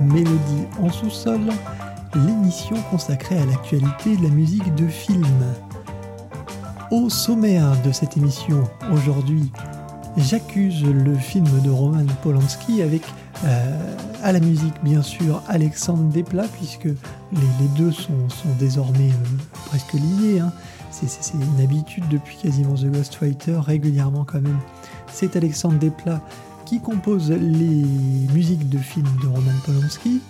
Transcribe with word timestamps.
Mélodie 0.00 0.66
en 0.80 0.90
sous-sol, 0.90 1.40
l'émission 2.14 2.76
consacrée 2.90 3.38
à 3.38 3.46
l'actualité 3.46 4.16
de 4.16 4.22
la 4.22 4.28
musique 4.28 4.74
de 4.74 4.86
film. 4.86 5.26
Au 6.90 7.08
sommaire 7.08 7.80
de 7.82 7.92
cette 7.92 8.16
émission, 8.16 8.68
aujourd'hui, 8.92 9.50
j'accuse 10.16 10.84
le 10.84 11.14
film 11.14 11.46
de 11.64 11.70
Roman 11.70 12.04
Polanski 12.22 12.82
avec 12.82 13.02
euh, 13.44 13.96
à 14.22 14.32
la 14.32 14.40
musique 14.40 14.74
bien 14.84 15.02
sûr 15.02 15.42
Alexandre 15.48 16.04
Desplat 16.12 16.46
puisque 16.48 16.84
les, 16.84 17.68
deux 17.76 17.90
sont, 17.90 18.12
désormais 18.58 19.08
euh, 19.08 19.58
presque 19.66 19.94
liés. 19.94 20.40
Hein. 20.40 20.52
C'est 20.90 21.32
une 21.34 21.64
habitude 21.64 22.06
depuis 22.10 22.36
quasiment 22.36 22.74
The 22.74 22.84
Ghostwriter, 22.84 23.58
régulièrement 23.58 24.24
quand 24.24 24.42
même. 24.42 24.58
C'est 25.12 25.34
Alexandre 25.36 25.78
Desplat 25.78 26.20
qui 26.72 26.80
compose 26.80 27.30
les 27.30 27.84
musiques 28.32 28.70
de 28.70 28.78
films 28.78 29.14
de 29.22 29.26
Roman 29.26 29.52
Polanski. 29.66 30.22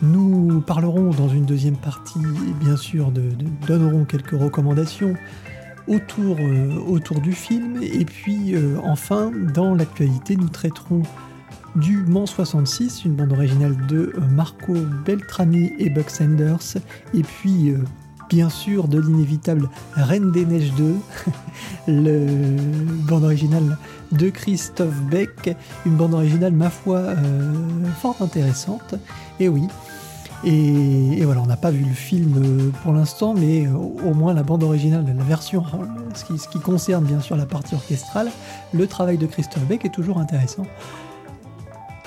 Nous 0.00 0.62
parlerons 0.62 1.10
dans 1.10 1.28
une 1.28 1.44
deuxième 1.44 1.76
partie, 1.76 2.22
bien 2.58 2.78
sûr, 2.78 3.10
de, 3.10 3.32
donnerons 3.66 4.06
quelques 4.06 4.30
recommandations 4.30 5.12
autour, 5.88 6.38
euh, 6.40 6.78
autour 6.88 7.20
du 7.20 7.32
film. 7.32 7.82
Et 7.82 8.06
puis, 8.06 8.54
euh, 8.54 8.78
enfin, 8.82 9.30
dans 9.52 9.74
l'actualité, 9.74 10.36
nous 10.36 10.48
traiterons 10.48 11.02
du 11.74 11.98
Mans 11.98 12.24
66, 12.24 13.04
une 13.04 13.16
bande 13.16 13.32
originale 13.32 13.76
de 13.88 14.14
Marco 14.30 14.72
Beltrami 15.04 15.74
et 15.78 15.90
Buck 15.90 16.08
Sanders. 16.08 16.78
Et 17.12 17.22
puis, 17.22 17.72
euh, 17.72 17.84
bien 18.28 18.48
sûr, 18.48 18.88
de 18.88 18.98
l'inévitable 19.00 19.68
Reine 19.94 20.32
des 20.32 20.44
Neiges 20.44 20.72
2, 20.74 20.94
le 21.88 22.26
bande 23.06 23.24
originale 23.24 23.78
de 24.12 24.30
Christophe 24.30 25.00
Beck, 25.10 25.56
une 25.84 25.96
bande 25.96 26.14
originale, 26.14 26.52
ma 26.52 26.70
foi, 26.70 27.14
fort 28.00 28.16
intéressante. 28.20 28.94
Et 29.40 29.48
oui, 29.48 29.62
et, 30.44 31.24
voilà, 31.24 31.40
on 31.40 31.46
n'a 31.46 31.56
pas 31.56 31.70
vu 31.70 31.84
le 31.84 31.94
film 31.94 32.34
euh, 32.36 32.70
pour 32.82 32.92
l'instant, 32.92 33.34
mais 33.34 33.66
euh, 33.66 33.72
au 33.72 34.14
moins 34.14 34.34
la 34.34 34.42
bande 34.42 34.62
originale, 34.62 35.04
la 35.06 35.24
version, 35.24 35.64
ce 36.14 36.48
qui, 36.48 36.60
concerne 36.60 37.04
bien 37.04 37.20
sûr 37.20 37.36
la 37.36 37.46
partie 37.46 37.74
orchestrale, 37.74 38.30
le 38.72 38.86
travail 38.86 39.18
de 39.18 39.26
Christophe 39.26 39.64
Beck 39.64 39.84
est 39.84 39.94
toujours 39.94 40.18
intéressant. 40.18 40.66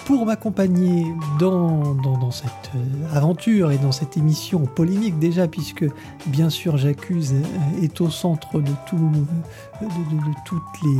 Pour 0.09 0.25
m'accompagner 0.25 1.05
dans, 1.37 1.93
dans, 1.93 2.31
cette 2.31 2.49
euh, 2.75 3.15
aventure 3.15 3.71
et 3.71 3.77
dans 3.77 3.91
cette 3.91 4.17
émission 4.17 4.65
polémique 4.65 5.19
déjà, 5.19 5.47
puisque 5.47 5.85
bien 6.25 6.49
sûr 6.49 6.77
j'accuse 6.77 7.35
est 7.83 8.01
au 8.01 8.09
centre 8.09 8.59
de, 8.59 8.71
tout, 8.87 8.97
de, 8.97 9.85
de, 9.85 10.33
toutes 10.45 10.63
les, 10.83 10.97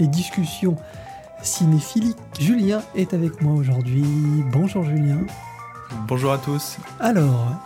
les 0.00 0.06
discussions 0.06 0.76
cinéphiliques, 1.40 2.18
Julien 2.38 2.82
est 2.94 3.14
avec 3.14 3.40
moi 3.40 3.54
aujourd'hui. 3.54 4.04
Bonjour 4.52 4.84
Julien. 4.84 5.20
Bonjour 6.06 6.32
à 6.32 6.36
tous. 6.36 6.76
Alors, 7.00 7.56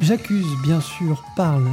J'accuse, 0.00 0.46
bien 0.62 0.80
sûr, 0.80 1.22
parle 1.36 1.66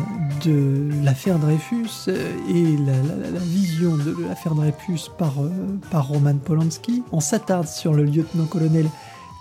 de 0.45 0.89
l'affaire 1.03 1.39
Dreyfus 1.39 1.87
euh, 2.09 2.37
et 2.47 2.77
la, 2.77 3.39
vision 3.39 3.95
de 3.95 4.15
l'affaire 4.27 4.55
Dreyfus 4.55 5.09
par, 5.17 5.41
euh, 5.41 5.49
par 5.89 6.07
Roman 6.07 6.35
Polanski. 6.37 7.03
On 7.11 7.21
s'attarde 7.21 7.67
sur 7.67 7.93
le 7.93 8.03
lieutenant-colonel 8.03 8.87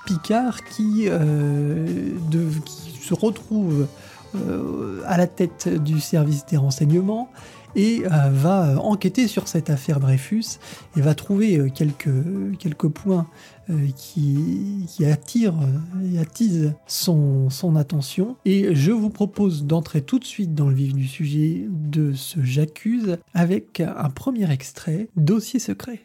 Picard 0.06 0.64
qui, 0.64 1.04
euh, 1.06 1.86
qui, 2.64 2.98
se 3.02 3.14
retrouve 3.14 3.86
à 5.06 5.16
la 5.16 5.26
tête 5.26 5.68
du 5.82 6.00
service 6.00 6.44
des 6.44 6.58
renseignements 6.58 7.30
et 7.76 8.02
va 8.30 8.80
enquêter 8.80 9.28
sur 9.28 9.48
cette 9.48 9.70
affaire 9.70 10.00
Dreyfus 10.00 10.58
et 10.96 11.00
va 11.00 11.14
trouver 11.14 11.70
quelques, 11.74 12.08
quelques 12.58 12.88
points 12.88 13.26
euh, 13.70 13.88
qui, 13.96 14.86
qui, 14.88 15.04
attire 15.04 15.52
et 16.02 16.18
attise 16.18 16.72
son, 16.86 17.50
son 17.50 17.76
attention. 17.76 18.36
Et 18.46 18.74
je 18.74 18.92
vous 18.92 19.10
propose 19.10 19.64
d'entrer 19.64 20.00
tout 20.00 20.18
de 20.18 20.24
suite 20.24 20.54
dans 20.54 20.70
le 20.70 20.74
vif 20.74 20.94
du 20.94 21.06
sujet 21.06 21.66
de 21.68 22.14
ce 22.14 22.42
J'accuse 22.42 23.18
avec 23.34 23.80
un 23.80 24.08
premier 24.08 24.50
extrait, 24.50 25.08
Dossier 25.16 25.60
secret. 25.60 26.00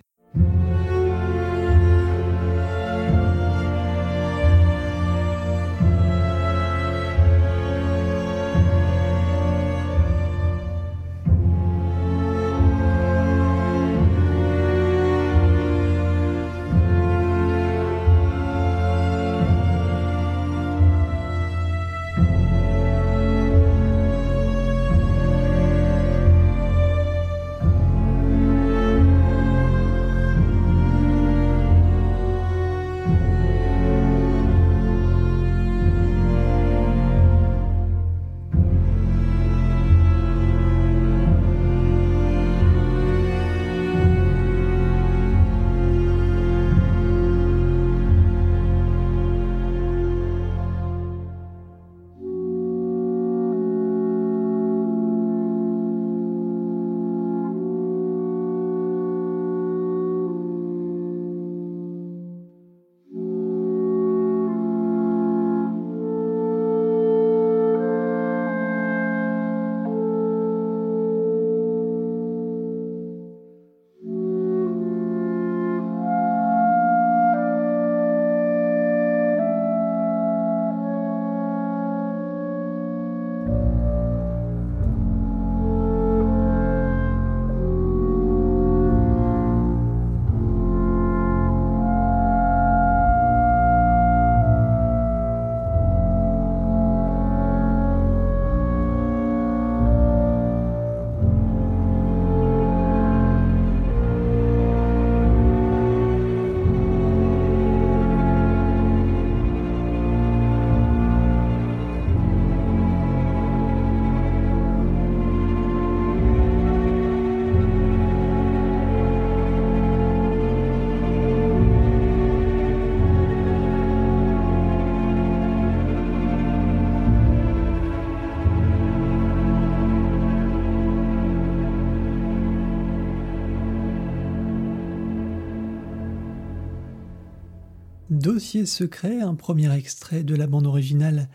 Dossier 138.23 138.65
secret, 138.65 139.19
un 139.19 139.35
premier 139.35 139.69
extrait 139.75 140.23
de 140.23 140.33
la 140.33 140.47
bande 140.47 140.65
originale 140.65 141.27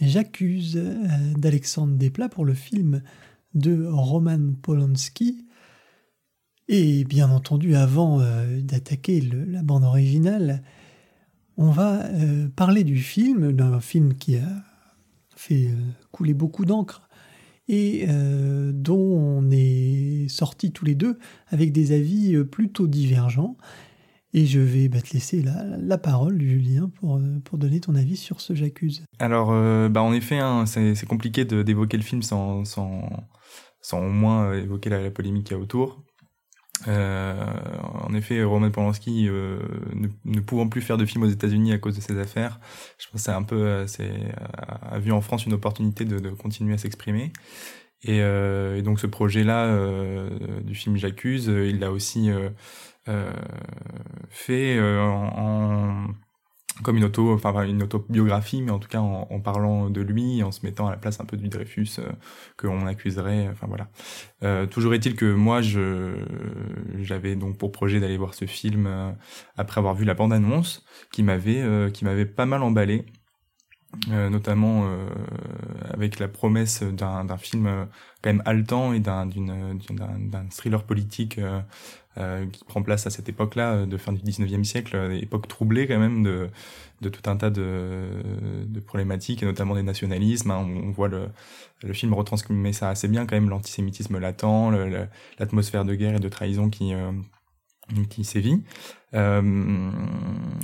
J'accuse 0.00 0.76
euh, 0.76 1.08
d'Alexandre 1.36 1.96
Desplat 1.96 2.28
pour 2.28 2.44
le 2.44 2.54
film 2.54 3.02
de 3.54 3.84
Roman 3.84 4.52
Polanski. 4.62 5.44
Et 6.68 7.02
bien 7.02 7.32
entendu, 7.32 7.74
avant 7.74 8.20
euh, 8.20 8.60
d'attaquer 8.60 9.20
la 9.20 9.64
bande 9.64 9.82
originale, 9.82 10.62
on 11.56 11.72
va 11.72 12.04
euh, 12.04 12.46
parler 12.54 12.84
du 12.84 13.00
film, 13.00 13.50
d'un 13.50 13.80
film 13.80 14.14
qui 14.14 14.36
a 14.36 14.62
fait 15.34 15.70
couler 16.12 16.34
beaucoup 16.34 16.64
d'encre 16.64 17.08
et 17.66 18.06
dont 18.06 18.98
on 18.98 19.50
est 19.50 20.28
sortis 20.28 20.70
tous 20.70 20.84
les 20.84 20.94
deux 20.94 21.18
avec 21.48 21.72
des 21.72 21.90
avis 21.90 22.36
plutôt 22.44 22.86
divergents. 22.86 23.56
Et 24.32 24.46
je 24.46 24.60
vais 24.60 24.88
bah, 24.88 25.00
te 25.00 25.12
laisser 25.12 25.42
la, 25.42 25.98
parole, 25.98 26.40
Julien, 26.40 26.88
pour, 26.88 27.20
pour 27.44 27.58
donner 27.58 27.80
ton 27.80 27.94
avis 27.94 28.16
sur 28.16 28.40
ce 28.40 28.54
J'accuse. 28.54 29.04
Alors, 29.18 29.48
bah, 29.90 30.02
en 30.02 30.12
effet, 30.12 30.38
hein, 30.38 30.66
c'est 30.66 31.06
compliqué 31.06 31.44
d'évoquer 31.44 31.96
le 31.96 32.04
film 32.04 32.22
sans, 32.22 32.62
au 33.92 34.00
moins 34.00 34.52
évoquer 34.54 34.88
la, 34.90 35.10
polémique 35.10 35.48
qu'il 35.48 35.56
y 35.56 35.60
a 35.60 35.62
autour. 35.62 36.04
Euh, 36.88 37.44
en 38.04 38.14
effet, 38.14 38.42
Roman 38.42 38.70
Polanski, 38.70 39.28
euh, 39.28 39.58
ne, 40.24 40.40
pouvant 40.40 40.68
plus 40.68 40.80
faire 40.80 40.96
de 40.96 41.04
films 41.04 41.24
aux 41.24 41.28
États-Unis 41.28 41.72
à 41.72 41.78
cause 41.78 41.96
de 41.96 42.00
ses 42.00 42.18
affaires, 42.18 42.58
je 42.98 43.06
pense 43.06 43.20
que 43.20 43.24
c'est 43.24 43.32
un 43.32 43.42
peu, 43.42 43.56
euh, 43.56 43.86
c'est, 43.86 44.12
a 44.82 44.98
vu 44.98 45.12
en 45.12 45.20
France 45.20 45.46
une 45.46 45.52
opportunité 45.52 46.04
de 46.04 46.30
continuer 46.30 46.74
à 46.74 46.78
s'exprimer. 46.78 47.32
Et, 48.02 48.22
euh, 48.22 48.78
et, 48.78 48.82
donc 48.82 48.98
ce 49.00 49.06
projet-là 49.06 49.66
euh, 49.66 50.60
du 50.62 50.74
film 50.74 50.96
J'accuse, 50.96 51.46
il 51.46 51.80
l'a 51.80 51.92
aussi 51.92 52.30
fait 54.30 54.80
en, 54.80 56.06
comme 56.82 56.96
une 56.96 57.04
auto, 57.04 57.32
enfin 57.32 57.62
une 57.64 57.82
autobiographie, 57.82 58.62
mais 58.62 58.70
en 58.70 58.78
tout 58.78 58.88
cas 58.88 59.00
en, 59.00 59.26
en, 59.30 59.40
parlant 59.40 59.90
de 59.90 60.00
lui, 60.00 60.42
en 60.42 60.52
se 60.52 60.64
mettant 60.64 60.86
à 60.86 60.90
la 60.90 60.96
place 60.96 61.20
un 61.20 61.24
peu 61.24 61.36
du 61.36 61.48
Dreyfus 61.48 61.88
euh, 61.98 62.10
qu'on 62.56 62.86
accuserait. 62.86 63.48
Enfin 63.48 63.66
voilà. 63.66 63.88
Euh, 64.42 64.66
toujours 64.66 64.94
est-il 64.94 65.14
que 65.14 65.32
moi, 65.32 65.60
je 65.62 66.14
j'avais 66.98 67.36
donc 67.36 67.58
pour 67.58 67.72
projet 67.72 68.00
d'aller 68.00 68.16
voir 68.16 68.34
ce 68.34 68.46
film 68.46 68.86
euh, 68.86 69.12
après 69.56 69.78
avoir 69.78 69.94
vu 69.94 70.04
la 70.04 70.14
bande-annonce, 70.14 70.84
qui 71.12 71.22
m'avait 71.22 71.60
euh, 71.60 71.90
qui 71.90 72.04
m'avait 72.04 72.26
pas 72.26 72.46
mal 72.46 72.62
emballé. 72.62 73.04
Notamment 74.08 74.88
avec 75.92 76.18
la 76.18 76.28
promesse 76.28 76.82
d'un 76.82 77.36
film 77.36 77.88
quand 78.22 78.30
même 78.30 78.42
haletant 78.44 78.92
et 78.92 79.00
d'un 79.00 79.28
thriller 80.50 80.84
politique 80.84 81.40
euh, 82.18 82.44
qui 82.46 82.64
prend 82.64 82.82
place 82.82 83.06
à 83.06 83.10
cette 83.10 83.28
époque-là, 83.28 83.72
euh, 83.74 83.86
de 83.86 83.96
fin 83.96 84.12
du 84.12 84.20
19e 84.20 84.64
siècle, 84.64 84.96
euh, 84.96 85.16
époque 85.16 85.46
troublée 85.46 85.86
quand 85.86 86.00
même 86.00 86.24
de, 86.24 86.50
de 87.02 87.08
tout 87.08 87.30
un 87.30 87.36
tas 87.36 87.50
de, 87.50 88.08
de 88.66 88.80
problématiques, 88.80 89.44
et 89.44 89.46
notamment 89.46 89.76
des 89.76 89.84
nationalismes. 89.84 90.50
Hein. 90.50 90.66
On, 90.82 90.90
voit 90.90 91.06
le, 91.06 91.28
le 91.84 91.92
film 91.92 92.12
retransmet 92.12 92.72
ça 92.72 92.88
assez 92.88 93.06
bien 93.06 93.26
quand 93.26 93.36
même, 93.36 93.48
l'antisémitisme 93.48 94.18
latent, 94.18 94.72
l'atmosphère 95.38 95.84
de 95.84 95.94
guerre 95.94 96.16
et 96.16 96.18
de 96.18 96.28
trahison 96.28 96.68
qui, 96.68 96.92
qui 98.08 98.24
sévit. 98.24 98.64
Euh, 99.14 99.42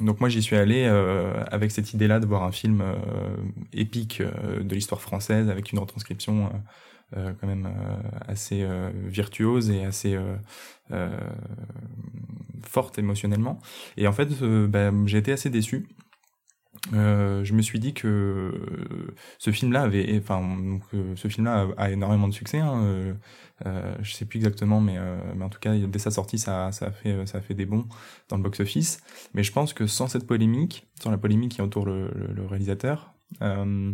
donc 0.02 0.20
moi 0.20 0.28
j'y 0.28 0.40
suis 0.40 0.56
allé 0.56 0.84
euh, 0.86 1.42
avec 1.50 1.72
cette 1.72 1.92
idée-là 1.94 2.20
de 2.20 2.26
voir 2.26 2.44
un 2.44 2.52
film 2.52 2.80
euh, 2.80 2.94
épique 3.72 4.22
de 4.22 4.74
l'histoire 4.74 5.00
française 5.00 5.50
avec 5.50 5.72
une 5.72 5.78
retranscription 5.78 6.52
quand 7.14 7.46
même 7.46 7.68
assez 8.26 8.66
virtuose 9.04 9.70
et 9.70 9.84
assez 9.84 10.18
forte 12.64 12.98
émotionnellement. 12.98 13.60
Et 13.96 14.08
en 14.08 14.12
fait, 14.12 14.28
bah, 14.42 14.90
j'ai 15.06 15.18
été 15.18 15.30
assez 15.30 15.48
déçu. 15.48 15.86
Je 16.92 17.52
me 17.52 17.62
suis 17.62 17.78
dit 17.78 17.94
que 17.94 18.52
ce 19.38 19.52
film-là 19.52 19.82
avait, 19.82 20.18
enfin, 20.18 20.42
ce 21.14 21.28
film-là 21.28 21.68
a, 21.76 21.90
énormément 21.90 22.26
de 22.26 22.34
succès. 22.34 22.58
Hein, 22.58 23.16
euh, 23.64 23.94
je 24.02 24.12
sais 24.12 24.26
plus 24.26 24.38
exactement, 24.38 24.80
mais, 24.80 24.96
mais 25.34 25.44
en 25.44 25.48
tout 25.48 25.60
cas, 25.60 25.74
dès 25.74 25.98
sa 25.98 26.10
sortie, 26.10 26.38
ça, 26.38 26.72
ça 26.72 26.86
a 26.86 26.90
fait, 26.90 27.26
ça 27.26 27.38
a 27.38 27.40
fait 27.40 27.54
des 27.54 27.66
bons 27.66 27.86
dans 28.28 28.36
le 28.36 28.42
box-office. 28.42 29.00
Mais 29.32 29.42
je 29.42 29.52
pense 29.52 29.72
que 29.72 29.86
sans 29.86 30.08
cette 30.08 30.26
polémique, 30.26 30.86
sans 31.02 31.10
la 31.10 31.18
polémique 31.18 31.52
qui 31.52 31.62
entoure 31.62 31.86
le, 31.86 32.10
le, 32.14 32.32
le 32.32 32.46
réalisateur, 32.46 33.14
euh, 33.42 33.92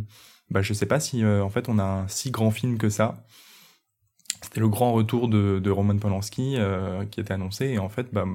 bah, 0.53 0.62
je 0.62 0.73
sais 0.75 0.87
pas 0.87 1.00
si 1.00 1.25
euh, 1.25 1.43
en 1.43 1.49
fait 1.49 1.69
on 1.69 1.79
a 1.79 1.82
un 1.82 2.09
si 2.09 2.31
grand 2.31 2.50
film 2.50 2.79
que 2.79 2.88
ça. 2.91 3.25
C'était 4.43 4.61
le 4.61 4.69
grand 4.69 4.93
retour 4.93 5.29
de, 5.29 5.61
de 5.61 5.70
Roman 5.70 5.97
Polanski 5.99 6.56
euh, 6.58 7.05
qui 7.06 7.20
était 7.20 7.32
annoncé 7.32 7.67
et 7.69 7.79
en 7.79 7.88
fait 7.88 8.12
bah 8.12 8.26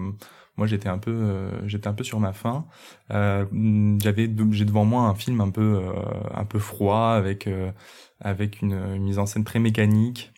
moi 0.56 0.66
j'étais 0.66 0.90
un 0.90 0.98
peu 0.98 1.12
euh, 1.12 1.52
un 1.86 1.94
peu 1.94 2.04
sur 2.04 2.20
ma 2.20 2.34
faim. 2.34 2.66
J'avais 3.10 4.30
j'ai 4.52 4.66
devant 4.66 4.86
moi 4.86 5.04
un 5.04 5.16
film 5.16 5.42
un 5.42 5.52
peu 5.52 5.84
un 6.34 6.46
peu 6.46 6.60
froid 6.60 7.10
avec 7.10 7.48
avec 8.20 8.62
une, 8.62 8.98
mise 8.98 9.20
en 9.20 9.26
scène 9.26 9.44
très 9.44 9.60
mécanique. 9.60 10.34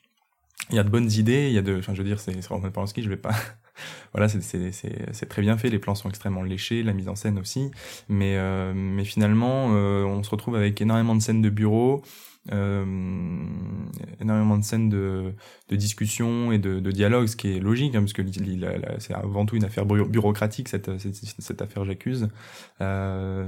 Il 0.70 0.76
y 0.76 0.80
a 0.80 0.84
de 0.84 0.90
bonnes 0.90 1.12
idées, 1.12 1.48
il 1.48 1.54
y 1.54 1.58
a 1.58 1.62
de 1.62 1.78
enfin 1.80 1.94
je 1.94 2.02
veux 2.02 2.08
dire 2.08 2.20
c'est 2.20 2.46
Roman 2.48 2.70
Polanski, 2.70 3.02
je 3.02 3.10
vais 3.10 3.18
pas 3.18 3.34
voilà, 4.14 4.28
c'est 4.30 5.30
très 5.30 5.42
bien 5.42 5.58
fait, 5.58 5.70
les 5.70 5.80
plans 5.80 5.96
sont 5.96 6.10
extrêmement 6.10 6.44
léchés, 6.44 6.84
la 6.84 6.94
mise 6.94 7.10
en 7.10 7.16
scène 7.16 7.40
aussi, 7.40 7.72
mais, 8.08 8.36
euh, 8.38 8.74
mais 8.76 9.06
finalement, 9.06 9.70
euh, 9.74 10.04
on 10.04 10.24
se 10.24 10.30
retrouve 10.30 10.56
avec 10.56 10.80
énormément 10.82 11.16
de 11.16 11.22
scènes 11.22 11.42
de 11.42 11.50
bureau, 11.50 12.04
euh, 12.52 12.86
énormément 14.20 14.58
de 14.58 14.64
scènes 14.64 14.90
de, 14.90 15.34
de 15.70 15.76
discussion 15.76 16.52
et 16.52 16.58
de, 16.58 16.80
de 16.80 16.92
dialogue, 16.92 17.28
ce 17.28 17.36
qui 17.36 17.56
est 17.56 17.60
logique, 17.60 17.96
hein, 17.96 18.00
parce 18.00 18.14
que 18.14 18.24
c'est 19.00 19.14
avant 19.14 19.46
tout 19.46 19.56
une 19.56 19.66
affaire 19.66 19.86
bureaucratique, 19.86 20.70
cette, 20.70 20.90
cette, 20.98 21.62
affaire 21.62 21.86
j'accuse. 21.86 22.30
Euh, 22.82 23.48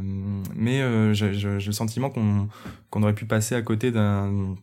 mais 0.55 0.81
euh, 0.81 1.13
j'ai 1.13 1.31
le 1.31 1.71
sentiment 1.71 2.09
qu'on 2.09 2.49
qu'on 2.89 3.03
aurait 3.03 3.15
pu 3.15 3.25
passer 3.25 3.55
à 3.55 3.61
côté 3.61 3.91
d'un 3.91 4.55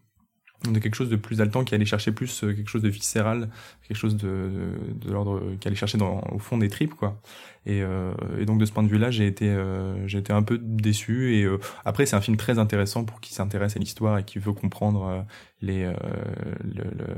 de 0.65 0.79
quelque 0.81 0.95
chose 0.95 1.09
de 1.09 1.17
plus 1.17 1.41
haletant 1.41 1.65
qui 1.65 1.75
allait 1.75 1.85
chercher 1.85 2.11
plus 2.11 2.43
euh, 2.43 2.53
quelque 2.53 2.69
chose 2.69 2.83
de 2.83 2.89
viscéral 2.89 3.49
quelque 3.87 3.97
chose 3.97 4.17
de, 4.17 4.51
de, 4.95 5.11
l'ordre 5.11 5.41
qui 5.61 5.69
allait 5.69 5.77
chercher 5.77 5.99
dans, 5.99 6.21
au 6.33 6.39
fond 6.39 6.59
des 6.59 6.69
tripes 6.69 6.95
quoi. 6.95 7.21
Et, 7.67 7.83
euh, 7.83 8.13
et 8.39 8.45
donc 8.45 8.59
de 8.59 8.67
ce 8.67 8.73
point 8.73 8.83
de 8.83 8.89
vue 8.89 8.99
là 8.99 9.11
j'ai 9.11 9.27
été 9.27 9.49
euh, 9.49 10.07
j'ai 10.07 10.19
été 10.19 10.33
un 10.33 10.43
peu 10.43 10.59
déçu. 10.59 11.37
Et 11.37 11.45
euh, 11.45 11.59
après 11.85 12.07
c'est 12.07 12.17
un 12.17 12.21
film 12.21 12.37
très 12.37 12.59
intéressant 12.59 13.05
pour 13.05 13.21
qui 13.21 13.33
s'intéresse 13.33 13.77
à 13.77 13.79
l'histoire 13.79 14.19
et 14.19 14.25
qui 14.25 14.39
veut 14.39 14.53
comprendre 14.53 15.07
euh, 15.07 15.23
les 15.63 15.85
le, 15.85 16.85
le, 16.85 17.15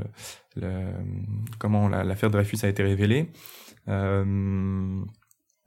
le, 0.57 0.71
comment 1.59 1.89
l'affaire 1.89 2.31
Dreyfus 2.31 2.59
a 2.63 2.69
été 2.69 2.83
révélée 2.83 3.31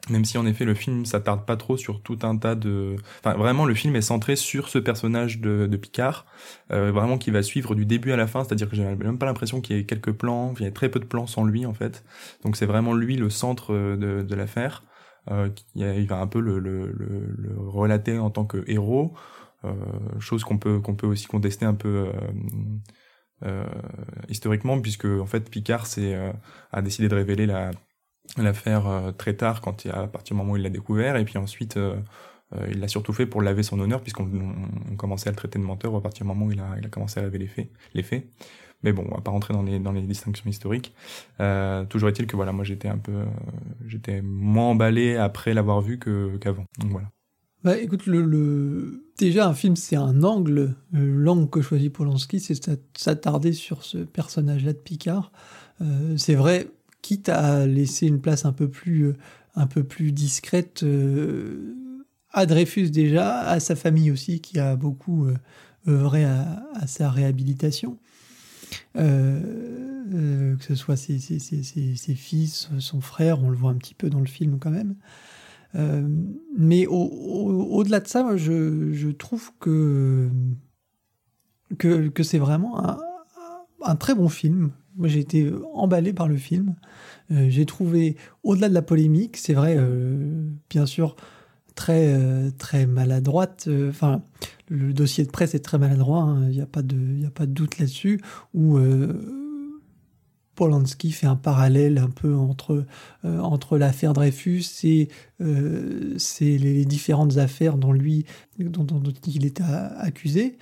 même 0.10 0.26
si 0.26 0.38
en 0.38 0.46
effet 0.46 0.66
le 0.66 0.74
film 0.74 1.06
s'attarde 1.06 1.46
pas 1.46 1.56
trop 1.56 1.78
sur 1.78 2.02
tout 2.02 2.20
un 2.24 2.38
tas 2.38 2.56
de 2.56 2.96
enfin 3.20 3.38
vraiment 3.38 3.66
le 3.66 3.74
film 3.74 3.96
est 3.96 4.02
centré 4.02 4.36
sur 4.36 4.68
ce 4.68 4.78
personnage 4.78 5.40
de, 5.40 5.66
de 5.66 5.78
Picard 5.78 6.26
euh, 6.72 6.92
vraiment 6.92 7.18
qui 7.18 7.32
va 7.32 7.42
suivre 7.42 7.74
du 7.76 7.86
début 7.86 8.12
à 8.12 8.18
la 8.18 8.28
fin. 8.28 8.44
C'est-à-dire 8.44 8.70
que 8.70 8.76
j'ai 8.76 8.84
même 8.84 9.18
pas 9.18 9.26
l'impression 9.26 9.62
qu'il 9.62 9.78
y 9.78 9.80
ait 9.80 9.86
quelques 9.86 10.12
plans 10.12 10.54
il 10.60 10.66
y 10.66 10.68
a 10.68 10.72
très 10.72 10.90
peu 10.90 11.00
de 11.00 11.06
plans 11.06 11.28
sans 11.28 11.46
lui 11.46 11.66
en 11.66 11.74
fait. 11.74 12.04
Donc 12.44 12.58
c'est 12.58 12.66
vraiment 12.66 12.94
lui 12.94 13.16
le 13.16 13.30
centre 13.30 13.74
de, 13.74 14.24
de 14.24 14.36
l'affaire. 14.36 14.84
Euh, 15.32 15.50
il 15.75 16.08
va 16.08 16.20
un 16.20 16.27
peu 16.27 16.42
le, 16.42 16.60
le, 16.60 16.92
le, 16.92 17.25
le, 17.38 17.56
relater 17.58 18.18
en 18.20 18.30
tant 18.30 18.44
que 18.46 18.63
héros 18.68 19.13
euh, 19.63 19.74
chose 20.20 20.44
qu'on 20.44 20.58
peut 20.58 20.80
qu'on 20.82 20.96
peut 20.96 21.08
aussi 21.08 21.27
contester 21.27 21.66
un 21.66 21.74
peu 21.74 22.08
euh, 22.10 22.12
euh, 23.46 23.66
historiquement 24.30 24.80
puisque 24.82 25.06
en 25.06 25.25
fait 25.25 25.50
Picard 25.50 25.86
c'est 25.86 26.13
euh, 26.16 26.32
a 26.72 26.82
décidé 26.82 27.08
de 27.10 27.16
révéler 27.16 27.46
la 27.46 27.72
l'affaire 28.38 28.88
euh, 28.88 29.12
très 29.12 29.36
tard 29.36 29.62
quand 29.62 29.86
il, 29.86 29.92
à 29.92 30.08
partir 30.08 30.36
du 30.36 30.38
moment 30.42 30.53
où 30.53 30.58
il 30.58 30.63
l'a 30.63 30.70
découvert 30.70 31.18
et 31.18 31.25
puis 31.25 31.38
ensuite 31.38 31.77
euh, 31.77 31.96
euh, 32.56 32.68
il 32.72 32.80
l'a 32.80 32.88
surtout 32.88 33.13
fait 33.13 33.25
pour 33.25 33.42
laver 33.42 33.63
son 33.63 33.80
honneur 33.80 34.01
puisqu'on 34.01 34.30
on 34.92 34.96
commençait 34.96 35.30
à 35.30 35.32
le 35.32 35.36
traiter 35.36 35.60
de 35.60 35.63
menteur 35.63 35.96
à 35.96 36.01
partir 36.01 36.25
du 36.25 36.27
moment 36.30 36.46
où 36.46 36.51
il 36.51 36.60
a, 36.60 36.75
il 36.77 36.86
a 36.86 36.89
commencé 36.89 37.20
à 37.20 37.24
laver 37.24 37.38
les 37.38 37.48
faits, 37.48 37.70
les 37.94 38.03
faits. 38.03 38.27
Mais 38.84 38.92
bon, 38.92 39.06
on 39.10 39.15
va 39.15 39.22
pas 39.22 39.32
rentrer 39.32 39.53
dans 39.53 39.63
les 39.63 39.80
dans 39.80 39.94
les 39.94 40.01
distinctions 40.01 40.50
historiques. 40.50 40.94
Euh, 41.39 41.86
toujours 41.86 42.10
est-il 42.10 42.27
que 42.27 42.36
voilà, 42.36 42.51
moi 42.51 42.65
j'étais 42.65 42.89
un 42.89 42.98
peu, 42.98 43.24
j'étais 43.88 44.22
moins 44.22 44.72
emballé 44.72 45.15
après 45.15 45.53
l'avoir 45.53 45.80
vu 45.80 46.00
que 46.00 46.36
qu'avant. 46.38 46.65
Donc 46.80 46.92
voilà. 46.92 47.10
Bah 47.63 47.77
écoute, 47.77 48.06
le, 48.08 48.22
le... 48.22 49.06
déjà 49.18 49.48
un 49.48 49.53
film 49.53 49.77
c'est 49.77 49.96
un 49.96 50.22
angle, 50.24 50.75
l'angle 50.92 51.50
que 51.50 51.62
choisit 51.62 51.94
Polanski, 51.94 52.42
c'est 52.42 52.77
s'attarder 52.98 53.53
sur 53.53 53.86
ce 53.86 54.00
personnage-là 54.00 54.74
de 54.74 54.77
Picard. 54.80 55.32
Euh, 55.82 56.18
c'est 56.18 56.36
vrai, 56.36 56.68
quitte 57.03 57.29
à 57.29 57.67
laisser 57.67 58.07
une 58.07 58.19
place 58.19 58.45
un 58.45 58.53
peu 58.53 58.67
plus, 58.67 59.13
euh, 59.57 60.12
discrète 60.12 60.81
euh, 60.81 61.75
à 62.31 62.48
Dreyfus 62.48 62.89
déjà, 62.89 63.41
à 63.41 63.60
sa 63.60 63.75
famille 63.75 64.10
aussi, 64.10 64.39
qui 64.41 64.57
a 64.57 64.75
beaucoup 64.75 65.27
euh, 65.27 65.36
œuvré 65.88 66.24
à, 66.24 66.88
sa 66.88 67.12
réhabilitation. 67.12 68.00
Que 68.95 70.57
ce 70.60 70.75
soit 70.75 70.95
ses, 70.95 71.19
fils, 72.15 72.69
son 72.79 73.01
frère, 73.01 73.43
on 73.43 73.50
le 73.50 73.57
voit 73.57 73.69
un 73.69 73.75
petit 73.75 73.93
peu 73.93 74.10
dans 74.10 74.19
le 74.19 74.25
film 74.25 74.57
quand 74.60 74.72
même. 74.72 74.95
Mais 76.57 76.88
au-delà 76.88 77.98
au, 77.98 78.00
au 78.00 78.00
de 78.00 78.07
ça, 78.07 78.38
je, 78.38 79.12
trouve 79.12 79.51
que, 79.60 80.29
c'est 82.24 82.39
vraiment 82.39 82.98
un, 83.83 83.95
très 83.95 84.15
bon 84.15 84.29
film. 84.29 84.72
Moi, 84.96 85.08
j'ai 85.08 85.20
été 85.20 85.52
emballé 85.74 86.14
par 86.14 86.28
le 86.28 86.38
film. 86.38 86.76
Euh, 87.32 87.48
j'ai 87.50 87.66
trouvé, 87.66 88.16
au-delà 88.44 88.70
de 88.70 88.74
la 88.74 88.82
polémique, 88.82 89.38
c'est 89.38 89.54
vrai, 89.54 89.76
euh, 89.78 90.46
bien 90.70 90.86
sûr, 90.86 91.16
très, 91.76 92.14
euh, 92.14 92.52
très 92.58 92.86
maladroite. 92.86 93.66
Euh, 93.68 93.90
enfin, 93.90 94.22
le 94.70 94.94
dossier 94.94 95.26
de 95.26 95.32
presse 95.32 95.56
est 95.56 95.60
très 95.60 95.78
maladroit, 95.78 96.36
il 96.38 96.44
hein, 96.44 96.50
n'y 96.50 96.62
a, 96.62 96.66
pas 96.66 96.82
de, 96.82 97.26
a 97.26 97.32
pas 97.32 97.46
de 97.46 97.52
doute 97.52 97.80
là-dessus, 97.80 98.22
où 98.54 98.80
Polanski 100.56 101.12
fait 101.12 101.26
un 101.26 101.36
parallèle 101.36 101.98
un 101.98 102.10
peu 102.10 102.36
entre, 102.36 102.86
entre 103.24 103.78
l'affaire 103.78 104.14
Dreyfus 104.14 104.64
et 104.84 105.10
c'est 106.18 106.58
les 106.58 106.86
différentes 106.86 107.38
affaires 107.38 107.78
dont 107.78 107.92
lui, 107.92 108.26
dont, 108.60 108.84
dont 108.84 109.14
il 109.28 109.46
est 109.46 109.62
accusé 109.62 110.58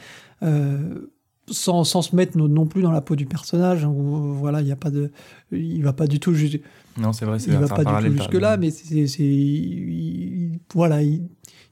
sans, 1.51 1.83
sans 1.83 2.01
se 2.01 2.15
mettre 2.15 2.37
non 2.37 2.65
plus 2.65 2.81
dans 2.81 2.91
la 2.91 3.01
peau 3.01 3.15
du 3.15 3.25
personnage. 3.25 3.85
hein, 3.85 3.89
où, 3.89 4.33
voilà, 4.33 4.61
il 4.61 4.67
y 4.67 4.71
a 4.71 4.75
pas 4.75 4.89
de, 4.91 5.11
il 5.51 5.83
va 5.83 5.93
pas 5.93 6.07
du 6.07 6.19
tout 6.19 6.33
ju- 6.33 6.61
Non, 6.97 7.13
c'est 7.13 7.25
vrai, 7.25 7.39
c'est 7.39 7.47
il 7.51 7.53
va 7.61 7.67
pas 7.75 7.83
du 7.85 7.91
tout 8.09 8.11
jusque 8.17 8.33
là, 8.41 8.57
mais 8.57 8.71
c'est, 8.71 9.07
c'est- 9.07 9.23
il- 9.23 10.59
voilà, 10.73 11.01
il, 11.03 11.27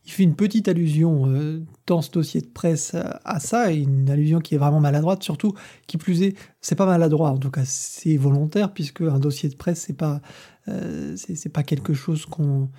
il 0.05 0.11
fait 0.11 0.23
une 0.23 0.35
petite 0.35 0.67
allusion 0.67 1.27
euh, 1.27 1.61
dans 1.87 2.01
ce 2.01 2.11
dossier 2.11 2.41
de 2.41 2.47
presse 2.47 2.93
à, 2.95 3.19
à 3.25 3.39
ça, 3.39 3.71
et 3.71 3.77
une 3.77 4.09
allusion 4.09 4.39
qui 4.39 4.55
est 4.55 4.57
vraiment 4.57 4.79
maladroite, 4.79 5.23
surtout 5.23 5.53
qui 5.87 5.97
plus 5.97 6.21
est, 6.23 6.35
c'est 6.61 6.75
pas 6.75 6.85
maladroit, 6.85 7.31
en 7.31 7.37
tout 7.37 7.51
cas 7.51 7.63
c'est 7.65 8.17
volontaire 8.17 8.73
puisque 8.73 9.01
un 9.01 9.19
dossier 9.19 9.49
de 9.49 9.55
presse 9.55 9.83
c'est 9.87 9.97
pas, 9.97 10.21
euh, 10.67 11.13
c'est, 11.15 11.35
c'est 11.35 11.49
pas 11.49 11.63
quelque 11.63 11.93
chose 11.93 12.25
qu'on 12.25 12.69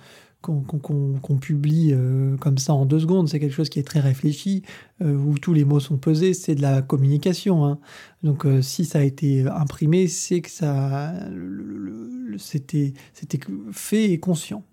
qu'on, 0.41 1.37
publie 1.39 1.91
euh, 1.93 2.35
comme 2.37 2.57
ça 2.57 2.73
en 2.73 2.85
deux 2.85 2.99
secondes, 2.99 3.29
c'est 3.29 3.39
quelque 3.39 3.53
chose 3.53 3.69
qui 3.69 3.79
est 3.79 3.83
très 3.83 3.99
réfléchi, 3.99 4.63
euh, 5.01 5.15
où 5.15 5.37
tous 5.37 5.53
les 5.53 5.65
mots 5.65 5.79
sont 5.79 5.97
pesés, 5.97 6.33
c'est 6.33 6.55
de 6.55 6.61
la 6.61 6.81
communication. 6.81 7.65
hein. 7.65 7.79
Donc 8.23 8.45
euh, 8.45 8.61
si 8.61 8.85
ça 8.85 8.99
a 8.99 9.03
été 9.03 9.47
imprimé, 9.47 10.07
c'est 10.07 10.41
que 10.41 10.49
ça, 10.49 11.13
c'était, 12.37 12.93
fait 13.71 14.11
et 14.11 14.19
conscient. 14.19 14.63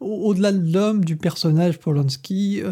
Au- 0.00 0.28
Au-delà 0.28 0.52
de 0.52 0.72
l'homme, 0.72 1.04
du 1.04 1.16
personnage 1.16 1.78
Polanski, 1.78 2.62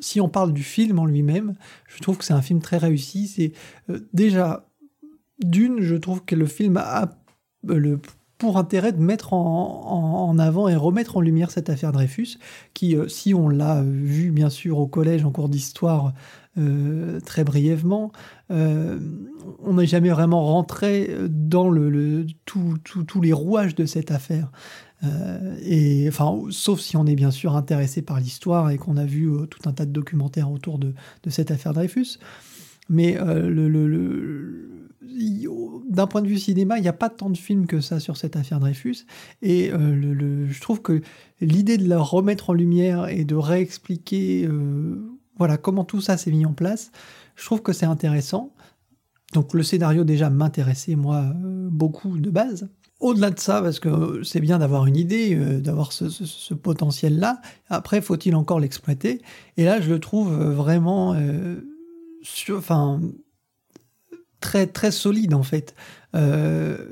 si 0.00 0.20
on 0.20 0.28
parle 0.28 0.52
du 0.52 0.62
film 0.62 0.98
en 0.98 1.06
lui-même, 1.06 1.54
je 1.86 2.00
trouve 2.00 2.16
que 2.16 2.24
c'est 2.24 2.32
un 2.32 2.42
film 2.42 2.60
très 2.60 2.78
réussi. 2.78 3.28
C'est 3.28 3.52
déjà 4.12 4.66
d'une, 5.40 5.80
je 5.82 5.94
trouve 5.96 6.24
que 6.24 6.34
le 6.34 6.46
film 6.46 6.76
a 6.78 7.10
le 7.64 8.00
pour 8.40 8.56
intérêt 8.56 8.92
de 8.92 9.00
mettre 9.00 9.34
en, 9.34 10.36
avant 10.38 10.66
et 10.66 10.74
remettre 10.74 11.18
en 11.18 11.20
lumière 11.20 11.50
cette 11.50 11.68
affaire 11.68 11.92
Dreyfus, 11.92 12.38
qui, 12.72 12.96
euh, 12.96 13.06
si 13.06 13.34
on 13.34 13.48
l'a 13.50 13.82
vu 13.82 14.32
bien 14.32 14.48
sûr 14.48 14.78
au 14.78 14.88
collège 14.88 15.24
en 15.26 15.30
cours 15.30 15.50
d'histoire 15.50 16.14
euh, 16.56 17.20
très 17.20 17.44
brièvement, 17.44 18.12
euh, 18.50 18.98
on 19.62 19.74
n'est 19.74 19.86
jamais 19.86 20.08
vraiment 20.08 20.42
rentré 20.42 21.14
dans 21.28 21.68
le, 21.68 21.90
le- 21.90 22.26
tous 22.46 23.20
les 23.20 23.32
rouages 23.34 23.74
de 23.74 23.84
cette 23.84 24.10
affaire. 24.10 24.50
Et 25.64 26.04
enfin, 26.08 26.38
sauf 26.50 26.78
si 26.80 26.94
on 26.98 27.06
est 27.06 27.14
bien 27.14 27.30
sûr 27.30 27.56
intéressé 27.56 28.02
par 28.02 28.20
l'histoire 28.20 28.70
et 28.70 28.76
qu'on 28.76 28.98
a 28.98 29.06
vu 29.06 29.30
tout 29.48 29.66
un 29.66 29.72
tas 29.72 29.86
de 29.86 29.92
documentaires 29.92 30.50
autour 30.50 30.78
de, 30.78 30.92
cette 31.28 31.50
affaire 31.50 31.72
Dreyfus. 31.72 32.18
Mais 32.90 33.16
le, 33.18 33.68
d'un 35.88 36.06
point 36.06 36.22
de 36.22 36.28
vue 36.28 36.38
cinéma, 36.38 36.78
il 36.78 36.82
n'y 36.82 36.88
a 36.88 36.92
pas 36.92 37.10
tant 37.10 37.30
de 37.30 37.36
films 37.36 37.66
que 37.66 37.80
ça 37.80 38.00
sur 38.00 38.16
cette 38.16 38.36
affaire 38.36 38.60
Dreyfus. 38.60 39.06
Et 39.42 39.72
euh, 39.72 40.46
je 40.48 40.60
trouve 40.60 40.82
que 40.82 41.02
l'idée 41.40 41.78
de 41.78 41.88
la 41.88 41.98
remettre 41.98 42.50
en 42.50 42.52
lumière 42.52 43.08
et 43.08 43.24
de 43.24 43.34
réexpliquer 43.34 44.46
euh, 44.46 45.18
voilà, 45.36 45.56
comment 45.56 45.84
tout 45.84 46.00
ça 46.00 46.16
s'est 46.16 46.30
mis 46.30 46.46
en 46.46 46.52
place, 46.52 46.92
je 47.36 47.44
trouve 47.44 47.62
que 47.62 47.72
c'est 47.72 47.86
intéressant. 47.86 48.54
Donc 49.32 49.54
le 49.54 49.62
scénario 49.62 50.04
déjà 50.04 50.30
m'intéressait 50.30 50.96
moi 50.96 51.24
euh, 51.44 51.68
beaucoup 51.70 52.18
de 52.18 52.30
base. 52.30 52.68
Au-delà 52.98 53.30
de 53.30 53.38
ça, 53.38 53.62
parce 53.62 53.80
que 53.80 54.22
c'est 54.22 54.40
bien 54.40 54.58
d'avoir 54.58 54.86
une 54.86 54.96
idée, 54.96 55.34
d'avoir 55.60 55.90
ce, 55.90 56.52
potentiel-là, 56.52 57.40
après 57.70 58.02
faut-il 58.02 58.36
encore 58.36 58.60
l'exploiter? 58.60 59.22
Et 59.56 59.64
là 59.64 59.80
je 59.80 59.88
le 59.88 60.00
trouve 60.00 60.30
vraiment 60.30 61.16
sur- 62.22 62.58
enfin, 62.58 63.00
très, 64.40 64.66
très 64.66 64.90
solide 64.90 65.34
en 65.34 65.42
fait. 65.42 65.74
Euh, 66.14 66.86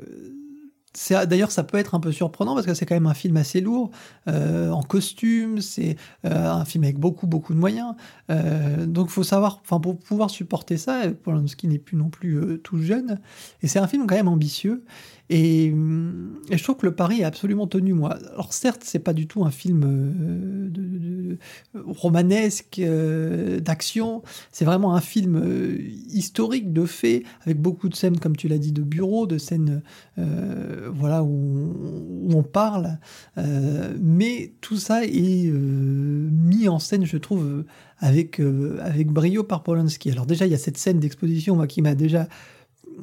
D'ailleurs, 1.27 1.51
ça 1.51 1.63
peut 1.63 1.77
être 1.77 1.95
un 1.95 1.99
peu 1.99 2.11
surprenant 2.11 2.55
parce 2.55 2.65
que 2.65 2.73
c'est 2.73 2.85
quand 2.85 2.95
même 2.95 3.07
un 3.07 3.13
film 3.13 3.37
assez 3.37 3.61
lourd, 3.61 3.91
euh, 4.27 4.69
en 4.71 4.81
costume, 4.81 5.61
c'est 5.61 5.95
euh, 6.25 6.51
un 6.51 6.65
film 6.65 6.83
avec 6.83 6.97
beaucoup, 6.97 7.27
beaucoup 7.27 7.53
de 7.53 7.59
moyens. 7.59 7.93
Euh, 8.29 8.85
donc, 8.85 9.09
faut 9.09 9.23
savoir, 9.23 9.61
enfin, 9.61 9.79
pour 9.79 9.97
pouvoir 9.97 10.29
supporter 10.29 10.77
ça, 10.77 11.03
Polanski 11.23 11.67
n'est 11.67 11.79
plus 11.79 11.95
non 11.95 12.09
plus 12.09 12.35
euh, 12.35 12.57
tout 12.57 12.79
jeune, 12.79 13.19
et 13.61 13.67
c'est 13.67 13.79
un 13.79 13.87
film 13.87 14.07
quand 14.07 14.15
même 14.15 14.27
ambitieux. 14.27 14.83
Et, 15.29 15.71
hum, 15.71 16.39
et 16.49 16.57
je 16.57 16.63
trouve 16.63 16.77
que 16.77 16.85
le 16.87 16.95
pari 16.95 17.21
est 17.21 17.23
absolument 17.23 17.67
tenu, 17.67 17.93
moi. 17.93 18.17
Alors, 18.33 18.51
certes, 18.53 18.81
c'est 18.83 18.99
pas 18.99 19.13
du 19.13 19.27
tout 19.27 19.45
un 19.45 19.51
film 19.51 19.83
euh, 19.85 21.37
romanesque, 21.85 22.79
euh, 22.79 23.59
d'action, 23.59 24.23
c'est 24.51 24.65
vraiment 24.65 24.95
un 24.95 25.01
film 25.01 25.35
euh, 25.35 25.77
historique, 26.09 26.73
de 26.73 26.85
fait, 26.85 27.23
avec 27.43 27.61
beaucoup 27.61 27.89
de 27.89 27.95
scènes, 27.95 28.17
comme 28.17 28.35
tu 28.35 28.47
l'as 28.47 28.57
dit, 28.57 28.71
de 28.71 28.81
bureau, 28.81 29.27
de 29.27 29.37
scènes 29.37 29.81
voilà, 30.17 31.23
où, 31.23 32.27
on 32.31 32.43
parle. 32.43 32.97
Mais 33.37 34.53
tout 34.61 34.77
ça 34.77 35.05
est 35.05 35.51
mis 35.51 36.67
en 36.67 36.79
scène, 36.79 37.05
je 37.05 37.17
trouve, 37.17 37.63
avec, 37.99 38.41
avec 38.81 39.07
brio 39.07 39.43
par 39.43 39.63
Polanski. 39.63 40.11
Alors 40.11 40.25
déjà, 40.25 40.45
il 40.45 40.51
y 40.51 40.55
a 40.55 40.57
cette 40.57 40.77
scène 40.77 40.99
d'exposition 40.99 41.65
qui 41.67 41.81
m'a 41.81 41.95
déjà... 41.95 42.27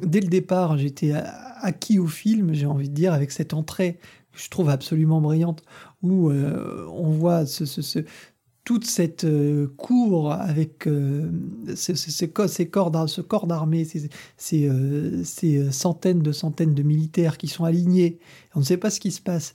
Dès 0.02 0.20
le 0.20 0.28
départ, 0.28 0.78
j'étais 0.78 1.12
acquis 1.60 1.98
au 1.98 2.06
film, 2.06 2.52
j'ai 2.52 2.66
envie 2.66 2.88
de 2.88 2.94
dire, 2.94 3.12
avec 3.12 3.30
cette 3.30 3.54
entrée 3.54 3.98
que 4.32 4.40
je 4.40 4.50
trouve 4.50 4.68
absolument 4.68 5.20
brillante, 5.20 5.62
où 6.02 6.30
euh, 6.30 6.86
on 6.92 7.10
voit 7.10 7.44
toute 8.64 8.84
cette 8.84 9.24
euh, 9.24 9.68
cour 9.76 10.32
avec 10.32 10.86
euh, 10.86 11.30
ces 11.74 11.94
ce 11.94 12.24
corps 12.24 13.46
d'armée, 13.46 13.84
ces, 13.84 14.10
ces 14.36 15.72
centaines 15.72 16.22
de 16.22 16.32
centaines 16.32 16.74
de 16.74 16.82
militaires 16.82 17.38
qui 17.38 17.48
sont 17.48 17.64
alignés. 17.64 18.18
On 18.54 18.60
ne 18.60 18.64
sait 18.64 18.76
pas 18.76 18.90
ce 18.90 19.00
qui 19.00 19.10
se 19.10 19.20
passe. 19.20 19.54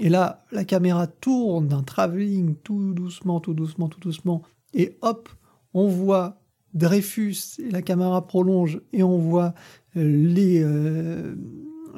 Et 0.00 0.08
là, 0.08 0.44
la 0.52 0.64
caméra 0.64 1.06
tourne 1.06 1.68
d'un 1.68 1.82
travelling 1.82 2.54
tout 2.62 2.92
doucement, 2.92 3.40
tout 3.40 3.54
doucement, 3.54 3.88
tout 3.88 4.00
doucement. 4.00 4.42
Et 4.74 4.96
hop, 5.00 5.28
on 5.74 5.88
voit 5.88 6.40
Dreyfus 6.78 7.36
et 7.58 7.70
la 7.70 7.82
caméra 7.82 8.26
prolonge 8.26 8.80
et 8.92 9.02
on 9.02 9.18
voit 9.18 9.54
euh, 9.96 10.02
les, 10.02 10.62
euh, 10.62 11.34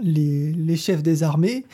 les, 0.02 0.52
les 0.52 0.76
chefs 0.76 1.02
des 1.02 1.22
armées. 1.22 1.64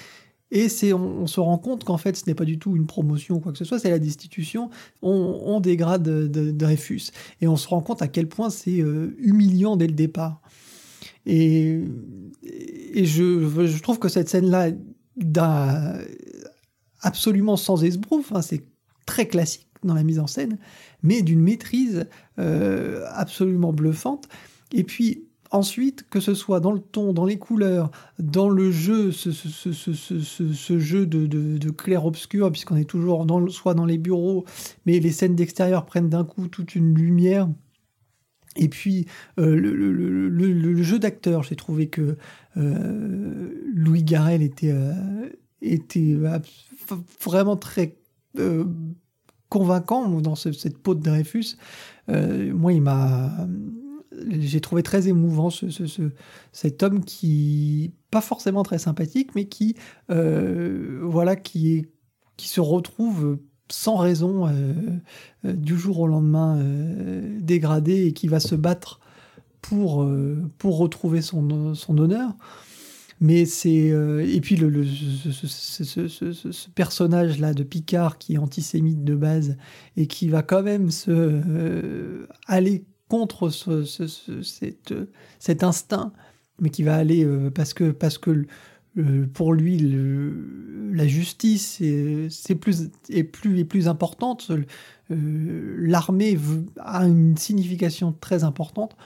Et 0.52 0.68
c'est, 0.68 0.92
on, 0.92 1.26
se 1.26 1.40
rend 1.40 1.58
compte 1.58 1.82
qu'en 1.82 1.98
fait, 1.98 2.16
ce 2.16 2.24
n'est 2.26 2.34
pas 2.34 2.44
du 2.44 2.58
tout 2.58 2.76
une 2.76 2.86
promotion 2.86 3.36
ou 3.36 3.40
quoi 3.40 3.50
que 3.50 3.58
ce 3.58 3.64
soit, 3.64 3.80
c'est 3.80 3.90
la 3.90 3.98
destitution. 3.98 4.70
On, 5.02 5.58
dégrade 5.60 6.04
de, 6.04 6.28
de 6.28 6.52
Dreyfus. 6.52 7.10
Et 7.40 7.48
on 7.48 7.56
se 7.56 7.66
rend 7.66 7.80
compte 7.80 8.00
à 8.00 8.06
quel 8.06 8.28
point 8.28 8.48
c'est 8.48 8.80
euh, 8.80 9.16
humiliant 9.18 9.76
dès 9.76 9.88
le 9.88 9.92
départ. 9.92 10.40
Et, 11.26 11.80
et 12.44 13.04
je, 13.04 13.66
je 13.66 13.82
trouve 13.82 13.98
que 13.98 14.08
cette 14.08 14.28
scène-là, 14.28 14.70
absolument 17.00 17.56
sans 17.56 17.82
esbrouf, 17.82 18.30
hein, 18.32 18.42
c'est 18.42 18.62
très 19.04 19.26
classique 19.26 19.66
dans 19.82 19.94
la 19.94 20.04
mise 20.04 20.18
en 20.18 20.26
scène, 20.26 20.58
mais 21.06 21.22
d'une 21.22 21.40
maîtrise 21.40 22.06
euh, 22.38 23.04
absolument 23.14 23.72
bluffante. 23.72 24.28
Et 24.72 24.84
puis 24.84 25.22
ensuite, 25.52 26.04
que 26.10 26.20
ce 26.20 26.34
soit 26.34 26.60
dans 26.60 26.72
le 26.72 26.80
ton, 26.80 27.12
dans 27.12 27.24
les 27.24 27.38
couleurs, 27.38 27.90
dans 28.18 28.48
le 28.48 28.70
jeu, 28.70 29.12
ce, 29.12 29.30
ce- 29.30 29.48
ce- 29.48 29.92
ce- 30.52 30.78
jeu 30.78 31.06
de, 31.06 31.26
de- 31.26 31.70
clair-obscur, 31.70 32.50
puisqu'on 32.50 32.76
est 32.76 32.84
toujours 32.84 33.24
soit 33.48 33.74
dans 33.74 33.86
les 33.86 33.98
bureaux, 33.98 34.44
mais 34.86 34.98
les 34.98 35.12
scènes 35.12 35.36
d'extérieur 35.36 35.86
prennent 35.86 36.08
d'un 36.10 36.24
coup 36.24 36.48
toute 36.48 36.74
une 36.74 36.94
lumière. 36.94 37.48
Et 38.56 38.68
puis, 38.68 39.06
euh, 39.38 39.54
le, 39.54 40.82
jeu 40.82 40.98
d'acteur, 40.98 41.42
j'ai 41.42 41.56
trouvé 41.56 41.88
que 41.88 42.16
euh, 42.56 43.50
Louis 43.74 44.02
Garrel 44.02 44.42
était, 44.42 44.74
était 45.62 46.16
vraiment 47.22 47.56
très 47.56 47.96
convaincant 49.48 50.08
dans 50.20 50.34
ce- 50.34 50.52
cette 50.52 50.78
peau 50.78 50.94
de 50.94 51.02
Dreyfus. 51.02 51.56
Euh, 52.08 52.52
moi, 52.54 52.72
il 52.72 52.82
m'a. 52.82 53.46
J'ai 54.30 54.60
trouvé 54.60 54.82
très 54.82 55.08
émouvant 55.08 55.50
ce, 55.50 55.68
ce- 55.68 55.86
ce- 55.86 56.10
cet 56.52 56.82
homme 56.82 57.04
qui, 57.04 57.92
pas 58.10 58.20
forcément 58.20 58.62
très 58.62 58.78
sympathique, 58.78 59.34
mais 59.34 59.46
qui, 59.46 59.74
euh, 60.10 61.00
voilà, 61.02 61.36
qui, 61.36 61.74
est, 61.74 61.90
qui 62.36 62.48
se 62.48 62.60
retrouve 62.60 63.38
sans 63.70 63.96
raison 63.96 64.46
euh, 64.46 64.72
du 65.44 65.76
jour 65.76 65.98
au 66.00 66.06
lendemain 66.06 66.58
dégradé 67.40 68.06
et 68.06 68.12
qui 68.12 68.28
va 68.28 68.40
se 68.40 68.54
battre 68.54 69.00
pour, 69.60 70.08
pour 70.58 70.78
retrouver 70.78 71.20
son, 71.20 71.74
son 71.74 71.98
honneur. 71.98 72.30
Mais 73.20 73.46
c'est. 73.46 73.90
euh, 73.92 74.26
et 74.26 74.40
puis, 74.40 74.56
le, 74.56 74.84
ce, 74.84 76.08
ce 76.08 76.70
personnage-là 76.70 77.54
de 77.54 77.62
Picard 77.62 78.18
qui 78.18 78.34
est 78.34 78.38
antisémite 78.38 79.04
de 79.04 79.14
base 79.14 79.56
et 79.96 80.06
qui 80.06 80.28
va 80.28 80.42
quand 80.42 80.62
même 80.62 80.90
se, 80.90 81.10
euh, 81.10 82.26
aller 82.46 82.84
contre 83.08 83.48
ce, 83.48 83.84
ce- 83.84 84.06
ce- 84.06 84.42
cette, 84.42 84.92
euh, 84.92 85.06
cet 85.38 85.62
instinct, 85.62 86.12
mais 86.60 86.70
qui 86.70 86.82
va 86.82 86.96
aller 86.96 87.24
euh, 87.24 87.50
parce 87.50 87.72
que, 87.74 87.90
parce 87.90 88.18
que 88.18 88.46
pour 89.34 89.52
lui, 89.52 89.78
la 90.92 91.06
justice 91.06 91.82
est, 91.82 92.54
plus, 92.58 92.88
est, 93.10 93.24
plus, 93.24 93.58
est 93.60 93.64
plus 93.66 93.88
importante. 93.88 94.50
L'armée 95.10 96.38
a 96.78 97.06
une 97.06 97.36
signification 97.36 98.12
très 98.12 98.42
importante 98.44 98.96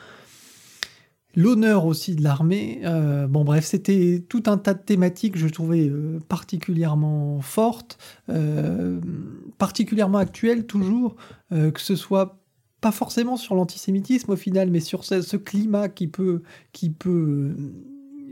l'honneur 1.35 1.87
aussi 1.87 2.17
de 2.17 2.23
l'armée. 2.23 2.81
Euh, 2.85 3.27
bon, 3.27 3.45
bref, 3.45 3.65
c'était 3.65 4.25
tout 4.29 4.43
un 4.47 4.59
tas 4.59 4.75
de 4.75 4.83
thématiques 4.83 5.35
que 5.35 5.39
je 5.39 5.49
trouvais 5.49 5.89
euh, 5.89 6.19
particulièrement 6.29 7.41
fortes, 7.41 7.99
euh, 8.29 9.01
particulièrement 9.59 10.19
actuelles 10.19 10.67
toujours, 10.67 11.17
que 11.51 11.81
ce 11.81 11.97
soit 11.97 12.39
pas 12.81 12.93
forcément 12.93 13.37
sur 13.37 13.55
l'antisémitisme 13.55 14.31
au 14.31 14.37
final, 14.37 14.71
mais 14.71 14.81
sur 14.81 15.05
ce, 15.05 15.37
climat 15.37 15.89
qui 15.89 16.07
peut, 16.07 16.43
qui 16.73 16.91
peut, 16.91 17.55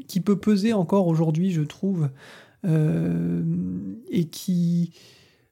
qui 0.06 0.20
peut 0.20 0.38
peser 0.38 0.72
encore 0.72 1.08
aujourd'hui, 1.08 1.50
je 1.50 1.62
trouve, 1.62 2.08
et 2.64 4.24
qui, 4.30 4.92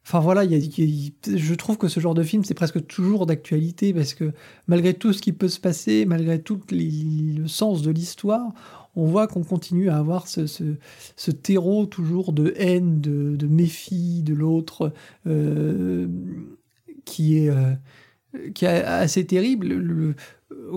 Enfin 0.09 0.21
voilà, 0.21 0.45
je 0.45 1.55
trouve 1.55 1.79
que 1.79 1.89
ce 1.89 1.99
genre 1.99 2.15
de 2.15 2.23
film, 2.23 2.45
c'est 2.45 2.55
presque 2.55 2.87
toujours 2.87 3.27
d'actualité 3.27 3.93
parce 3.93 4.15
que 4.15 4.33
malgré 4.69 4.95
tout 4.95 5.13
ce 5.13 5.21
qui 5.21 5.33
peut 5.33 5.49
se 5.49 5.59
passer, 5.59 6.05
malgré 6.07 6.41
tout 6.41 6.61
le 6.71 7.49
sens 7.49 7.83
de 7.83 7.91
l'histoire, 7.91 8.53
on 8.95 9.05
voit 9.05 9.27
qu'on 9.27 9.43
continue 9.43 9.91
à 9.91 9.97
avoir 9.97 10.29
ce, 10.29 11.31
terreau 11.33 11.87
toujours 11.87 12.33
de 12.33 12.55
haine, 12.57 13.01
de, 13.01 13.47
méfie 13.49 14.23
de 14.23 14.33
l'autre, 14.33 14.93
euh, 15.27 16.07
qui 17.05 17.39
est 17.39 17.51
euh, 17.51 17.73
qui 18.55 18.65
est 18.65 18.85
assez 18.85 19.27
terrible. 19.27 20.15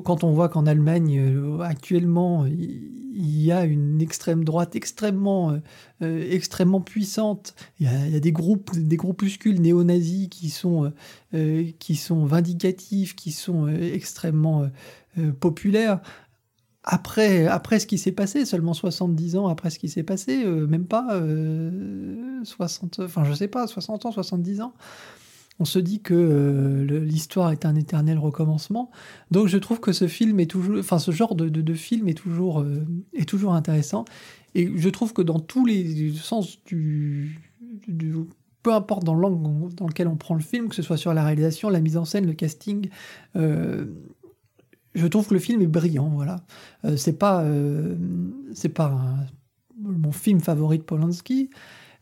quand 0.04 0.24
on 0.24 0.32
voit 0.32 0.50
qu'en 0.50 0.66
Allemagne, 0.66 1.20
euh, 1.20 1.60
actuellement, 1.60 2.46
il 2.46 3.42
y 3.42 3.52
a 3.52 3.66
une 3.66 4.02
extrême 4.02 4.44
droite 4.44 4.76
extrêmement, 4.76 5.60
euh, 6.02 6.32
extrêmement 6.32 6.82
puissante, 6.82 7.56
il 7.80 7.88
y, 7.88 8.16
a, 8.16 8.20
des 8.20 8.32
groupes, 8.32 8.76
des 8.78 8.98
groupuscules 8.98 9.62
néo-nazis 9.62 10.30
qui 10.30 10.50
sont, 10.50 10.92
euh, 11.34 11.72
qui 11.80 11.96
sont 11.96 12.26
vindicatifs, 12.26 13.16
qui 13.16 13.32
sont 13.32 13.68
extrêmement 13.68 14.70
populaires. 15.40 16.02
Après, 16.84 17.46
après 17.46 17.80
ce 17.80 17.86
qui 17.86 17.98
s'est 17.98 18.14
passé, 18.14 18.46
seulement 18.46 18.74
70 18.74 19.36
ans 19.36 19.48
après 19.48 19.70
ce 19.70 19.78
qui 19.80 19.90
s'est 19.90 20.04
passé, 20.04 20.46
même 20.46 20.86
pas 20.86 21.22
60, 22.44 23.02
enfin 23.02 23.26
je 23.26 23.34
sais 23.34 23.50
pas, 23.50 23.68
60 23.68 24.06
ans, 24.06 24.12
70 24.12 24.62
ans, 24.62 24.74
on 25.60 25.66
se 25.66 25.80
dit 25.80 26.02
que 26.02 26.14
euh, 26.14 27.00
l'histoire 27.02 27.52
est 27.52 27.66
un 27.66 27.76
éternel 27.76 28.18
recommencement. 28.18 28.90
Donc 29.30 29.48
je 29.48 29.58
trouve 29.58 29.80
que 29.80 29.92
ce 29.92 30.08
film 30.08 30.40
est 30.40 30.50
toujours, 30.50 30.80
enfin 30.80 31.00
ce 31.00 31.12
genre 31.12 31.36
de, 31.36 31.74
film 31.74 32.08
est 32.08 32.14
toujours, 32.14 32.62
euh, 32.62 32.86
est 33.14 33.28
toujours 33.28 33.54
intéressant. 33.54 34.06
Et 34.56 34.72
je 34.76 34.90
trouve 34.90 35.14
que 35.14 35.22
dans 35.22 35.40
tous 35.40 35.66
les 35.66 36.14
sens 36.14 36.64
du, 36.64 37.40
peu 38.64 38.74
importe 38.74 39.04
dans 39.04 39.14
l'angle 39.14 39.76
dans 39.76 39.88
lequel 39.88 40.08
on 40.08 40.16
prend 40.16 40.34
le 40.34 40.42
film, 40.42 40.70
que 40.70 40.76
ce 40.76 40.82
soit 40.82 40.98
sur 40.98 41.14
la 41.14 41.24
réalisation, 41.24 41.70
la 41.70 41.82
mise 41.82 41.98
en 41.98 42.06
scène, 42.06 42.26
le 42.26 42.34
casting, 42.34 42.90
euh, 43.36 43.86
je 44.96 45.08
trouve 45.08 45.28
que 45.28 45.34
le 45.34 45.40
film 45.40 45.62
est 45.62 45.68
brillant. 45.68 46.10
Voilà, 46.10 46.38
c'est 46.96 47.20
pas, 47.20 47.46
c'est 48.54 48.70
pas 48.70 49.00
mon 49.80 50.12
film 50.12 50.40
favori 50.40 50.80
de 50.80 50.84
Polanski 50.84 51.50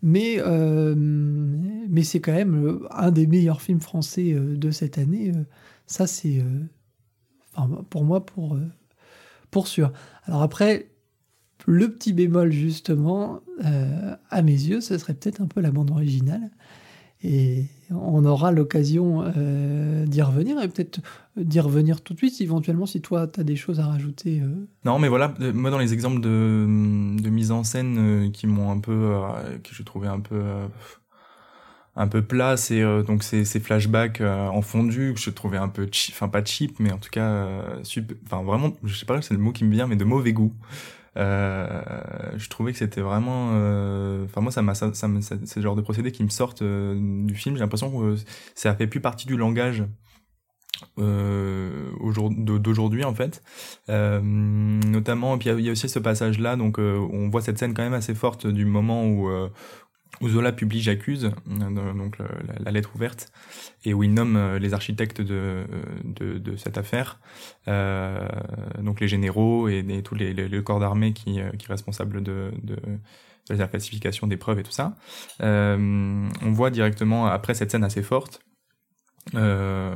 mais, 0.01 0.37
euh, 0.39 0.93
mais 0.95 2.03
c'est 2.03 2.19
quand 2.19 2.33
même 2.33 2.65
euh, 2.65 2.87
un 2.91 3.11
des 3.11 3.27
meilleurs 3.27 3.61
films 3.61 3.81
français 3.81 4.33
euh, 4.33 4.55
de 4.55 4.71
cette 4.71 4.97
année. 4.97 5.31
Ça, 5.87 6.05
c'est 6.05 6.43
enfin, 7.55 7.83
pour 7.89 8.03
moi, 8.03 8.25
pour, 8.25 8.57
pour 9.51 9.67
sûr. 9.67 9.91
Alors 10.25 10.41
après, 10.41 10.89
le 11.65 11.91
petit 11.91 12.13
bémol, 12.13 12.51
justement, 12.51 13.41
à 14.29 14.41
mes 14.41 14.51
yeux, 14.51 14.81
ce 14.81 14.97
serait 14.97 15.13
peut-être 15.13 15.41
un 15.41 15.47
peu 15.47 15.61
la 15.61 15.71
bande 15.71 15.91
originale. 15.91 16.51
Et 17.23 17.65
on 17.89 18.25
aura 18.25 18.51
l'occasion 18.51 19.23
euh, 19.35 20.05
d'y 20.05 20.21
revenir 20.21 20.61
et 20.61 20.67
peut-être 20.67 20.99
d'y 21.35 21.59
revenir 21.59 22.01
tout 22.01 22.13
de 22.13 22.19
suite, 22.19 22.39
éventuellement, 22.41 22.85
si 22.85 23.01
toi, 23.01 23.27
tu 23.27 23.39
as 23.39 23.43
des 23.43 23.55
choses 23.55 23.79
à 23.79 23.87
rajouter. 23.87 24.41
Euh. 24.41 24.67
Non, 24.85 24.99
mais 24.99 25.07
voilà, 25.07 25.33
euh, 25.41 25.51
moi, 25.53 25.71
dans 25.71 25.79
les 25.79 25.93
exemples 25.93 26.21
de, 26.21 26.65
de 27.19 27.29
mise 27.29 27.51
en 27.51 27.63
scène 27.63 28.31
qui 28.31 28.45
m'ont 28.45 28.71
un 28.71 28.79
peu. 28.79 29.13
que 29.63 29.73
je 29.73 29.83
trouvais 29.83 30.07
un 30.07 30.19
peu. 30.19 30.41
un 31.95 32.07
peu 32.07 32.21
plat, 32.21 32.55
c'est 32.55 32.83
donc 33.03 33.23
ces, 33.23 33.45
flashbacks 33.45 34.21
en 34.21 34.61
fondu 34.61 35.13
que 35.15 35.19
je 35.19 35.31
trouvais 35.31 35.57
un 35.57 35.69
peu 35.69 35.89
enfin 36.11 36.27
pas 36.27 36.45
cheap, 36.45 36.79
mais 36.79 36.91
en 36.91 36.99
tout 36.99 37.09
cas, 37.09 37.47
enfin 38.25 38.43
vraiment, 38.43 38.73
je 38.83 38.93
sais 38.93 39.05
pas, 39.07 39.21
c'est 39.23 39.33
le 39.33 39.39
mot 39.39 39.51
qui 39.51 39.63
me 39.63 39.71
vient, 39.71 39.87
mais 39.87 39.95
de 39.95 40.05
mauvais 40.05 40.33
goût. 40.33 40.53
Euh, 41.17 41.81
je 42.35 42.47
trouvais 42.49 42.71
que 42.73 42.77
c'était 42.77 43.01
vraiment 43.01 43.51
euh, 43.53 44.25
enfin 44.25 44.41
moi 44.41 44.51
ça 44.51 44.61
m'a 44.61 44.75
ça, 44.75 44.93
ça, 44.93 45.07
c'est 45.21 45.55
le 45.55 45.61
genre 45.61 45.75
de 45.75 45.81
procédé 45.81 46.11
qui 46.11 46.23
me 46.23 46.29
sortent 46.29 46.61
euh, 46.61 46.95
du 47.25 47.33
film. 47.35 47.55
J'ai 47.55 47.61
l'impression 47.61 47.91
que 47.91 48.15
ça 48.53 48.75
fait 48.75 48.87
plus 48.87 49.01
partie 49.01 49.25
du 49.25 49.35
langage 49.35 49.83
euh, 50.99 51.89
d'aujourd'hui 52.59 53.03
en 53.03 53.15
fait. 53.15 53.41
Euh, 53.89 54.21
notamment 54.21 55.37
puis 55.39 55.49
il 55.49 55.61
y, 55.61 55.69
a 55.69 55.71
aussi 55.71 55.89
ce 55.89 55.99
passage 55.99 56.37
là 56.37 56.55
donc 56.55 56.77
on 56.77 57.29
voit 57.29 57.41
cette 57.41 57.57
scène 57.57 57.73
quand 57.73 57.83
même 57.83 57.93
assez 57.93 58.13
forte 58.13 58.45
du 58.45 58.65
moment 58.65 59.05
où 59.07 59.27
où 60.21 60.29
Zola 60.29 60.51
publie 60.51 60.81
J'accuse, 60.81 61.31
donc 61.45 62.17
la, 62.63 62.71
lettre 62.71 62.91
ouverte, 62.95 63.31
et 63.85 63.93
où 63.93 64.03
il 64.03 64.13
nomme 64.13 64.35
euh, 64.35 64.59
les 64.59 64.73
architectes 64.73 65.21
de, 65.21 65.65
de, 66.03 66.37
de 66.37 66.55
cette 66.55 66.77
affaire, 66.77 67.19
euh, 67.67 68.27
donc 68.81 68.99
les 68.99 69.07
généraux 69.07 69.67
et, 69.67 69.83
tous 70.03 70.15
les, 70.15 70.63
corps 70.63 70.79
d'armée 70.79 71.13
qui, 71.13 71.39
euh, 71.39 71.49
qui 71.51 71.65
est 71.65 71.71
responsable 71.71 72.23
de, 72.23 72.51
de, 72.63 72.77
la 73.49 73.67
falsification 73.67 74.27
des 74.27 74.37
preuves 74.37 74.59
et 74.59 74.63
tout 74.63 74.71
ça. 74.71 74.95
Euh, 75.41 76.27
on 76.41 76.51
voit 76.51 76.69
directement, 76.69 77.27
après 77.27 77.53
cette 77.53 77.71
scène 77.71 77.83
assez 77.83 78.03
forte, 78.03 78.41
euh, 79.35 79.93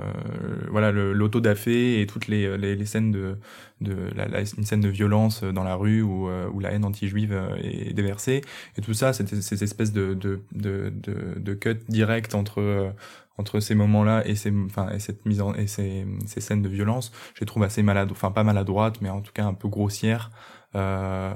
voilà 0.69 0.91
l'auto-dafé 0.91 2.01
et 2.01 2.07
toutes 2.07 2.27
les, 2.27 2.57
les, 2.57 2.75
les, 2.75 2.85
scènes 2.85 3.11
de, 3.11 3.37
de 3.79 3.95
la, 4.15 4.39
une 4.39 4.65
scène 4.65 4.81
de 4.81 4.89
violence 4.89 5.43
dans 5.43 5.63
la 5.63 5.75
rue 5.75 6.01
où, 6.01 6.27
euh, 6.27 6.49
où 6.49 6.59
la 6.59 6.71
haine 6.71 6.85
anti-juive 6.85 7.33
euh, 7.33 7.55
est 7.63 7.93
déversée. 7.93 8.41
Et 8.77 8.81
tout 8.81 8.93
ça 8.93 9.13
c'est 9.13 9.27
ces 9.41 9.63
espèces 9.63 9.93
de 9.93 10.13
de, 10.13 10.41
de, 10.51 10.91
de, 10.93 11.39
de 11.39 11.53
cut 11.53 11.79
direct 11.87 12.35
entre 12.35 12.93
entre 13.37 13.59
ces 13.59 13.75
moments-là 13.75 14.23
et 14.27 14.35
ces 14.35 14.51
enfin 14.65 14.89
et 14.89 14.99
cette 14.99 15.25
mise 15.25 15.41
en 15.41 15.53
et 15.53 15.67
ces, 15.67 16.05
ces 16.27 16.41
scènes 16.41 16.61
de 16.61 16.69
violence 16.69 17.11
je 17.33 17.39
les 17.39 17.45
trouve 17.45 17.63
assez 17.63 17.81
malade 17.81 18.09
enfin 18.11 18.31
pas 18.31 18.43
maladroite 18.43 19.01
mais 19.01 19.09
en 19.09 19.21
tout 19.21 19.31
cas 19.33 19.45
un 19.45 19.53
peu 19.53 19.67
grossière 19.69 20.31
euh, 20.75 21.33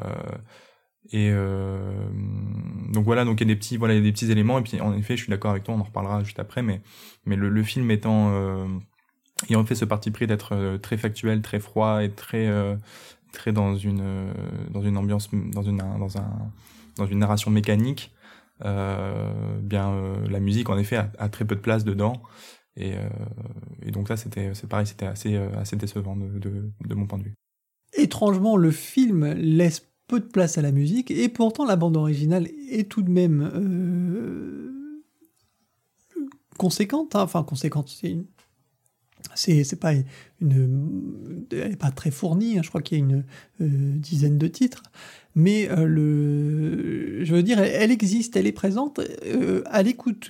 et 1.11 1.29
euh, 1.31 2.07
donc 2.91 3.05
voilà, 3.05 3.25
donc 3.25 3.39
il 3.39 3.47
y 3.47 3.51
a 3.51 3.53
des 3.53 3.59
petits, 3.59 3.77
voilà, 3.77 3.93
il 3.93 3.97
y 3.97 3.99
a 3.99 4.03
des 4.03 4.11
petits 4.11 4.31
éléments. 4.31 4.57
Et 4.57 4.63
puis 4.63 4.81
en 4.81 4.93
effet, 4.97 5.15
je 5.15 5.23
suis 5.23 5.29
d'accord 5.29 5.51
avec 5.51 5.63
toi, 5.63 5.75
on 5.75 5.79
en 5.79 5.83
reparlera 5.83 6.23
juste 6.23 6.39
après. 6.39 6.61
Mais 6.61 6.81
mais 7.25 7.35
le, 7.35 7.49
le 7.49 7.63
film 7.63 7.91
étant 7.91 8.31
euh, 8.33 8.65
ayant 9.49 9.65
fait 9.65 9.75
ce 9.75 9.85
parti 9.85 10.11
pris 10.11 10.27
d'être 10.27 10.53
euh, 10.53 10.77
très 10.77 10.97
factuel, 10.97 11.41
très 11.41 11.59
froid 11.59 12.03
et 12.03 12.11
très 12.11 12.47
euh, 12.47 12.75
très 13.33 13.51
dans 13.51 13.75
une 13.75 14.01
euh, 14.01 14.33
dans 14.71 14.81
une 14.81 14.97
ambiance, 14.97 15.29
dans 15.31 15.63
une 15.63 15.77
dans 15.77 16.17
un 16.17 16.51
dans 16.97 17.05
une 17.05 17.19
narration 17.19 17.51
mécanique. 17.51 18.13
bien 18.61 20.15
la 20.29 20.39
musique 20.39 20.69
en 20.69 20.77
effet 20.77 20.95
a, 20.95 21.11
a, 21.19 21.29
très 21.29 21.45
peu 21.45 21.55
de 21.55 21.61
place 21.61 21.83
dedans. 21.83 22.21
Et, 22.77 22.93
et 23.83 23.91
donc 23.91 24.07
ça 24.07 24.17
c'était 24.17 24.53
c'est 24.53 24.67
pareil, 24.67 24.87
c'était 24.87 25.05
assez 25.05 25.37
assez 25.37 25.75
décevant 25.75 26.15
de, 26.15 26.39
de 26.39 26.71
de 26.81 26.95
mon 26.95 27.05
point 27.05 27.19
de 27.19 27.25
vue. 27.25 27.35
Étrangement, 27.97 28.57
le 28.57 28.71
film 28.71 29.25
laisse 29.33 29.81
peu 30.07 30.19
de 30.19 30.25
place 30.25 30.57
à 30.57 30.61
la 30.61 30.71
musique, 30.71 31.11
et 31.11 31.29
pourtant 31.29 31.65
la 31.65 31.75
bande 31.75 31.97
originale 31.97 32.47
est 32.69 32.89
tout 32.89 33.01
de 33.01 33.09
même 33.09 33.49
euh, 33.55 35.01
conséquente, 36.57 37.15
hein. 37.15 37.23
enfin 37.23 37.43
conséquente, 37.43 37.89
c'est 37.89 38.11
une... 38.11 38.25
C'est, 39.33 39.79
pas 39.79 39.91
une, 40.39 41.45
elle 41.51 41.73
est 41.73 41.75
pas 41.75 41.91
très 41.91 42.11
fournie, 42.11 42.57
hein. 42.57 42.61
je 42.63 42.69
crois 42.69 42.81
qu'il 42.81 42.99
y 42.99 43.01
a 43.01 43.03
une 43.03 43.25
euh, 43.59 43.97
dizaine 43.97 44.37
de 44.37 44.47
titres, 44.47 44.83
mais 45.33 45.67
euh, 45.69 45.85
le, 45.85 47.25
je 47.25 47.35
veux 47.35 47.43
dire, 47.43 47.59
elle, 47.59 47.91
existe, 47.91 48.37
elle 48.37 48.47
est 48.47 48.53
présente 48.53 49.01
à 49.65 49.83
l'écoute. 49.83 50.29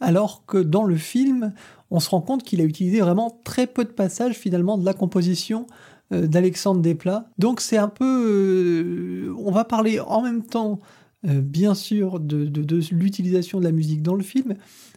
Alors 0.00 0.44
que 0.46 0.58
dans 0.58 0.84
le 0.84 0.96
film, 0.96 1.52
on 1.90 2.00
se 2.00 2.10
rend 2.10 2.22
compte 2.22 2.42
qu'il 2.42 2.60
a 2.60 2.64
utilisé 2.64 3.00
vraiment 3.00 3.40
très 3.44 3.66
peu 3.66 3.84
de 3.84 3.90
passages 3.90 4.34
finalement 4.34 4.78
de 4.78 4.84
la 4.84 4.94
composition 4.94 5.66
d'Alexandre 6.10 6.80
Desplat. 6.80 7.28
Donc 7.38 7.60
c'est 7.60 7.76
un 7.76 7.88
peu... 7.88 8.04
Euh, 8.04 9.34
on 9.38 9.50
va 9.50 9.64
parler 9.64 10.00
en 10.00 10.22
même 10.22 10.42
temps, 10.42 10.80
euh, 11.26 11.40
bien 11.40 11.74
sûr, 11.74 12.20
de, 12.20 12.50
l'utilisation 12.92 13.58
de 13.58 13.64
la 13.64 13.72
musique 13.72 14.02
dans 14.02 14.14
le 14.14 14.22
film, 14.22 14.54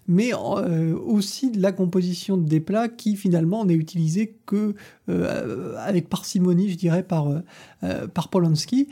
mais 0.08 0.32
aussi 0.34 1.52
de 1.52 1.62
la 1.62 1.72
composition 1.72 2.38
de 2.38 2.48
Desplat 2.48 2.88
qui 2.88 3.16
finalement 3.16 3.66
n'est 3.66 3.74
utilisée 3.74 4.38
que 4.46 4.74
avec 5.08 6.08
parcimonie, 6.08 6.70
je 6.70 6.78
dirais, 6.78 7.04
par, 7.04 7.30
par 8.14 8.30
Polanski. 8.30 8.88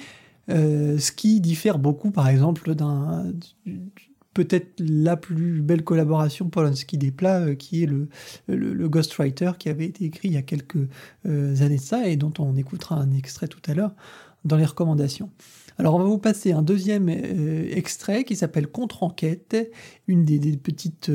ce 0.49 1.11
qui 1.13 1.39
diffère 1.39 1.79
beaucoup, 1.79 2.11
par 2.11 2.27
exemple, 2.27 2.75
d'un 2.75 3.31
peut-être 4.35 4.73
la 4.79 5.17
plus 5.17 5.61
belle 5.61 5.83
collaboration 5.83 6.49
Polanski 6.49 6.99
des 6.99 7.09
plats, 7.09 7.39
euh, 7.39 7.55
qui 7.55 7.81
est 7.81 7.87
le, 7.87 8.87
Ghostwriter, 8.87 9.53
qui 9.57 9.69
avait 9.69 9.85
été 9.85 10.05
écrit 10.05 10.27
il 10.27 10.33
y 10.35 10.37
a 10.37 10.43
quelques 10.43 10.87
euh, 11.25 11.61
années 11.61 11.77
de 11.77 11.81
ça, 11.81 12.07
et 12.07 12.17
dont 12.17 12.33
on 12.37 12.55
écoutera 12.55 12.97
un 12.97 13.11
extrait 13.13 13.47
tout 13.47 13.61
à 13.65 13.73
l'heure 13.73 13.95
dans 14.43 14.57
les 14.57 14.65
recommandations. 14.65 15.31
Alors 15.77 15.95
on 15.95 15.99
va 15.99 16.05
vous 16.05 16.19
passer 16.19 16.51
un 16.51 16.61
deuxième 16.61 17.09
euh, 17.09 17.67
extrait 17.71 18.25
qui 18.25 18.35
s'appelle 18.35 18.67
Contre-enquête, 18.67 19.57
une 20.07 20.23
des, 20.23 20.39
petites 20.57 21.11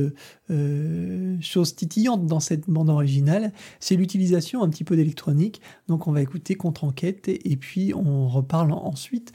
choses 1.41 1.77
titillantes 1.77 2.27
dans 2.27 2.41
cette 2.41 2.69
bande 2.69 2.89
originale, 2.89 3.53
c'est 3.79 3.97
l'utilisation 3.97 4.63
un 4.63 4.69
petit 4.69 4.85
peu 4.85 4.97
d'électronique. 4.97 5.61
Donc 5.89 6.09
on 6.09 6.13
va 6.13 6.23
écouter 6.23 6.57
Contre-enquête 6.57 7.29
et 7.29 7.57
puis 7.57 7.93
on 7.95 8.29
reparle 8.29 8.73
ensuite 8.73 9.33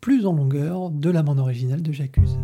plus 0.00 0.26
en 0.26 0.32
longueur 0.32 0.90
de 0.90 1.10
la 1.10 1.22
bande 1.22 1.38
originale 1.38 1.82
de 1.82 1.92
J'accuse. 1.92 2.38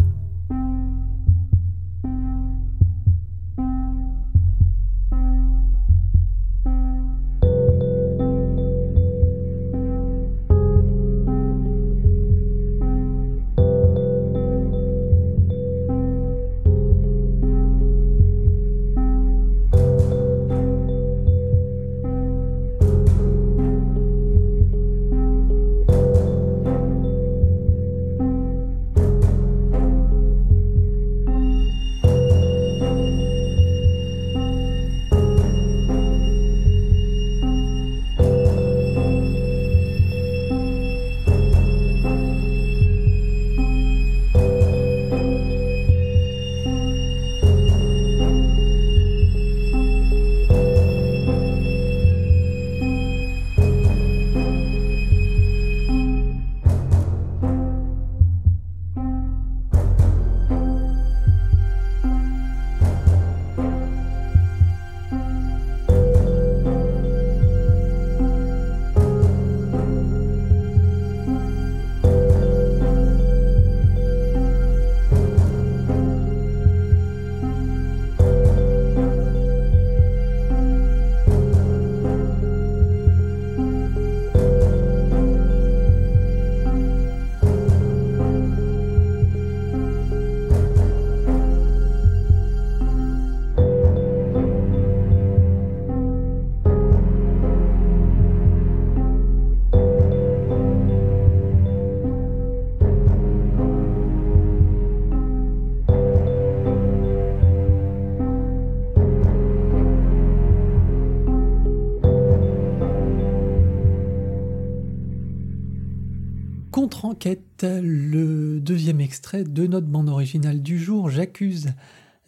Le 117.63 118.59
deuxième 118.61 119.01
extrait 119.01 119.45
de 119.45 119.67
notre 119.67 119.87
bande 119.87 120.09
originale 120.09 120.63
du 120.63 120.79
jour, 120.79 121.11
J'accuse 121.11 121.69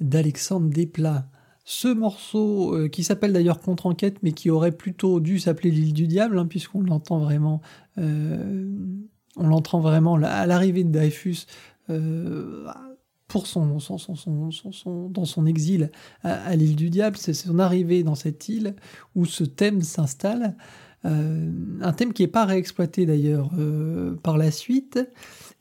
d'Alexandre 0.01 0.68
Desplat. 0.68 1.29
Ce 1.64 1.88
morceau, 1.88 2.75
euh, 2.75 2.88
qui 2.88 3.03
s'appelle 3.03 3.33
d'ailleurs 3.33 3.59
Contre-enquête, 3.59 4.18
mais 4.22 4.33
qui 4.33 4.51
aurait 4.51 4.72
plutôt 4.72 5.18
dû 5.18 5.40
s'appeler 5.40 5.70
L'île 5.70 5.92
du 5.92 6.07
diable, 6.07 6.38
hein, 6.38 6.46
puisqu'on 6.46 6.83
l'entend 6.83 7.18
vraiment, 7.18 7.61
euh, 7.99 8.70
on 9.37 9.49
l'entend 9.49 9.81
vraiment 9.81 10.14
à 10.14 10.46
l'arrivée 10.46 10.85
de 10.85 10.92
Dreyfus 10.92 11.46
euh, 11.90 12.66
pour 13.27 13.49
son, 13.49 13.79
dans 15.11 15.25
son 15.25 15.46
exil 15.46 15.90
à, 16.22 16.55
l'île 16.55 16.77
du 16.77 16.90
diable, 16.90 17.16
c'est 17.16 17.35
son 17.35 17.59
arrivée 17.59 18.05
dans 18.05 18.14
cette 18.14 18.49
île 18.49 18.77
où 19.16 19.25
ce 19.25 19.42
thème 19.42 19.83
s'installe. 19.83 20.57
Un 21.07 21.92
thème 21.92 22.12
qui 22.12 22.23
n'est 22.23 22.29
pas 22.29 22.45
réexploité 22.45 23.07
d'ailleurs 23.07 23.51
par 24.23 24.38
la 24.38 24.51
suite, 24.51 24.99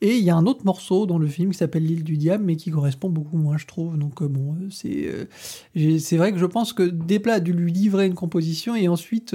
et 0.02 0.18
il 0.18 0.24
y 0.24 0.30
a 0.30 0.36
un 0.36 0.44
autre 0.44 0.64
morceau 0.64 1.06
dans 1.06 1.18
le 1.18 1.26
film 1.26 1.52
qui 1.52 1.58
s'appelle 1.58 1.84
L'île 1.84 2.04
du 2.04 2.18
diable, 2.18 2.44
mais 2.44 2.56
qui 2.56 2.70
correspond 2.70 3.08
beaucoup 3.08 3.38
moins, 3.38 3.56
je 3.56 3.66
trouve. 3.66 3.96
Donc 3.96 4.20
euh, 4.20 4.28
bon, 4.28 4.54
euh, 4.54 4.68
c'est 4.70 5.08
euh, 5.08 5.98
c'est 5.98 6.18
vrai 6.18 6.32
que 6.32 6.38
je 6.38 6.44
pense 6.44 6.72
que 6.74 6.82
Desplat 6.82 7.34
a 7.34 7.40
dû 7.40 7.52
lui 7.52 7.72
livrer 7.72 8.06
une 8.06 8.14
composition 8.14 8.74
et 8.74 8.88
ensuite 8.88 9.34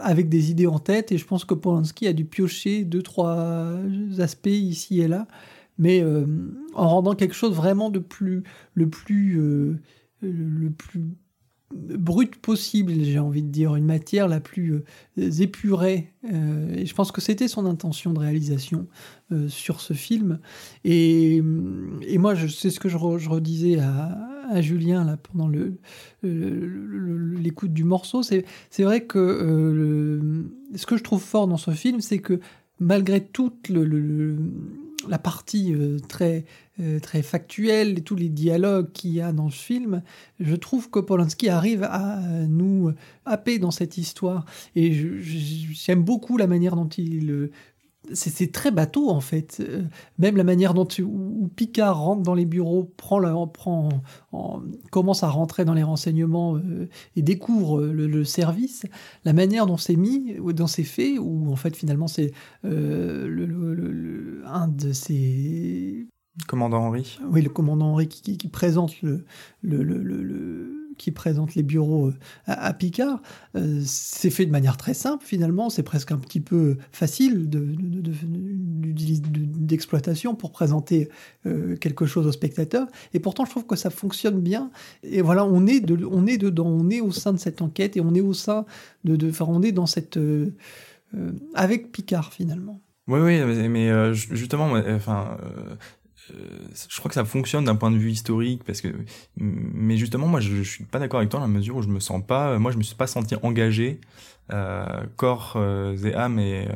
avec 0.00 0.28
des 0.28 0.50
idées 0.50 0.66
en 0.66 0.78
tête. 0.78 1.12
Et 1.12 1.18
je 1.18 1.24
pense 1.24 1.46
que 1.46 1.54
Polanski 1.54 2.06
a 2.06 2.12
dû 2.12 2.26
piocher 2.26 2.84
deux 2.84 3.02
trois 3.02 3.78
aspects 4.18 4.48
ici 4.48 5.00
et 5.00 5.08
là, 5.08 5.26
mais 5.78 6.04
en 6.74 6.88
rendant 6.88 7.14
quelque 7.14 7.34
chose 7.34 7.54
vraiment 7.54 7.88
de 7.88 7.98
plus 7.98 8.42
le 8.74 8.90
plus 8.90 9.40
le 10.20 10.70
plus 10.70 11.00
brute 11.74 12.36
possible, 12.36 12.92
j'ai 13.02 13.18
envie 13.18 13.42
de 13.42 13.48
dire, 13.48 13.74
une 13.76 13.84
matière 13.84 14.28
la 14.28 14.40
plus 14.40 14.74
euh, 14.74 15.30
épurée. 15.40 16.12
Euh, 16.32 16.74
et 16.74 16.86
je 16.86 16.94
pense 16.94 17.12
que 17.12 17.20
c'était 17.20 17.48
son 17.48 17.66
intention 17.66 18.12
de 18.12 18.18
réalisation 18.18 18.86
euh, 19.32 19.48
sur 19.48 19.80
ce 19.80 19.92
film. 19.92 20.38
Et, 20.84 21.42
et 22.02 22.18
moi, 22.18 22.34
c'est 22.48 22.70
ce 22.70 22.80
que 22.80 22.88
je, 22.88 22.96
redisais 22.96 23.78
à, 23.78 24.18
à, 24.50 24.60
Julien 24.60 25.04
là, 25.04 25.16
pendant 25.16 25.48
l'écoute 25.48 25.78
le, 26.22 27.74
du 27.74 27.84
morceau. 27.84 28.22
C'est 28.22 28.44
vrai 28.78 29.04
que 29.04 30.42
ce 30.74 30.86
que 30.86 30.96
je 30.96 31.02
trouve 31.02 31.22
fort 31.22 31.46
dans 31.46 31.56
ce 31.56 31.72
film, 31.72 32.00
c'est 32.00 32.18
que 32.18 32.40
malgré 32.80 33.24
toute 33.24 33.70
la 35.08 35.18
partie 35.18 35.74
très 36.08 36.44
euh, 36.80 36.98
très 37.00 37.20
factuel, 37.20 37.98
et 37.98 38.00
tous 38.00 38.16
les 38.16 38.30
dialogues 38.30 38.92
qu'il 38.92 39.10
y 39.10 39.20
a 39.20 39.30
dans 39.30 39.50
ce 39.50 39.62
film, 39.62 40.02
je 40.40 40.56
trouve 40.56 40.88
que 40.88 41.00
Polanski 41.00 41.50
arrive 41.50 41.82
à 41.84 42.18
nous 42.48 42.90
happer 43.26 43.58
dans 43.58 43.70
cette 43.70 43.98
histoire. 43.98 44.46
Et 44.74 44.90
j'aime 44.90 46.02
beaucoup 46.02 46.38
la 46.38 46.46
manière 46.46 46.74
dont 46.74 46.88
il 46.88 47.50
c'est 48.12 48.52
très 48.52 48.70
bateau 48.70 49.10
en 49.10 49.20
fait. 49.20 49.58
Euh, 49.60 49.82
même 50.18 50.36
la 50.36 50.44
manière 50.44 50.74
dont 50.74 50.88
où 51.00 51.50
Picard 51.54 51.98
rentre 52.00 52.22
dans 52.22 52.34
les 52.34 52.46
bureaux, 52.46 52.92
prend 52.96 53.18
la, 53.18 53.34
prend, 53.46 53.90
commence 54.90 55.22
à 55.22 55.28
rentrer 55.28 55.64
dans 55.64 55.74
les 55.74 55.82
renseignements 55.82 56.56
euh, 56.56 56.88
et 57.16 57.22
découvre 57.22 57.82
le, 57.82 58.24
service, 58.24 58.86
la 59.24 59.32
manière 59.32 59.66
dont 59.66 59.76
c'est 59.76 59.96
mis, 59.96 60.34
dans 60.54 60.66
c'est 60.66 60.84
fait, 60.84 61.18
où 61.18 61.50
en 61.50 61.56
fait 61.56 61.76
finalement 61.76 62.08
c'est 62.08 62.32
le, 62.62 64.42
un 64.46 64.68
de 64.68 64.92
ces 64.92 66.06
Commandant 66.46 66.86
Henri. 66.86 67.18
Oui, 67.28 67.42
le 67.42 67.50
commandant 67.50 67.92
Henri 67.92 68.08
qui, 68.08 68.48
présente 68.48 69.02
le, 69.02 69.24
le, 69.60 70.81
qui 71.02 71.10
présente 71.10 71.56
les 71.56 71.64
bureaux 71.64 72.10
euh, 72.10 72.14
à, 72.46 72.72
Picard. 72.72 73.20
Euh, 73.56 73.82
c'est 73.84 74.30
fait 74.30 74.46
de 74.46 74.52
manière 74.52 74.76
très 74.76 74.94
simple 74.94 75.24
finalement. 75.26 75.68
C'est 75.68 75.82
presque 75.82 76.12
un 76.12 76.16
petit 76.16 76.38
peu 76.40 76.76
facile 76.92 77.50
d'exploitation 77.50 80.32
de, 80.32 80.36
pour 80.36 80.52
présenter 80.52 81.08
euh, 81.46 81.74
quelque 81.76 82.06
chose 82.06 82.28
au 82.28 82.32
spectateur. 82.32 82.86
Et 83.14 83.18
pourtant, 83.18 83.44
je 83.44 83.50
trouve 83.50 83.66
que 83.66 83.74
ça 83.74 83.90
fonctionne 83.90 84.40
bien. 84.40 84.70
Et 85.02 85.22
voilà, 85.22 85.44
on 85.44 85.66
est, 85.66 85.84
on 86.08 86.28
est 86.28 86.38
dedans, 86.38 86.68
on 86.68 86.88
est 86.88 87.00
au 87.00 87.10
sein 87.10 87.32
de 87.32 87.38
cette 87.38 87.62
enquête 87.62 87.96
et 87.96 88.00
on 88.00 88.14
est 88.14 88.20
au 88.20 88.32
sein 88.32 88.64
de, 89.02 89.28
enfin, 89.28 89.46
on 89.48 89.60
est 89.62 89.72
dans 89.72 89.86
cette 89.86 90.20
avec 91.54 91.90
Picard 91.90 92.32
finalement. 92.32 92.80
Oui, 93.08 93.18
oui, 93.18 93.40
mais, 93.68 94.14
justement, 94.14 94.74
enfin, 94.94 95.36
je 96.30 96.98
crois 96.98 97.08
que 97.08 97.14
ça 97.14 97.24
fonctionne 97.24 97.64
d'un 97.64 97.76
point 97.76 97.90
de 97.90 97.96
vue 97.96 98.10
historique 98.10 98.62
parce 98.64 98.80
que 98.80 98.88
mais 99.36 99.96
justement 99.96 100.26
moi 100.26 100.40
je, 100.40 100.56
je 100.56 100.62
suis 100.62 100.84
pas 100.84 100.98
d'accord 100.98 101.18
avec 101.18 101.30
toi 101.30 101.40
dans 101.40 101.46
la 101.46 101.52
mesure 101.52 101.76
où 101.76 101.82
je 101.82 101.88
me 101.88 102.00
sens 102.00 102.22
pas 102.26 102.58
moi 102.58 102.72
je 102.72 102.78
me 102.78 102.82
suis 102.82 102.94
pas 102.94 103.06
senti 103.06 103.34
engagé 103.42 104.00
euh, 104.52 104.84
corps 105.16 105.54
euh, 105.56 105.96
et 106.04 106.14
âme 106.14 106.38
et 106.38 106.66
euh, 106.68 106.74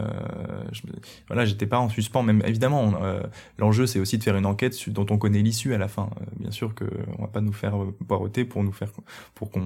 je, 0.73 0.83
voilà 1.27 1.45
j'étais 1.45 1.67
pas 1.67 1.79
en 1.79 1.89
suspens. 1.89 2.23
Même 2.23 2.43
évidemment 2.47 2.95
euh, 3.03 3.21
l'enjeu 3.59 3.87
c'est 3.87 3.99
aussi 3.99 4.19
de 4.19 4.23
faire 4.23 4.37
une 4.37 4.47
enquête 4.47 4.89
dont 4.89 5.07
on 5.11 5.19
connaît 5.19 5.43
l'issue 5.43 5.75
à 5.75 5.79
la 5.79 5.89
fin. 5.89 6.09
Bien 6.39 6.53
sûr 6.53 6.75
que 6.75 6.85
on 7.19 7.23
va 7.23 7.29
pas 7.29 7.41
nous 7.41 7.53
faire 7.53 7.75
poireauter 8.07 8.45
pour 8.45 8.63
nous 8.63 8.73
faire 8.73 8.91
pour 9.35 9.51
qu'on 9.51 9.63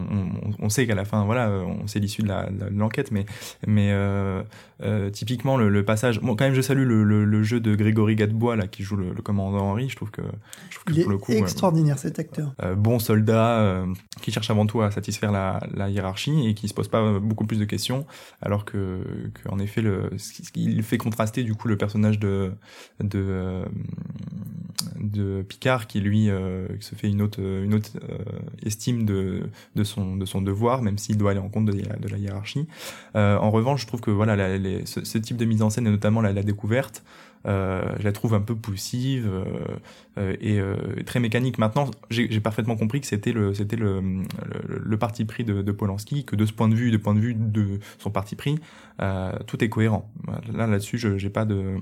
on, 0.59 0.69
sait 0.71 0.87
qu'à 0.87 0.95
la 0.95 1.05
fin 1.05 1.25
voilà 1.25 1.51
on 1.51 1.87
sait 1.87 1.99
l'issue 1.99 2.23
de 2.23 2.33
l'enquête. 2.71 3.13
Mais 3.13 3.27
mais 3.67 3.95
typiquement 5.13 5.57
le, 5.57 5.85
passage 5.85 6.21
bon 6.21 6.37
quand 6.37 6.45
même 6.45 6.55
je 6.55 6.63
salue 6.63 6.87
le, 6.87 7.25
le, 7.25 7.43
jeu 7.43 7.61
de 7.61 7.75
Grégory 7.75 8.17
Gadebois 8.17 8.57
là 8.57 8.67
qui 8.67 8.83
joue 8.83 8.97
le, 8.97 9.13
commandant 9.23 9.71
Henri. 9.71 9.89
Je 9.89 9.97
trouve 9.97 10.11
que 10.11 10.23
je 10.71 10.77
trouve 10.77 10.85
que 10.85 10.93
Il 10.95 11.03
pour 11.03 11.13
le 11.13 11.19
coup 11.19 11.33
extraordinaire 11.33 11.99
cet 11.99 12.19
acteur. 12.19 12.55
bon 12.77 12.99
soldat 12.99 13.85
qui 14.23 14.33
cherche 14.33 14.51
avant 14.51 14.67
tout 14.67 14.81
à 14.81 14.91
satisfaire 14.91 15.33
la, 15.33 15.61
la 15.75 15.91
hiérarchie 15.91 16.49
et 16.49 16.55
qui 16.55 16.67
se 16.67 16.75
pose 16.75 16.89
pas 16.89 17.19
beaucoup 17.19 17.47
plus 17.47 17.59
de 17.59 17.65
questions 17.65 17.90
alors 18.41 18.65
que, 18.65 19.03
en 19.49 19.59
effet, 19.59 19.83
le, 19.83 20.11
il 20.55 20.83
fait 20.83 20.99
contraster 20.99 21.43
du 21.43 21.55
coup 21.55 21.69
le 21.69 21.77
personnage 21.77 22.19
de 22.19 22.53
euh, 25.19 25.43
Picard 25.43 25.87
qui 25.87 26.01
lui 26.01 26.31
euh, 26.31 26.67
se 26.81 26.95
fait 26.95 27.09
une 27.09 27.23
autre 27.23 27.41
euh, 27.41 27.75
estime 28.65 29.05
de 29.05 29.51
son 29.85 30.17
de 30.17 30.25
son 30.25 30.43
devoir, 30.43 30.83
même 30.83 30.99
s'il 30.99 31.17
doit 31.17 31.33
aller 31.33 31.41
en 31.41 31.49
compte 31.49 31.67
de, 31.67 31.73
la 32.09 32.19
hiérarchie. 32.19 32.67
en 33.15 33.51
revanche, 33.51 33.83
je 33.83 33.87
trouve 33.87 34.01
que 34.01 34.11
voilà, 34.11 34.37
ce, 34.85 35.19
type 35.19 35.37
de 35.37 35.45
mise 35.45 35.63
en 35.63 35.71
scène 35.71 35.87
et 35.87 35.91
notamment 35.91 36.21
la, 36.21 36.43
découverte 36.43 37.03
je 37.45 38.03
la 38.03 38.13
trouve 38.13 38.35
un 38.35 38.41
peu 38.41 38.55
poussive 38.55 39.29
euh, 39.29 39.45
euh, 40.19 40.97
et 40.99 41.05
très 41.05 41.21
mécanique. 41.21 41.59
Maintenant, 41.59 41.91
j'ai 42.11 42.41
parfaitement 42.41 42.77
compris 42.77 43.01
que 43.01 43.07
c'était 43.07 43.33
le 43.33 43.55
c'était 43.55 43.77
le, 43.77 44.03
le, 44.67 44.99
parti 44.99 45.25
pris 45.25 45.45
de, 45.45 45.63
de 45.63 45.73
Polanski, 45.73 46.25
que 46.25 46.37
de 46.37 46.45
ce 46.47 46.53
point 46.53 46.69
de 46.69 46.75
vue, 46.75 46.91
de 46.91 46.97
point 46.97 47.15
de 47.15 47.21
vue 47.21 47.35
de 47.35 47.79
son 47.99 48.11
parti 48.11 48.37
pris, 48.37 48.59
tout 49.47 49.65
est 49.65 49.69
cohérent. 49.69 50.11
Là 50.53 50.67
là-dessus, 50.67 50.99
j'ai 50.99 51.31
pas 51.31 51.45
de 51.45 51.77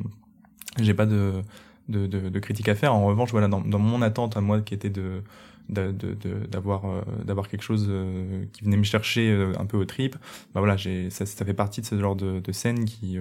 j'ai 0.81 0.95
pas 0.95 1.07
de 1.07 1.43
de, 1.89 2.07
de, 2.07 2.29
de 2.29 2.39
critique 2.39 2.69
à 2.69 2.75
faire. 2.75 2.95
En 2.95 3.07
revanche, 3.07 3.31
voilà, 3.33 3.49
dans, 3.49 3.61
dans 3.61 3.79
mon 3.79 4.03
attente 4.03 4.37
à 4.37 4.41
moi 4.41 4.61
qui 4.61 4.75
était 4.75 4.91
de 4.91 5.23
d'avoir 5.69 6.87
euh, 6.87 7.03
d'avoir 7.25 7.49
quelque 7.49 7.63
chose 7.63 7.87
euh, 7.89 8.45
qui 8.53 8.65
venait 8.65 8.77
me 8.77 8.85
chercher 8.85 9.31
euh, 9.31 9.53
un 9.59 9.67
peu 9.67 9.77
au 9.77 9.85
trip 9.85 10.17
bah 10.55 10.61
voilà 10.61 10.77
j'ai 10.77 11.11
ça, 11.11 11.27
ça 11.27 11.45
fait 11.45 11.55
partie 11.55 11.81
de 11.81 11.87
ce 11.87 11.99
genre 11.99 12.17
de, 12.17 12.53
scènes 12.53 12.85
qui 12.87 13.19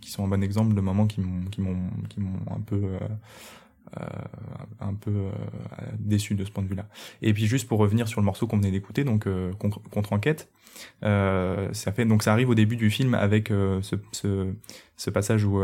qui 0.00 0.10
sont 0.10 0.24
un 0.24 0.28
bon 0.28 0.42
exemple 0.42 0.74
de 0.74 0.80
moments 0.80 1.06
qui 1.06 1.20
m'ont 1.20 1.44
qui 1.50 1.60
m'ont 1.60 1.78
qui 2.08 2.20
m'ont 2.20 2.38
un 2.50 2.60
peu 2.60 2.82
un 4.80 4.94
peu 4.94 5.28
déçu 5.98 6.34
de 6.34 6.44
ce 6.44 6.50
point 6.50 6.62
de 6.62 6.68
vue-là. 6.68 6.88
Et 7.22 7.32
puis 7.32 7.46
juste 7.46 7.68
pour 7.68 7.78
revenir 7.78 8.08
sur 8.08 8.20
le 8.20 8.24
morceau 8.26 8.46
qu'on 8.46 8.58
venait 8.58 8.70
d'écouter, 8.70 9.04
donc 9.04 9.26
contre, 9.58 9.80
contre, 9.90 10.12
enquête, 10.12 10.50
ça 11.02 11.92
fait 11.94 12.04
donc 12.04 12.22
ça 12.22 12.32
arrive 12.32 12.50
au 12.50 12.54
début 12.54 12.76
du 12.76 12.90
film 12.90 13.14
avec 13.14 13.48
ce, 13.48 13.96
ce, 14.12 14.52
ce 14.96 15.10
passage 15.10 15.44
où 15.44 15.62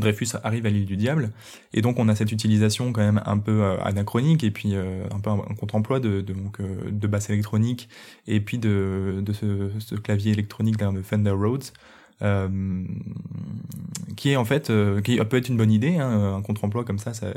Dreyfus 0.00 0.28
arrive 0.42 0.66
à 0.66 0.70
l'île 0.70 0.86
du 0.86 0.96
diable. 0.96 1.30
Et 1.72 1.82
donc 1.82 1.98
on 1.98 2.08
a 2.08 2.14
cette 2.14 2.32
utilisation 2.32 2.92
quand 2.92 3.02
même 3.02 3.22
un 3.24 3.38
peu 3.38 3.62
euh, 3.62 3.80
anachronique 3.82 4.44
et 4.44 4.50
puis 4.50 4.74
euh, 4.74 5.04
un 5.14 5.20
peu 5.20 5.30
un 5.30 5.54
contre-emploi 5.58 6.00
de, 6.00 6.20
de, 6.20 6.34
euh, 6.60 7.08
basse 7.08 7.30
électronique 7.30 7.88
et 8.26 8.40
puis 8.40 8.58
de, 8.58 9.22
de 9.22 9.32
ce, 9.32 9.94
clavier 9.96 10.32
électronique 10.32 10.76
de 10.78 11.02
Fender 11.02 11.30
Rhodes 11.30 11.64
qui 14.16 14.30
est 14.30 14.36
en 14.36 14.44
fait 14.44 14.72
qui 15.02 15.16
peut 15.16 15.36
être 15.36 15.48
une 15.48 15.56
bonne 15.56 15.72
idée 15.72 15.98
hein, 15.98 16.36
un 16.36 16.42
contre-emploi 16.42 16.84
comme 16.84 16.98
ça, 16.98 17.12
ça 17.12 17.34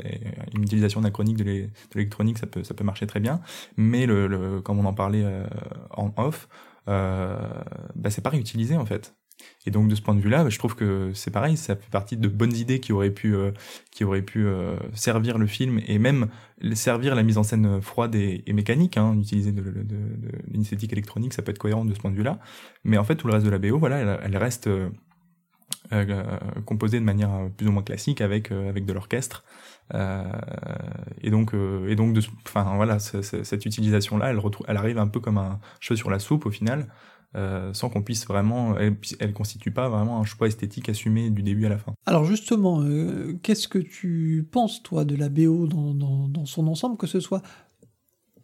une 0.54 0.62
utilisation 0.62 1.00
anachronique 1.00 1.36
de 1.36 1.68
l'électronique 1.94 2.38
ça 2.38 2.46
peut 2.46 2.62
ça 2.62 2.74
peut 2.74 2.84
marcher 2.84 3.06
très 3.06 3.20
bien. 3.20 3.40
Mais 3.76 4.06
le, 4.06 4.28
le 4.28 4.60
comme 4.60 4.78
on 4.78 4.84
en 4.84 4.94
parlait 4.94 5.26
en 5.90 6.12
off 6.16 6.48
bah 6.86 8.08
c'est 8.08 8.22
pas 8.22 8.30
réutilisé 8.30 8.76
en 8.76 8.86
fait 8.86 9.17
et 9.66 9.70
donc 9.70 9.88
de 9.88 9.94
ce 9.94 10.02
point 10.02 10.14
de 10.14 10.20
vue-là, 10.20 10.48
je 10.48 10.58
trouve 10.58 10.74
que 10.74 11.12
c'est 11.14 11.30
pareil, 11.30 11.56
ça 11.56 11.76
fait 11.76 11.90
partie 11.90 12.16
de 12.16 12.28
bonnes 12.28 12.54
idées 12.54 12.80
qui 12.80 12.92
auraient 12.92 13.10
pu, 13.10 13.34
euh, 13.34 13.52
qui 13.90 14.04
auraient 14.04 14.22
pu 14.22 14.46
euh, 14.46 14.76
servir 14.94 15.38
le 15.38 15.46
film 15.46 15.80
et 15.86 15.98
même 15.98 16.28
servir 16.72 17.14
la 17.14 17.22
mise 17.22 17.38
en 17.38 17.42
scène 17.42 17.80
froide 17.82 18.14
et, 18.14 18.42
mécanique. 18.52 18.96
Hein, 18.96 19.16
utiliser 19.20 19.52
de, 19.52 19.62
de, 19.62 20.92
électronique, 20.92 21.34
ça 21.34 21.42
peut 21.42 21.50
être 21.50 21.58
cohérent 21.58 21.84
de 21.84 21.94
ce 21.94 22.00
point 22.00 22.10
de 22.10 22.16
vue-là. 22.16 22.38
Mais 22.84 22.98
en 22.98 23.04
fait, 23.04 23.16
tout 23.16 23.26
le 23.26 23.34
reste 23.34 23.44
de 23.44 23.50
la 23.50 23.58
BO, 23.58 23.78
voilà, 23.78 24.18
elle, 24.22 24.36
reste 24.36 24.68
euh, 24.68 24.88
euh 25.92 26.24
composée 26.64 26.98
de 26.98 27.04
manière 27.04 27.30
plus 27.56 27.68
ou 27.68 27.72
moins 27.72 27.82
classique 27.82 28.20
avec 28.20 28.50
avec 28.50 28.86
de 28.86 28.92
l'orchestre. 28.92 29.44
et 29.92 31.30
donc 31.30 31.52
et 31.86 31.94
donc 31.94 32.16
enfin 32.46 32.74
voilà, 32.76 32.98
cette 32.98 33.66
utilisation-là, 33.66 34.30
elle 34.30 34.40
elle 34.66 34.76
arrive 34.76 34.98
un 34.98 35.08
peu 35.08 35.20
comme 35.20 35.38
un 35.38 35.60
cheveu 35.80 35.96
sur 35.96 36.10
la 36.10 36.18
soupe 36.18 36.46
au 36.46 36.50
final. 36.50 36.88
Sans 37.34 37.88
qu'on 37.88 38.02
puisse 38.02 38.26
vraiment, 38.26 38.76
elle, 38.78 38.96
elle 39.20 39.32
constitue 39.32 39.70
pas 39.70 39.88
vraiment 39.88 40.20
un 40.20 40.24
choix 40.24 40.48
esthétique 40.48 40.88
assumé 40.88 41.30
du 41.30 41.42
début 41.42 41.66
à 41.66 41.68
la 41.68 41.78
fin. 41.78 41.92
Alors 42.06 42.24
justement, 42.24 42.82
qu'est-ce 43.42 43.68
que 43.68 43.78
tu 43.78 44.48
penses 44.50 44.82
toi 44.82 45.04
de 45.04 45.14
la 45.14 45.28
BO 45.28 45.66
dans, 45.66 46.46
son 46.46 46.66
ensemble, 46.66 46.96
que 46.96 47.06
ce 47.06 47.20
soit 47.20 47.42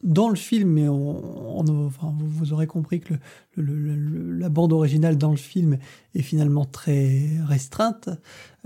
dans 0.04 0.28
le 0.28 0.36
film, 0.36 0.68
mais 0.68 0.86
enfin, 0.86 2.14
vous, 2.18 2.52
aurez 2.52 2.66
compris 2.66 3.00
que 3.00 3.14
la 3.56 4.50
bande 4.50 4.72
originale 4.74 5.16
dans 5.16 5.30
le 5.30 5.38
film 5.38 5.78
est 6.14 6.22
finalement 6.22 6.66
très 6.66 7.30
restreinte, 7.46 8.10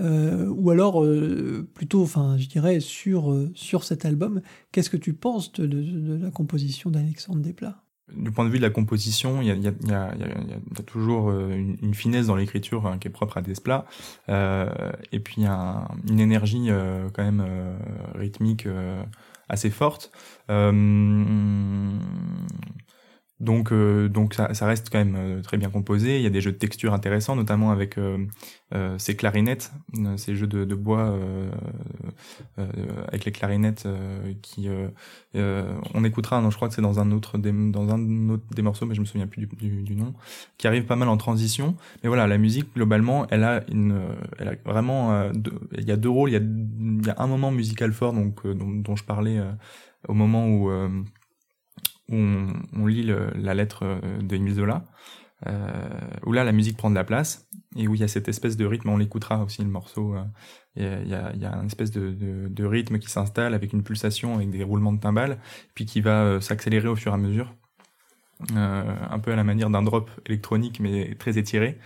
euh, 0.01 0.49
ou 0.49 0.71
alors 0.71 1.05
euh, 1.05 1.69
plutôt, 1.75 2.03
enfin, 2.03 2.37
je 2.39 2.49
dirais, 2.49 2.81
sur, 2.81 3.31
euh, 3.31 3.51
sur 3.55 3.85
cet 3.85 4.05
album, 4.05 4.43
qu'est-ce 4.73 4.91
que 4.91 4.97
tu 4.97 5.15
penses 5.15 5.53
de, 5.53 6.17
la 6.21 6.33
composition 6.33 6.91
d'Alexandre 6.91 7.41
Desplat? 7.41 7.85
Du 8.15 8.31
point 8.31 8.45
de 8.45 8.51
vue 8.51 8.59
de 8.59 8.63
la 8.63 8.71
composition, 8.71 9.43
il 9.43 9.49
y 9.49 9.93
a, 9.93 10.13
toujours 10.87 11.31
une, 11.31 11.95
finesse 11.95 12.27
dans 12.27 12.37
l'écriture 12.37 12.87
hein, 12.87 12.99
qui 12.99 13.09
est 13.09 13.11
propre 13.11 13.39
à 13.39 13.43
Desplat, 13.43 13.85
et 14.29 15.21
puis 15.21 15.45
une 15.45 16.21
énergie 16.21 16.69
quand 17.13 17.25
même 17.25 17.45
rythmique 18.15 18.67
assez 19.49 19.71
forte. 19.71 20.11
Euh, 20.51 21.99
donc, 23.41 23.71
euh, 23.71 24.09
donc 24.09 24.35
ça, 24.35 24.53
ça, 24.53 24.67
reste 24.67 24.91
quand 24.91 24.99
même 24.99 25.15
euh, 25.17 25.43
très 25.43 25.59
bien 25.59 25.71
composé. 25.71 26.17
Il 26.17 26.23
y 26.23 26.27
a 26.27 26.31
des 26.31 26.41
jeux 26.41 26.51
de 26.51 26.57
texture 26.57 26.93
intéressants, 26.93 27.37
notamment 27.37 27.71
avec 27.71 27.97
euh, 27.97 28.27
euh 28.75 28.99
ces 28.99 29.15
clarinettes, 29.15 29.73
ces 30.17 30.35
jeux 30.35 30.49
de, 30.49 30.65
de 30.65 30.75
bois 30.75 31.17
avec 33.07 33.25
les 33.25 33.33
clarinettes 33.33 33.87
qui. 34.43 34.69
on 35.35 36.05
écoutera, 36.05 36.41
non, 36.41 36.51
je 36.51 36.57
crois 36.57 36.69
que 36.69 36.75
c'est 36.75 36.83
dans 36.83 36.99
un 36.99 37.13
autre 37.13 37.39
des, 37.39 37.53
dans 37.53 37.89
un 37.95 38.29
autre 38.31 38.45
des 38.55 38.63
morceaux, 38.63 38.87
mais 38.87 38.95
je 38.95 39.01
me 39.01 39.07
souviens 39.07 39.27
plus 39.27 39.47
du, 39.47 39.83
du, 39.83 39.95
nom, 39.95 40.15
qui 40.59 40.67
arrive 40.67 40.85
pas 40.85 40.97
mal 40.97 41.09
en 41.09 41.17
transition. 41.17 41.77
Mais 42.03 42.09
voilà, 42.09 42.27
la 42.27 42.39
musique 42.39 42.75
globalement, 42.75 43.27
elle 43.31 43.45
a 43.45 43.63
une, 43.71 44.01
elle 44.39 44.49
a 44.49 44.55
vraiment, 44.65 45.31
il 45.77 45.85
y 45.87 45.93
a 45.93 45.97
deux 45.97 46.11
rôles. 46.11 46.31
Il 46.31 46.33
y 46.33 46.37
a, 46.37 46.41
il 46.41 47.07
y 47.07 47.11
a 47.11 47.15
un 47.19 47.27
moment 47.27 47.53
musical 47.53 47.93
fort, 47.93 48.13
donc 48.13 48.47
dont, 48.47 48.71
dont, 48.71 48.97
je 48.97 49.05
parlais 49.05 49.41
au 50.09 50.15
moment 50.15 50.49
où 50.49 50.71
où 52.11 52.17
on, 52.17 52.87
lit 52.87 53.13
la 53.35 53.55
lettre 53.55 53.85
euh, 53.85 54.19
de 54.21 54.51
Zola, 54.51 54.85
euh, 55.47 56.01
où 56.27 56.33
là 56.33 56.45
la 56.45 56.53
musique 56.53 56.77
prend 56.77 56.91
de 56.91 56.95
la 56.95 57.05
place 57.05 57.49
et 57.77 57.87
où 57.87 57.95
il 57.95 58.01
y 58.01 58.05
a 58.05 58.09
cette 58.09 58.29
espèce 58.29 58.57
de 58.57 58.65
rythme, 58.65 58.89
on 58.89 58.97
l'écoutera 58.97 59.43
aussi 59.45 59.63
le 59.63 59.69
morceau, 59.69 60.15
euh, 60.15 60.25
il 60.77 61.09
y, 61.09 61.15
a, 61.15 61.35
y 61.35 61.45
a 61.45 61.55
une 61.55 61.67
espèce 61.67 61.91
de, 61.91 62.65
rythme 62.65 62.99
qui 62.99 63.11
s'installe 63.11 63.55
avec 63.55 63.73
une 63.73 63.83
pulsation, 63.83 64.37
avec 64.37 64.51
des 64.51 64.63
roulements 64.63 64.93
de 64.93 65.01
timbales, 65.01 65.39
puis 65.75 65.87
qui 65.87 66.01
va 66.01 66.41
s'accélérer 66.41 66.89
au 66.89 66.97
fur 66.97 67.13
et 67.13 67.15
à 67.15 67.19
mesure. 67.19 67.55
Un 68.55 69.19
peu 69.19 69.33
à 69.33 69.37
la 69.37 69.43
manière 69.43 69.69
d'un 69.69 69.83
drop 69.83 70.13
électronique 70.25 70.79
mais 70.79 71.17
très 71.17 71.39
étiré 71.39 71.77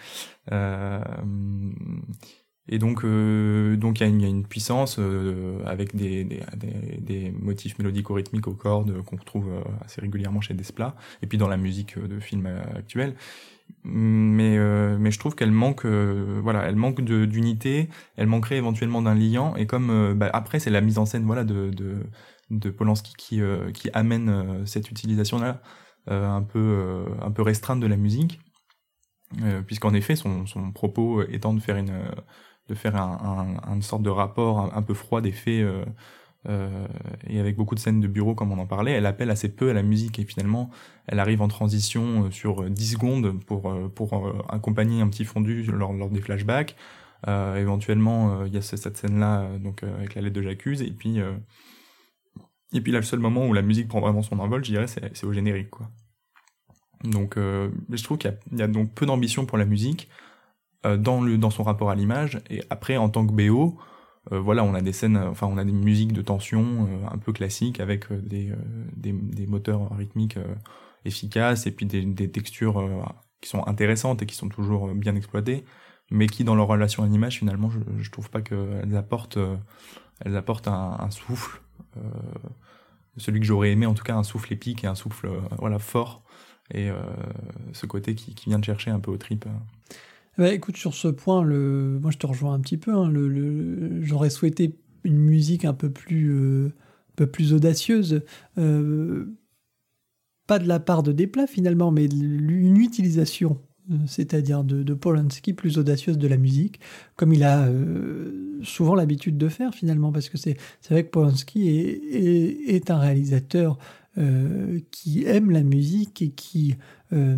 et 2.68 2.78
donc, 2.78 3.04
euh, 3.04 3.76
donc 3.76 4.00
il 4.00 4.20
y, 4.20 4.24
a 4.24 4.28
une 4.28 4.46
puissance 4.46 4.96
euh, 5.00 5.58
avec 5.66 5.96
des, 5.96 6.22
des, 6.22 6.40
des, 6.56 6.98
des 7.00 7.30
motifs 7.32 7.76
mélodico-rythmiques 7.78 8.46
aux 8.46 8.54
cordes 8.54 9.02
qu'on 9.02 9.16
retrouve 9.16 9.48
euh, 9.48 9.62
assez 9.84 10.00
régulièrement 10.00 10.40
chez 10.40 10.54
Desplat, 10.54 10.94
et 11.22 11.26
puis 11.26 11.38
dans 11.38 11.48
la 11.48 11.56
musique 11.56 11.98
de 11.98 12.20
film 12.20 12.46
actuelle. 12.46 13.16
Mais, 13.84 14.58
mais 14.98 15.10
je 15.10 15.18
trouve 15.18 15.34
qu'elle 15.34 15.50
manque, 15.50 15.86
voilà, 15.86 16.64
elle 16.68 16.76
manque 16.76 17.00
d'unité, 17.00 17.88
elle 18.16 18.26
manquerait 18.26 18.58
éventuellement 18.58 19.02
d'un 19.02 19.14
liant, 19.14 19.56
et 19.56 19.66
comme 19.66 20.14
bah, 20.14 20.30
après 20.32 20.60
c'est 20.60 20.70
la 20.70 20.80
mise 20.80 20.98
en 20.98 21.06
scène, 21.06 21.24
voilà, 21.24 21.42
de, 21.42 21.70
de, 21.70 22.04
de 22.50 22.70
Polanski 22.70 23.14
qui, 23.16 23.40
qui 23.72 23.90
amène 23.92 24.64
cette 24.66 24.90
utilisation-là 24.90 25.62
un 26.06 26.42
peu, 26.42 27.06
un 27.20 27.30
peu 27.30 27.42
restreinte 27.42 27.80
de 27.80 27.86
la 27.86 27.96
musique. 27.96 28.40
puisqu'en 29.66 29.94
effet 29.94 30.16
son, 30.16 30.46
son 30.46 30.70
propos 30.70 31.22
étant 31.22 31.54
de 31.54 31.60
faire 31.60 31.76
une 31.76 31.92
de 32.68 32.74
faire 32.74 32.96
un, 32.96 33.58
un, 33.64 33.74
une 33.74 33.82
sorte 33.82 34.02
de 34.02 34.10
rapport 34.10 34.74
un, 34.74 34.82
peu 34.82 34.94
froid 34.94 35.20
des 35.20 35.32
faits 35.32 35.62
euh, 35.62 35.84
euh, 36.48 36.86
et 37.28 37.38
avec 37.38 37.56
beaucoup 37.56 37.76
de 37.76 37.80
scènes 37.80 38.00
de 38.00 38.08
bureau 38.08 38.34
comme 38.34 38.50
on 38.50 38.58
en 38.58 38.66
parlait, 38.66 38.92
elle 38.92 39.06
appelle 39.06 39.30
assez 39.30 39.48
peu 39.48 39.70
à 39.70 39.72
la 39.72 39.82
musique 39.82 40.18
et 40.18 40.24
finalement 40.24 40.70
elle 41.06 41.20
arrive 41.20 41.40
en 41.40 41.48
transition 41.48 42.24
euh, 42.24 42.30
sur 42.30 42.68
10 42.68 42.92
secondes 42.92 43.44
pour, 43.44 43.70
euh, 43.70 43.88
pour 43.88 44.32
accompagner 44.48 45.02
un 45.02 45.08
petit 45.08 45.24
fondu 45.24 45.62
lors, 45.64 45.92
lors 45.92 46.10
des 46.10 46.20
flashbacks. 46.20 46.76
Euh, 47.28 47.54
éventuellement, 47.56 48.44
il 48.44 48.52
y 48.52 48.56
a 48.56 48.62
cette 48.62 48.96
scène-là 48.96 49.56
donc 49.58 49.84
avec 49.84 50.16
la 50.16 50.22
lettre 50.22 50.34
de 50.34 50.42
J'accuse 50.42 50.82
et 50.82 50.90
puis 50.90 51.20
et 52.72 52.80
puis 52.80 52.90
là 52.90 52.98
le 52.98 53.04
seul 53.04 53.20
moment 53.20 53.46
où 53.46 53.52
la 53.52 53.62
musique 53.62 53.86
prend 53.86 54.00
vraiment 54.00 54.22
son 54.22 54.40
envol, 54.40 54.64
je 54.64 54.72
dirais, 54.72 54.88
c'est 54.88 55.24
au 55.24 55.32
générique 55.32 55.70
quoi. 55.70 55.88
Donc 57.04 57.36
je 57.36 58.02
trouve 58.02 58.18
qu'il 58.18 58.36
y, 58.52 58.56
y, 58.56 58.62
a 58.62 58.66
donc 58.66 58.92
peu 58.92 59.06
d'ambition 59.06 59.46
pour 59.46 59.56
la 59.56 59.66
musique. 59.66 60.08
Euh, 60.84 60.96
dans 60.96 61.20
le 61.20 61.38
dans 61.38 61.50
son 61.50 61.62
rapport 61.62 61.90
à 61.90 61.94
l'image. 61.94 62.40
Et 62.50 62.62
après 62.68 62.96
en 62.96 63.08
tant 63.08 63.24
que 63.24 63.32
BO 63.32 63.78
euh, 64.32 64.40
voilà 64.40 64.64
on 64.64 64.74
a 64.74 64.80
des 64.80 64.92
scènes 64.92 65.16
enfin 65.16 65.46
on 65.46 65.56
a 65.56 65.64
des 65.64 65.72
musiques 65.72 66.12
de 66.12 66.22
tension 66.22 66.88
euh, 66.88 67.06
un 67.08 67.18
peu 67.18 67.32
classiques 67.32 67.78
avec 67.78 68.12
des, 68.12 68.52
des, 68.96 69.12
des 69.12 69.46
moteurs 69.46 69.94
rythmiques 69.96 70.38
efficaces 71.04 71.66
et 71.66 71.70
puis 71.70 71.86
des, 71.86 72.04
des 72.04 72.30
textures 72.30 73.04
qui 73.40 73.48
sont 73.48 73.64
intéressantes 73.66 74.22
et 74.22 74.26
qui 74.26 74.34
sont 74.34 74.48
toujours 74.48 74.92
bien 74.94 75.14
exploitées. 75.14 75.64
Mais 76.10 76.26
qui 76.26 76.44
dans 76.44 76.54
leur 76.56 76.66
relation 76.66 77.04
à 77.04 77.06
l'image 77.06 77.38
finalement 77.38 77.70
je, 77.70 77.78
je 77.98 78.10
trouve 78.10 78.28
pas 78.28 78.42
qu'elles 78.42 78.96
apportent 78.96 79.38
elles 80.24 80.36
apportent 80.36 80.68
un, 80.68 80.96
un 80.98 81.10
souffle 81.10 81.62
celui 83.18 83.40
que 83.40 83.46
j'aurais 83.46 83.70
aimé 83.70 83.86
en 83.86 83.94
tout 83.94 84.04
cas 84.04 84.16
un 84.16 84.24
souffle 84.24 84.52
épique 84.52 84.82
et 84.84 84.88
un 84.88 84.96
souffle 84.96 85.30
voilà 85.58 85.78
fort. 85.78 86.24
Et 86.74 86.90
ce 87.72 87.86
côté 87.86 88.14
qui, 88.14 88.34
qui 88.34 88.48
vient 88.48 88.58
de 88.58 88.64
chercher 88.64 88.90
un 88.90 89.00
peu 89.00 89.10
au 89.10 89.18
trip 89.18 89.46
bah, 90.38 90.52
écoute, 90.52 90.76
sur 90.76 90.94
ce 90.94 91.08
point, 91.08 91.42
le... 91.42 91.98
moi 92.00 92.10
je 92.10 92.18
te 92.18 92.26
rejoins 92.26 92.54
un 92.54 92.60
petit 92.60 92.78
peu. 92.78 92.94
Hein. 92.94 93.10
Le, 93.10 94.02
J'aurais 94.02 94.30
souhaité 94.30 94.78
une 95.04 95.18
musique 95.18 95.64
un 95.64 95.74
peu 95.74 95.90
plus, 95.90 96.32
euh, 96.32 96.68
un 96.68 97.14
peu 97.16 97.26
plus 97.26 97.52
audacieuse. 97.52 98.22
Euh, 98.58 99.26
pas 100.46 100.58
de 100.58 100.66
la 100.66 100.80
part 100.80 101.02
de 101.02 101.12
Desplat 101.12 101.46
finalement, 101.46 101.90
mais 101.90 102.06
une 102.06 102.78
utilisation, 102.78 103.60
euh, 103.90 103.96
c'est-à-dire 104.06 104.64
de, 104.64 104.82
de, 104.82 104.94
Polanski 104.94 105.52
plus 105.52 105.78
audacieuse 105.78 106.18
de 106.18 106.28
la 106.28 106.38
musique, 106.38 106.80
comme 107.16 107.32
il 107.32 107.44
a 107.44 107.68
souvent 108.62 108.94
l'habitude 108.94 109.36
de 109.36 109.48
faire 109.48 109.74
finalement, 109.74 110.12
parce 110.12 110.28
que 110.28 110.38
c'est 110.38 110.56
vrai 110.90 111.04
que 111.04 111.10
Polanski 111.10 111.68
est, 111.68 112.00
est, 112.12 112.74
est 112.74 112.90
un 112.90 112.98
réalisateur 112.98 113.78
euh, 114.18 114.78
qui 114.90 115.24
aime 115.24 115.50
la 115.50 115.62
musique 115.62 116.20
et 116.20 116.28
qui, 116.28 116.74
euh, 117.14 117.34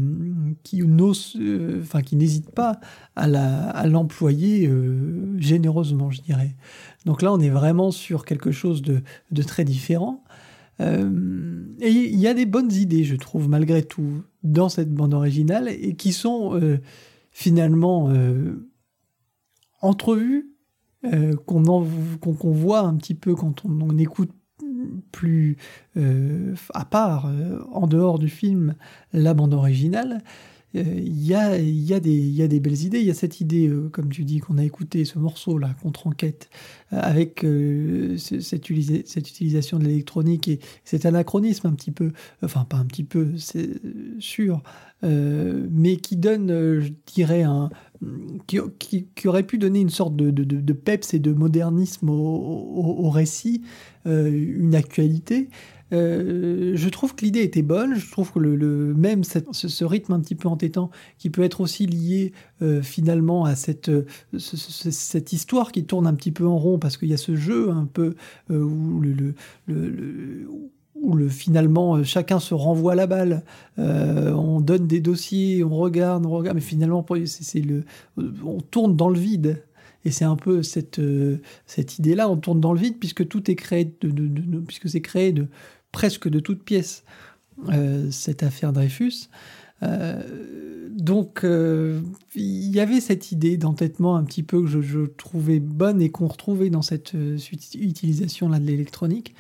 qui 0.64 0.82
euh, 0.82 1.80
enfin 1.80 2.02
qui 2.02 2.16
n'hésite 2.16 2.50
pas 2.50 2.80
à 3.14 3.86
l'employer 3.86 4.68
généreusement, 5.36 6.10
je 6.10 6.20
dirais. 6.22 6.56
Donc 7.06 7.22
là, 7.22 7.32
on 7.32 7.38
est 7.38 7.48
vraiment 7.48 7.92
sur 7.92 8.24
quelque 8.24 8.50
chose 8.50 8.82
de, 8.82 9.02
de 9.30 9.42
très 9.44 9.64
différent. 9.64 10.24
et 10.80 11.90
il 11.90 12.18
y 12.18 12.26
a 12.26 12.34
des 12.34 12.46
bonnes 12.46 12.72
idées, 12.72 13.04
je 13.04 13.14
trouve, 13.14 13.48
malgré 13.48 13.84
tout, 13.84 14.24
dans 14.42 14.68
cette 14.68 14.92
bande 14.92 15.14
originale, 15.14 15.68
et 15.68 15.94
qui 15.94 16.12
sont 16.12 16.60
finalement 17.30 18.12
entrevues, 19.80 20.50
qu'on 21.46 21.62
qu'on 22.20 22.50
voit 22.50 22.80
un 22.80 22.96
petit 22.96 23.14
peu 23.14 23.36
quand 23.36 23.64
on 23.64 23.96
écoute 23.96 24.32
plus 25.12 25.56
euh, 25.96 26.54
à 26.72 26.84
part, 26.84 27.26
euh, 27.26 27.60
en 27.72 27.86
dehors 27.86 28.18
du 28.18 28.28
film, 28.28 28.74
la 29.12 29.34
bande 29.34 29.54
originale, 29.54 30.22
il 30.74 30.80
euh, 30.80 31.00
y, 31.00 31.34
a, 31.34 31.58
y, 31.58 31.94
a 31.94 32.00
des, 32.00 32.10
y 32.10 32.42
a 32.42 32.48
des 32.48 32.60
belles 32.60 32.82
idées. 32.82 33.00
Il 33.00 33.06
y 33.06 33.10
a 33.10 33.14
cette 33.14 33.40
idée, 33.40 33.70
comme 33.92 34.08
tu 34.08 34.24
dis, 34.24 34.40
qu'on 34.40 34.58
a 34.58 34.64
écouté 34.64 35.04
ce 35.04 35.18
morceau-là, 35.18 35.74
contre-enquête, 35.82 36.50
avec 36.90 37.46
cette, 38.18 38.70
utilisation 38.70 39.78
de 39.78 39.84
l'électronique 39.84 40.48
et 40.48 40.60
cet 40.84 41.06
anachronisme 41.06 41.66
un 41.66 41.72
petit 41.72 41.90
peu, 41.90 42.12
enfin 42.42 42.64
pas 42.64 42.76
un 42.76 42.84
petit 42.84 43.04
peu, 43.04 43.32
c'est 43.36 43.70
sûr, 44.18 44.62
mais 45.02 45.96
qui 45.96 46.16
donne, 46.16 46.48
je 46.80 46.90
dirais, 47.06 47.42
un, 47.42 47.70
qui, 48.46 48.58
qui, 49.14 49.28
aurait 49.28 49.42
pu 49.42 49.58
donner 49.58 49.80
une 49.80 49.90
sorte 49.90 50.16
de, 50.16 50.30
de, 50.30 50.44
de, 50.44 50.72
peps 50.72 51.14
et 51.14 51.18
de 51.18 51.32
modernisme 51.32 52.10
au, 52.10 52.14
au, 52.14 53.10
récit, 53.10 53.62
euh, 54.06 54.30
une 54.30 54.74
actualité. 54.74 55.48
Euh, 55.94 56.72
je 56.74 56.88
trouve 56.88 57.14
que 57.14 57.24
l'idée 57.24 57.42
était 57.42 57.62
bonne. 57.62 57.94
Je 57.94 58.10
trouve 58.10 58.32
que 58.32 58.38
le, 58.38 58.94
même 58.94 59.22
ce, 59.24 59.84
rythme 59.84 60.12
un 60.12 60.20
petit 60.20 60.34
peu 60.34 60.48
entêtant, 60.48 60.90
qui 61.18 61.30
peut 61.30 61.42
être 61.42 61.60
aussi 61.60 61.86
lié 61.86 62.32
euh, 62.62 62.82
finalement 62.82 63.44
à 63.44 63.54
cette, 63.54 63.90
cette 64.38 65.32
histoire 65.32 65.72
qui 65.72 65.84
tourne 65.84 66.06
un 66.06 66.14
petit 66.14 66.32
peu 66.32 66.46
en 66.46 66.58
rond, 66.58 66.78
parce 66.78 66.96
qu'il 66.96 67.08
y 67.08 67.14
a 67.14 67.18
ce 67.18 67.36
jeu 67.36 67.70
un 67.70 67.86
peu 67.86 68.14
où 68.50 69.00
le, 69.00 69.34
finalement 71.28 72.02
chacun 72.02 72.40
se 72.40 72.54
renvoie 72.54 72.94
la 72.94 73.06
balle, 73.06 73.44
on 73.76 74.60
donne 74.60 74.86
des 74.86 75.00
dossiers, 75.00 75.62
on 75.64 75.76
regarde, 75.76 76.26
on 76.26 76.30
regarde, 76.30 76.56
mais 76.56 76.62
finalement 76.62 77.04
c'est 77.26 77.60
le, 77.60 77.84
on 78.44 78.60
tourne 78.60 78.96
dans 78.96 79.08
le 79.08 79.18
vide. 79.18 79.62
Et 80.04 80.10
c'est 80.10 80.24
un 80.24 80.36
peu 80.36 80.62
cette, 80.62 80.98
euh, 80.98 81.38
cette 81.66 81.98
idée-là, 81.98 82.28
on 82.28 82.36
tourne 82.36 82.60
dans 82.60 82.72
le 82.72 82.78
vide 82.78 82.98
puisque 82.98 83.26
tout 83.26 83.50
est 83.50 83.54
créé 83.54 83.84
de, 84.00 84.60
puisque 84.60 84.88
c'est 84.88 85.00
créé 85.00 85.32
de 85.32 85.48
presque 85.94 86.28
de 86.28 86.40
toutes 86.40 86.64
pièces 86.64 87.04
euh, 87.68 88.10
cette 88.10 88.42
affaire 88.42 88.72
Dreyfus. 88.72 89.28
donc, 90.90 91.44
il 92.34 92.70
y 92.74 92.80
avait 92.80 93.00
cette 93.00 93.30
idée 93.32 93.56
d'entêtement 93.56 94.16
un 94.16 94.24
petit 94.24 94.42
peu 94.42 94.62
que 94.62 94.66
je, 94.66 95.06
trouvais 95.06 95.60
bonne 95.60 96.02
et 96.02 96.10
qu'on 96.10 96.26
retrouvait 96.26 96.70
dans 96.70 96.82
cette 96.82 97.14
utilisation-là 97.14 98.58
de 98.58 98.66
l'électronique, 98.66 99.34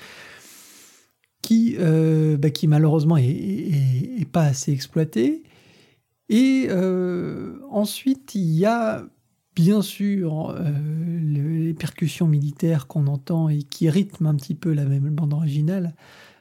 qui, 1.42 1.76
bah, 1.78 2.48
malheureusement 2.68 3.16
est, 3.16 4.28
pas 4.30 4.44
assez 4.44 4.72
exploitée. 4.72 5.42
Et 6.28 6.68
ensuite, 7.70 8.34
il 8.34 8.50
y 8.50 8.66
a 8.66 9.06
bien 9.56 9.80
sûr 9.80 10.54
les 11.22 11.74
percussions 11.74 12.28
militaires 12.28 12.86
qu'on 12.86 13.06
entend 13.06 13.48
et 13.48 13.62
qui 13.62 13.88
rythment 13.88 14.28
un 14.28 14.34
petit 14.34 14.54
peu 14.54 14.72
la 14.72 14.84
même 14.84 15.08
bande 15.08 15.32
originale 15.32 15.94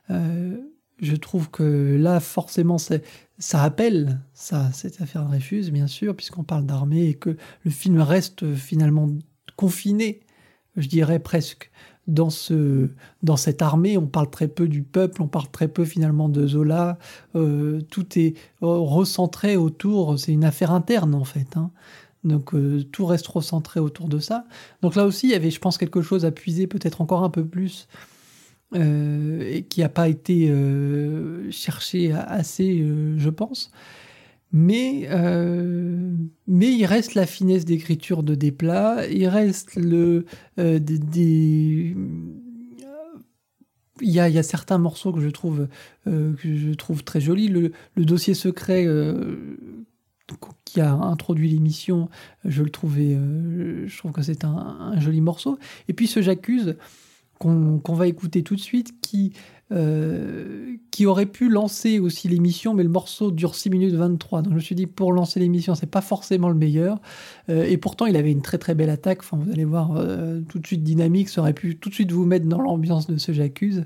je 0.09 1.15
trouve 1.15 1.49
que 1.49 1.97
là, 1.99 2.19
forcément, 2.19 2.77
ça 2.77 3.57
rappelle 3.57 4.21
ça, 4.33 4.71
cette 4.73 5.01
affaire 5.01 5.25
Dreyfus, 5.25 5.71
bien 5.71 5.87
sûr, 5.87 6.15
puisqu'on 6.15 6.43
parle 6.43 6.65
d'armée 6.65 7.07
et 7.07 7.13
que 7.13 7.35
le 7.63 7.71
film 7.71 7.99
reste 7.99 8.53
finalement 8.53 9.09
confiné, 9.55 10.21
je 10.77 10.87
dirais 10.87 11.19
presque, 11.19 11.71
dans, 12.07 12.29
ce, 12.29 12.89
dans 13.21 13.37
cette 13.37 13.61
armée. 13.61 13.97
On 13.97 14.07
parle 14.07 14.29
très 14.29 14.47
peu 14.47 14.67
du 14.67 14.83
peuple, 14.83 15.21
on 15.21 15.27
parle 15.27 15.49
très 15.51 15.67
peu 15.67 15.85
finalement 15.85 16.29
de 16.29 16.47
Zola. 16.47 16.97
Euh, 17.35 17.81
tout 17.89 18.19
est 18.19 18.35
euh, 18.61 18.67
recentré 18.67 19.55
autour, 19.55 20.19
c'est 20.19 20.33
une 20.33 20.45
affaire 20.45 20.71
interne 20.71 21.15
en 21.15 21.23
fait. 21.23 21.55
Hein. 21.55 21.71
Donc 22.23 22.53
euh, 22.53 22.83
tout 22.91 23.05
reste 23.05 23.27
recentré 23.27 23.79
autour 23.79 24.07
de 24.07 24.19
ça. 24.19 24.45
Donc 24.81 24.95
là 24.95 25.05
aussi, 25.05 25.27
il 25.27 25.31
y 25.31 25.35
avait, 25.35 25.51
je 25.51 25.59
pense, 25.59 25.77
quelque 25.77 26.01
chose 26.01 26.25
à 26.25 26.31
puiser 26.31 26.67
peut-être 26.67 27.01
encore 27.01 27.23
un 27.23 27.29
peu 27.29 27.45
plus 27.45 27.87
euh, 28.75 29.61
qui 29.69 29.81
n'a 29.81 29.89
pas 29.89 30.09
été 30.09 30.49
euh, 30.49 31.51
cherché 31.51 32.11
assez, 32.11 32.81
euh, 32.81 33.19
je 33.19 33.29
pense. 33.29 33.71
Mais, 34.51 35.09
mais 36.47 36.71
il 36.71 36.85
reste 36.85 37.15
la 37.15 37.25
finesse 37.25 37.65
d'écriture 37.65 38.21
de 38.21 38.35
Desplat, 38.35 39.07
il 39.07 39.27
reste 39.27 39.75
le, 39.75 40.25
des, 40.57 41.95
il 43.99 44.09
y, 44.09 44.19
a, 44.19 44.29
il 44.29 44.35
y, 44.35 44.37
a, 44.37 44.43
certains 44.43 44.77
morceaux 44.77 45.11
que 45.11 45.21
je 45.21 45.29
trouve, 45.29 45.67
que 46.05 46.35
je 46.43 46.73
trouve 46.75 47.03
très 47.03 47.19
jolis. 47.19 47.47
Le, 47.47 47.71
dossier 47.97 48.35
secret 48.35 48.87
qui 50.65 50.81
a 50.81 50.93
introduit 50.93 51.49
l'émission, 51.49 52.09
je 52.45 52.61
le 52.61 52.69
trouvais, 52.69 53.17
je 53.87 53.97
trouve 53.97 54.11
que 54.11 54.21
c'est 54.21 54.43
un, 54.45 54.99
joli 54.99 55.21
morceau. 55.21 55.57
Et 55.87 55.93
puis 55.93 56.05
ce 56.05 56.21
J'accuse, 56.21 56.75
qu'on 57.43 57.93
va 57.93 58.07
écouter 58.07 58.43
tout 58.43 58.55
de 58.55 58.61
suite, 58.61 58.99
qui, 59.01 59.33
euh, 59.71 60.75
qui 60.91 61.05
aurait 61.05 61.25
pu 61.25 61.49
lancer 61.49 61.99
aussi 61.99 62.27
l'émission, 62.27 62.73
mais 62.73 62.83
le 62.83 62.89
morceau 62.89 63.31
dure 63.31 63.55
6 63.55 63.69
minutes 63.69 63.93
23. 63.95 64.41
Donc 64.41 64.51
je 64.51 64.55
me 64.55 64.61
suis 64.61 64.75
dit, 64.75 64.87
pour 64.87 65.11
lancer 65.11 65.39
l'émission, 65.39 65.75
c'est 65.75 65.89
pas 65.89 66.01
forcément 66.01 66.49
le 66.49 66.55
meilleur. 66.55 67.01
Euh, 67.49 67.63
et 67.63 67.77
pourtant, 67.77 68.05
il 68.05 68.15
avait 68.15 68.31
une 68.31 68.41
très 68.41 68.57
très 68.57 68.75
belle 68.75 68.89
attaque. 68.89 69.19
Enfin, 69.19 69.37
vous 69.37 69.51
allez 69.51 69.65
voir, 69.65 69.95
euh, 69.97 70.41
tout 70.47 70.59
de 70.59 70.67
suite 70.67 70.83
dynamique, 70.83 71.29
ça 71.29 71.41
aurait 71.41 71.53
pu 71.53 71.77
tout 71.77 71.89
de 71.89 71.93
suite 71.93 72.11
vous 72.11 72.25
mettre 72.25 72.45
dans 72.45 72.61
l'ambiance 72.61 73.07
de 73.07 73.17
ce 73.17 73.31
J'accuse. 73.31 73.83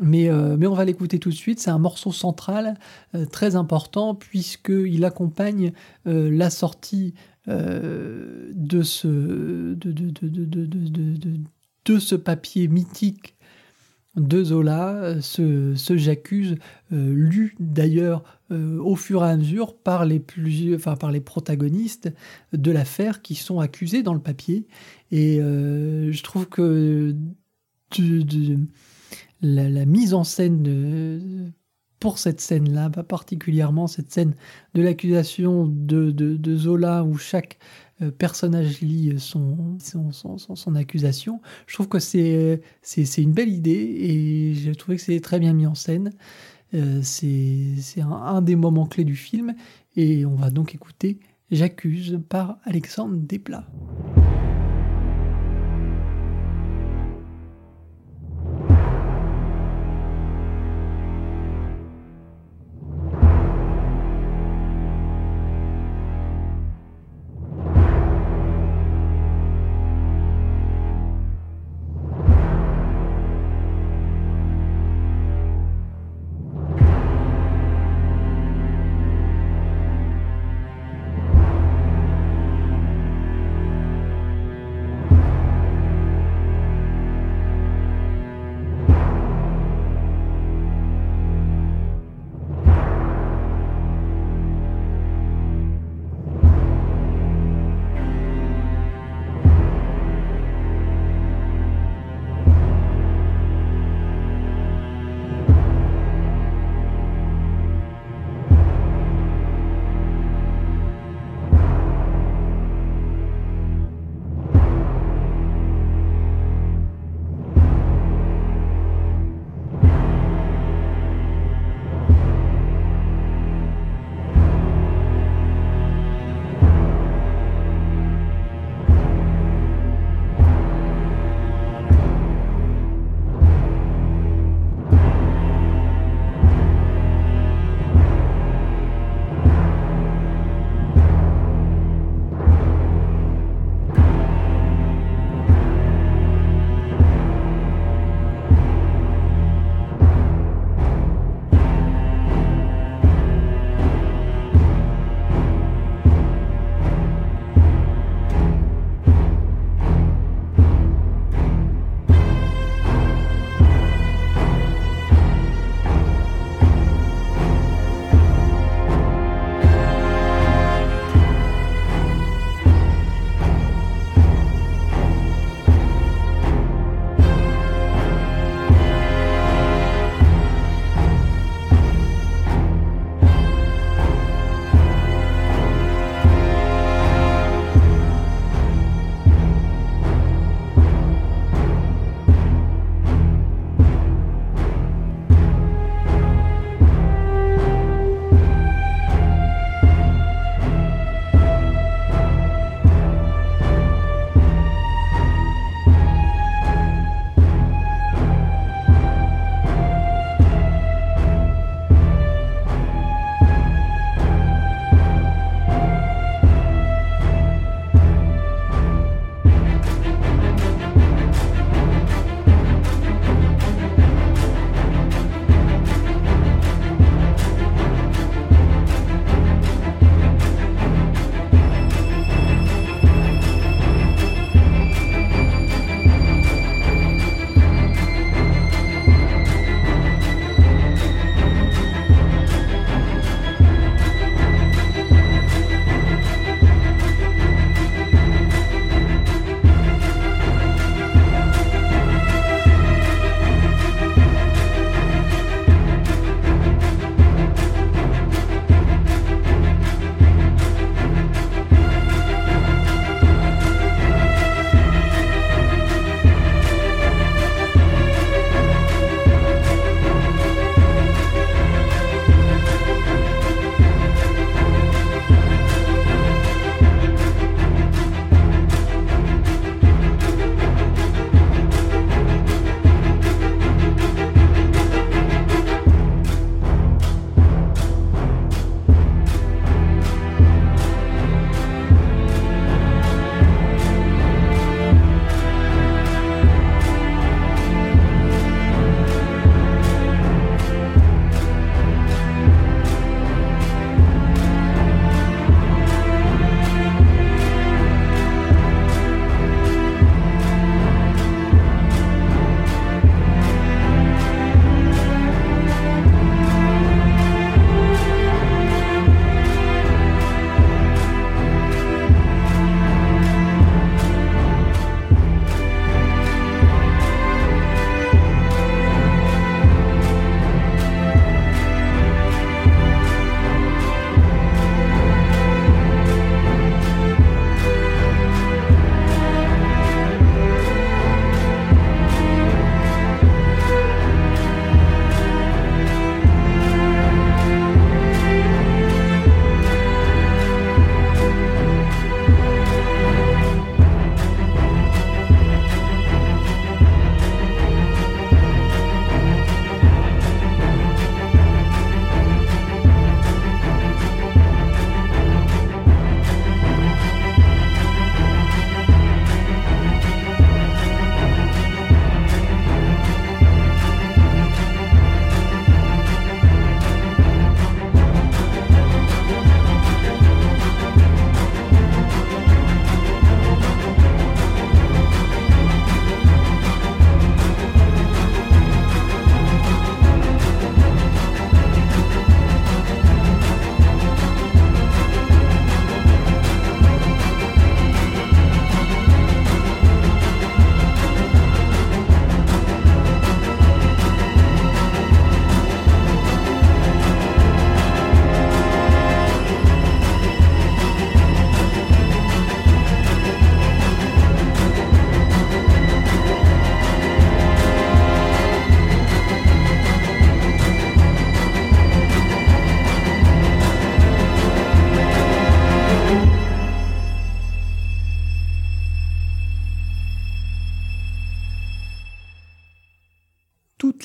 Mais, 0.00 0.28
mais 0.58 0.66
on 0.66 0.74
va 0.74 0.84
l'écouter 0.84 1.20
tout 1.20 1.30
de 1.30 1.34
suite. 1.34 1.60
C'est 1.60 1.70
un 1.70 1.78
morceau 1.78 2.10
central 2.10 2.76
très 3.30 3.54
important 3.54 4.16
puisqu'il 4.16 5.04
accompagne 5.04 5.72
la 6.04 6.50
sortie 6.50 7.14
de 7.46 8.82
ce 8.82 9.74
de, 9.74 9.94
de 11.84 11.98
ce 11.98 12.14
papier 12.14 12.68
mythique 12.68 13.34
de 14.16 14.44
Zola, 14.44 15.20
ce, 15.20 15.74
J'accuse, 15.96 16.56
euh, 16.92 17.12
lu 17.14 17.56
d'ailleurs 17.58 18.22
euh, 18.52 18.78
au 18.78 18.94
fur 18.94 19.24
et 19.24 19.28
à 19.28 19.36
mesure 19.36 19.76
par 19.76 20.04
les, 20.04 20.22
enfin, 20.74 20.94
par 20.94 21.10
les 21.10 21.20
protagonistes 21.20 22.12
de 22.52 22.70
l'affaire 22.70 23.22
qui 23.22 23.34
sont 23.34 23.58
accusés 23.58 24.02
dans 24.02 24.14
le 24.14 24.20
papier. 24.20 24.66
Et 25.10 25.40
euh, 25.40 26.12
je 26.12 26.22
trouve 26.22 26.48
que 26.48 27.14
la, 29.42 29.84
mise 29.84 30.14
en 30.14 30.24
scène 30.24 31.52
pour 31.98 32.18
cette 32.18 32.40
scène-là, 32.40 32.90
particulièrement 32.90 33.86
cette 33.86 34.12
scène 34.12 34.34
de 34.74 34.82
l'accusation 34.82 35.66
de, 35.66 36.10
de, 36.10 36.56
Zola 36.56 37.02
où 37.02 37.16
chaque 37.16 37.58
personnage 38.18 38.80
lit 38.80 39.14
son, 39.18 39.78
son, 39.78 40.74
accusation. 40.74 41.40
Je 41.66 41.74
trouve 41.74 41.88
que 41.88 41.98
c'est, 41.98 42.60
c'est, 42.82 43.22
une 43.22 43.32
belle 43.32 43.50
idée 43.50 43.70
et 43.72 44.54
j'ai 44.54 44.74
trouvé 44.74 44.96
que 44.96 45.02
c'est 45.02 45.20
très 45.20 45.38
bien 45.38 45.52
mis 45.52 45.66
en 45.66 45.74
scène. 45.74 46.12
Euh, 46.74 47.00
c'est, 47.02 48.00
un, 48.00 48.10
un, 48.10 48.42
des 48.42 48.56
moments 48.56 48.86
clés 48.86 49.04
du 49.04 49.16
film 49.16 49.54
et 49.96 50.26
on 50.26 50.34
va 50.34 50.50
donc 50.50 50.74
écouter 50.74 51.20
J'accuse 51.50 52.20
par 52.28 52.58
Alexandre 52.64 53.16
Desplat. 53.16 53.64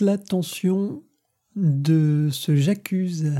L'attention 0.09 1.03
de 1.55 2.29
ce 2.31 2.55
J'accuse 2.55 3.31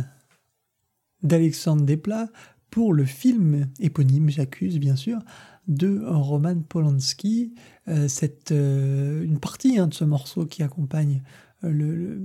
d'Alexandre 1.23 1.83
Desplat 1.83 2.27
pour 2.69 2.93
le 2.93 3.05
film 3.05 3.67
éponyme 3.79 4.29
J'accuse 4.29 4.77
bien 4.77 4.95
sûr 4.95 5.19
de 5.67 6.03
Roman 6.05 6.61
Polanski. 6.61 7.55
Euh, 7.87 8.07
euh, 8.51 9.23
une 9.23 9.39
partie 9.39 9.79
hein, 9.79 9.87
de 9.87 9.95
ce 9.95 10.03
morceau 10.03 10.45
qui 10.45 10.61
accompagne 10.61 11.23
le, 11.63 12.21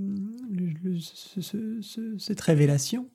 cette 2.19 2.41
révélation 2.41 3.09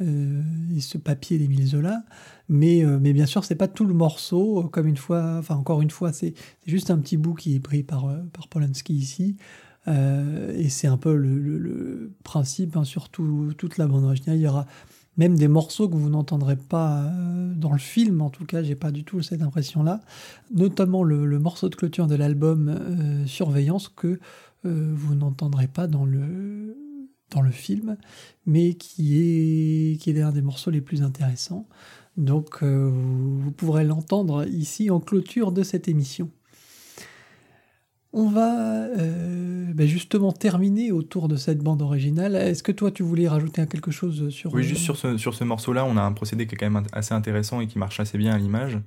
euh, 0.00 0.42
et 0.76 0.80
ce 0.80 0.98
papier 0.98 1.38
d'Émile 1.38 1.66
Zola. 1.66 2.02
Mais, 2.48 2.84
mais 3.00 3.12
bien 3.12 3.26
sûr, 3.26 3.44
c'est 3.44 3.54
pas 3.54 3.68
tout 3.68 3.84
le 3.84 3.94
morceau. 3.94 4.68
Comme 4.72 4.88
une 4.88 4.96
fois, 4.96 5.36
enfin 5.38 5.54
encore 5.54 5.80
une 5.80 5.90
fois, 5.90 6.12
c'est 6.12 6.34
juste 6.66 6.90
un 6.90 6.98
petit 6.98 7.16
bout 7.16 7.34
qui 7.34 7.54
est 7.54 7.60
pris 7.60 7.84
par, 7.84 8.12
par 8.32 8.48
Polanski 8.48 8.94
ici. 8.94 9.36
Et 9.86 10.68
c'est 10.68 10.86
un 10.86 10.96
peu 10.96 11.14
le, 11.14 12.12
principe, 12.22 12.76
hein, 12.76 12.84
surtout 12.84 13.52
toute 13.56 13.78
la 13.78 13.86
bande 13.86 14.04
originale. 14.04 14.36
Il 14.36 14.42
y 14.42 14.48
aura 14.48 14.66
même 15.16 15.36
des 15.36 15.48
morceaux 15.48 15.88
que 15.88 15.96
vous 15.96 16.08
n'entendrez 16.08 16.56
pas 16.56 17.02
euh, 17.02 17.54
dans 17.54 17.72
le 17.72 17.78
film, 17.78 18.22
en 18.22 18.30
tout 18.30 18.46
cas, 18.46 18.62
j'ai 18.62 18.74
pas 18.74 18.90
du 18.90 19.04
tout 19.04 19.20
cette 19.22 19.42
impression-là. 19.42 20.00
Notamment 20.54 21.04
le, 21.04 21.38
morceau 21.38 21.68
de 21.68 21.74
clôture 21.74 22.06
de 22.06 22.14
l'album 22.14 22.68
euh, 22.68 23.26
Surveillance 23.26 23.88
que 23.88 24.18
euh, 24.64 24.92
vous 24.94 25.14
n'entendrez 25.14 25.68
pas 25.68 25.86
dans 25.86 26.06
le, 26.06 26.76
dans 27.30 27.42
le 27.42 27.50
film, 27.50 27.96
mais 28.46 28.74
qui 28.74 29.18
est, 29.18 30.00
qui 30.00 30.10
est 30.10 30.14
l'un 30.14 30.32
des 30.32 30.42
morceaux 30.42 30.70
les 30.70 30.80
plus 30.80 31.02
intéressants. 31.02 31.68
Donc 32.18 32.62
vous 32.62 33.52
pourrez 33.52 33.84
l'entendre 33.84 34.46
ici 34.46 34.90
en 34.90 35.00
clôture 35.00 35.50
de 35.50 35.62
cette 35.62 35.88
émission. 35.88 36.30
On 38.14 38.28
va 38.28 38.84
euh, 38.98 39.72
ben 39.72 39.86
justement 39.86 40.32
terminer 40.32 40.92
autour 40.92 41.28
de 41.28 41.36
cette 41.36 41.60
bande 41.60 41.80
originale. 41.80 42.36
Est-ce 42.36 42.62
que 42.62 42.72
toi, 42.72 42.90
tu 42.90 43.02
voulais 43.02 43.26
rajouter 43.26 43.66
quelque 43.66 43.90
chose 43.90 44.28
sur... 44.28 44.52
Oui, 44.52 44.64
juste 44.64 44.82
sur 44.82 44.98
ce, 44.98 45.16
sur 45.16 45.34
ce 45.34 45.44
morceau-là, 45.44 45.86
on 45.86 45.96
a 45.96 46.02
un 46.02 46.12
procédé 46.12 46.46
qui 46.46 46.54
est 46.54 46.58
quand 46.58 46.70
même 46.70 46.84
assez 46.92 47.14
intéressant 47.14 47.62
et 47.62 47.66
qui 47.66 47.78
marche 47.78 48.00
assez 48.00 48.18
bien 48.18 48.34
à 48.34 48.38
l'image 48.38 48.78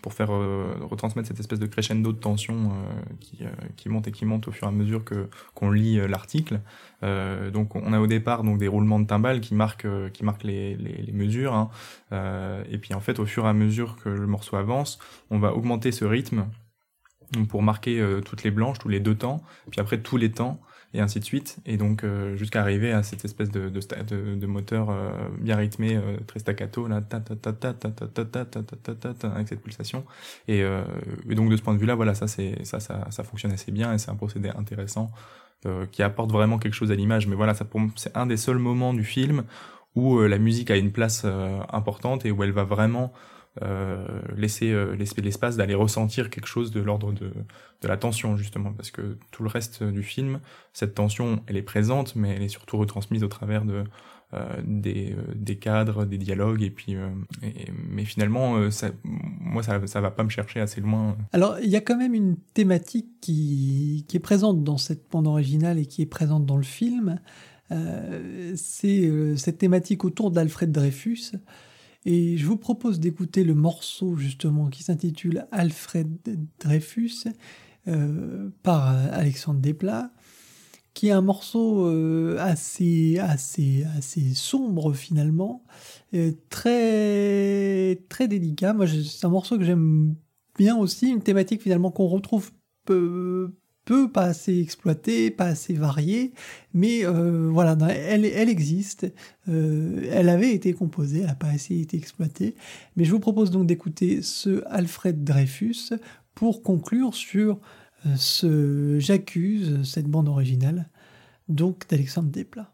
pour 0.00 0.14
faire 0.14 0.32
euh, 0.32 0.76
retransmettre 0.80 1.28
cette 1.28 1.40
espèce 1.40 1.58
de 1.58 1.66
crescendo 1.66 2.10
de 2.12 2.16
tension 2.16 2.54
euh, 2.72 3.02
qui, 3.20 3.40
qui, 3.76 3.90
monte 3.90 4.08
et 4.08 4.12
qui 4.12 4.24
monte 4.24 4.48
au 4.48 4.50
fur 4.50 4.66
et 4.66 4.70
à 4.70 4.72
mesure 4.72 5.04
que 5.04 5.28
qu'on 5.54 5.70
lit 5.70 6.00
l'article. 6.08 6.60
donc 7.02 7.76
on 7.76 7.92
a 7.92 8.00
au 8.00 8.06
départ 8.06 8.42
donc 8.42 8.56
des 8.56 8.68
roulements 8.68 8.98
de 8.98 9.06
timbales 9.06 9.42
qui 9.42 9.54
marquent 9.54 10.10
qui 10.14 10.24
marquent 10.24 10.44
les, 10.44 10.74
les, 10.76 11.02
les 11.02 11.12
mesures 11.12 11.52
hein. 11.52 11.68
et 12.70 12.78
puis 12.78 12.94
en 12.94 13.00
fait 13.00 13.18
au 13.18 13.26
fur 13.26 13.44
et 13.44 13.48
à 13.48 13.52
mesure 13.52 13.96
que 14.02 14.08
le 14.08 14.26
morceau 14.26 14.56
avance, 14.56 14.98
on 15.30 15.38
va 15.38 15.54
augmenter 15.54 15.92
ce 15.92 16.06
rythme 16.06 16.46
pour 17.48 17.62
marquer 17.62 18.00
euh, 18.00 18.20
toutes 18.20 18.42
les 18.42 18.50
blanches, 18.50 18.78
tous 18.78 18.88
les 18.88 19.00
deux 19.00 19.14
temps, 19.14 19.42
puis 19.70 19.80
après 19.80 19.98
tous 19.98 20.16
les 20.16 20.32
temps, 20.32 20.60
et 20.92 21.00
ainsi 21.00 21.20
de 21.20 21.24
suite, 21.24 21.58
et 21.66 21.76
donc 21.76 22.02
euh, 22.02 22.34
jusqu'à 22.34 22.60
arriver 22.60 22.90
à 22.90 23.04
cette 23.04 23.24
espèce 23.24 23.50
de, 23.50 23.68
de, 23.68 24.34
de, 24.34 24.46
moteur 24.46 24.90
euh, 24.90 25.12
bien 25.38 25.54
rythmé, 25.54 26.00
très 26.26 26.40
staccato, 26.40 26.88
là, 26.88 27.00
ta 27.00 27.20
ta 27.20 27.36
ta 27.36 27.52
ta 27.52 27.72
ta 27.74 27.90
ta 27.90 28.06
ta 28.08 28.24
ta 28.26 28.54
ta 28.54 28.62
ta 28.62 28.94
ta 28.94 29.14
ta 29.14 29.28
avec 29.30 29.48
cette 29.48 29.62
pulsation. 29.62 30.04
Et, 30.48 30.60
et 30.60 31.34
donc 31.34 31.48
de 31.50 31.56
ce 31.56 31.62
point 31.62 31.74
de 31.74 31.78
vue-là, 31.78 31.94
voilà, 31.94 32.14
ça 32.14 32.26
c'est 32.26 32.64
ça, 32.64 32.80
ça 32.80 33.06
ça 33.10 33.22
fonctionne 33.22 33.52
assez 33.52 33.70
bien 33.70 33.92
et 33.92 33.98
c'est 33.98 34.10
un 34.10 34.16
procédé 34.16 34.48
intéressant 34.48 35.12
qui 35.92 36.02
apporte 36.02 36.32
vraiment 36.32 36.58
quelque 36.58 36.74
chose 36.74 36.90
à 36.90 36.94
l'image. 36.96 37.28
Mais 37.28 37.36
voilà, 37.36 37.54
c'est 37.54 38.16
un 38.16 38.26
des 38.26 38.36
seuls 38.36 38.58
moments 38.58 38.94
du 38.94 39.04
film 39.04 39.44
où 39.94 40.20
la 40.20 40.38
musique 40.38 40.70
a 40.72 40.76
une 40.76 40.90
place 40.90 41.24
importante 41.72 42.26
et 42.26 42.32
où 42.32 42.42
elle 42.42 42.52
va 42.52 42.64
vraiment 42.64 43.12
euh, 43.62 44.06
laisser 44.36 44.70
euh, 44.70 44.94
l'espace 44.94 45.56
d'aller 45.56 45.74
ressentir 45.74 46.30
quelque 46.30 46.46
chose 46.46 46.70
de 46.70 46.80
l'ordre 46.80 47.12
de, 47.12 47.32
la 47.82 47.96
tension 47.96 48.36
justement. 48.36 48.72
Parce 48.72 48.92
que 48.92 49.18
tout 49.32 49.42
le 49.42 49.48
reste 49.48 49.82
du 49.82 50.04
film 50.04 50.38
cette 50.72 50.94
tension 50.94 51.42
elle 51.48 51.56
est 51.56 51.62
présente 51.62 52.14
mais 52.14 52.30
elle 52.36 52.42
est 52.42 52.48
surtout 52.48 52.78
retransmise 52.78 53.24
au 53.24 53.28
travers 53.28 53.64
de 53.64 53.82
des, 54.64 55.12
euh, 55.14 55.34
des 55.34 55.56
cadres 55.56 56.04
des 56.04 56.16
dialogues. 56.16 56.62
Et 56.62 56.70
puis 56.70 56.94
mais 57.88 58.04
finalement 58.04 58.70
ça, 58.70 58.92
moi 59.02 59.64
ça 59.64 59.84
ça 59.88 60.00
va 60.00 60.12
pas 60.12 60.22
me 60.22 60.30
chercher 60.30 60.60
assez 60.60 60.80
loin. 60.80 61.18
Alors 61.32 61.58
il 61.58 61.70
y 61.70 61.76
a 61.76 61.80
quand 61.80 61.96
même 61.96 62.14
une 62.14 62.36
thématique 62.54 63.08
qui 63.20 64.04
qui 64.06 64.16
est 64.16 64.20
présente 64.20 64.62
dans 64.62 64.78
cette 64.78 65.10
bande 65.10 65.26
originale 65.26 65.80
et 65.80 65.86
qui 65.86 66.02
est 66.02 66.06
présente 66.06 66.46
dans 66.46 66.56
le 66.56 66.62
film. 66.62 67.18
C'est 68.54 69.36
cette 69.36 69.58
thématique 69.58 70.04
autour 70.04 70.30
d'Alfred 70.30 70.70
Dreyfus 70.70 71.32
et 72.04 72.36
je 72.36 72.46
vous 72.46 72.56
propose 72.56 73.00
d'écouter 73.00 73.44
le 73.44 73.54
morceau 73.54 74.16
justement 74.16 74.68
qui 74.68 74.82
s'intitule 74.82 75.46
Alfred 75.52 76.08
Dreyfus 76.58 77.24
euh, 77.88 78.50
par 78.62 78.88
Alexandre 79.12 79.60
Desplat, 79.60 80.10
qui 80.94 81.08
est 81.08 81.12
un 81.12 81.20
morceau 81.20 81.86
euh, 81.86 82.36
assez, 82.38 83.18
assez, 83.18 83.84
assez 83.96 84.34
sombre 84.34 84.92
finalement, 84.92 85.64
très, 86.48 88.02
très 88.08 88.28
délicat. 88.28 88.72
Moi, 88.72 88.86
c'est 88.86 89.26
un 89.26 89.30
morceau 89.30 89.58
que 89.58 89.64
j'aime 89.64 90.14
bien 90.58 90.76
aussi, 90.76 91.08
une 91.08 91.22
thématique 91.22 91.62
finalement 91.62 91.90
qu'on 91.90 92.06
retrouve 92.06 92.50
peu, 92.84 93.54
pas 94.08 94.24
assez 94.24 94.60
exploitée, 94.60 95.30
pas 95.30 95.46
assez 95.46 95.74
variée, 95.74 96.32
mais 96.74 97.04
euh, 97.04 97.48
voilà, 97.50 97.76
elle, 97.88 98.24
existe, 98.48 99.12
euh, 99.48 100.08
elle 100.12 100.28
avait 100.28 100.52
été 100.52 100.72
composée, 100.72 101.20
elle 101.20 101.26
n'a 101.26 101.34
pas 101.34 101.48
assez 101.48 101.80
été 101.80 101.96
exploitée, 101.96 102.54
mais 102.96 103.04
je 103.04 103.10
vous 103.10 103.20
propose 103.20 103.50
donc 103.50 103.66
d'écouter 103.66 104.22
ce 104.22 104.62
Alfred 104.68 105.24
Dreyfus 105.24 105.94
pour 106.34 106.62
conclure 106.62 107.14
sur 107.14 107.58
euh, 108.06 108.10
ce 108.16 108.98
J'accuse, 108.98 109.82
cette 109.84 110.06
bande 110.06 110.28
originale, 110.28 110.88
donc 111.48 111.88
d'Alexandre 111.88 112.30
Desplat. 112.30 112.70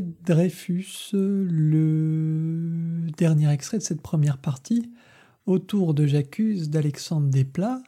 Dreyfus, 0.00 1.10
le 1.12 3.06
dernier 3.16 3.50
extrait 3.52 3.78
de 3.78 3.82
cette 3.82 4.00
première 4.00 4.38
partie, 4.38 4.90
autour 5.46 5.94
de 5.94 6.06
J'accuse 6.06 6.70
d'Alexandre 6.70 7.28
Desplat. 7.28 7.82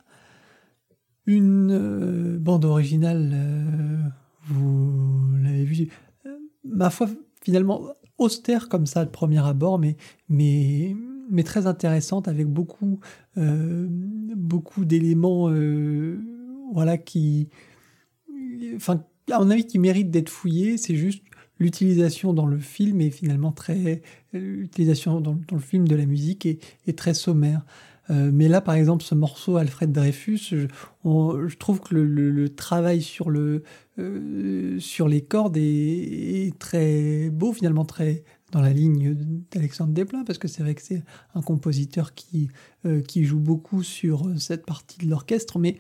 Une 1.27 1.73
euh, 1.73 2.39
bande 2.39 2.67
originale, 2.67 3.31
euh, 3.33 4.03
vous 4.47 5.37
l'avez 5.43 5.65
vu, 5.65 5.89
euh, 6.27 6.37
ma 6.65 6.91
foi, 6.91 7.09
finalement 7.43 7.81
austère 8.19 8.69
comme 8.69 8.87
ça 8.87 9.05
de 9.05 9.11
premier 9.11 9.45
abord, 9.45 9.79
mais, 9.79 9.97
mais, 10.29 10.95
mais 11.31 11.43
très 11.43 11.67
intéressante 11.67 12.29
avec 12.29 12.47
beaucoup, 12.47 13.01
beaucoup 13.37 14.85
d'éléments 14.85 15.51
voilà, 16.73 16.97
qui, 16.97 17.49
enfin, 18.77 19.05
à 19.33 19.41
mon 19.41 19.51
avis, 19.51 19.67
qui 19.67 19.81
méritent 19.81 20.13
d'être 20.13 20.29
fouillés. 20.29 20.77
C'est 20.79 20.95
juste 20.95 21.25
l'utilisation 21.59 22.33
dans 22.33 22.47
le 22.47 22.59
film 22.59 23.01
est 23.01 23.11
finalement 23.11 23.53
très 23.53 24.03
l'utilisation 24.33 25.21
dans, 25.21 25.39
le 25.51 25.59
film 25.59 25.87
de 25.87 25.97
la 25.97 26.07
musique 26.07 26.47
est, 26.47 26.99
très 26.99 27.15
sommaire. 27.15 27.65
Euh, 28.11 28.31
mais 28.33 28.49
là, 28.49 28.61
par 28.61 28.75
exemple, 28.75 29.03
ce 29.03 29.15
morceau 29.15 29.57
Alfred 29.57 29.91
Dreyfus, 29.91 30.41
je, 31.05 31.57
trouve 31.57 31.81
que 31.81 31.95
le, 31.95 32.49
travail 32.55 33.01
sur, 33.01 33.31
le, 33.31 33.63
euh, 33.99 34.79
sur 34.79 35.09
les 35.09 35.23
cordes 35.23 35.57
est, 35.57 36.53
très 36.59 37.31
beau, 37.31 37.53
finalement 37.53 37.85
très 37.85 38.25
dans 38.53 38.61
la 38.61 38.73
ligne 38.73 39.17
d'Alexandre 39.51 39.93
Desplat, 39.93 40.23
parce 40.25 40.39
que 40.39 40.47
c'est 40.47 40.63
vrai 40.63 40.75
que 40.77 40.83
c'est 40.83 41.03
un 41.35 41.43
compositeur 41.43 42.15
qui, 42.15 42.51
euh, 42.87 43.01
qui 43.01 43.25
joue 43.25 43.41
beaucoup 43.41 43.83
sur 43.83 44.29
cette 44.39 44.65
partie 44.65 45.05
de 45.05 45.11
l'orchestre, 45.11 45.59
mais 45.59 45.77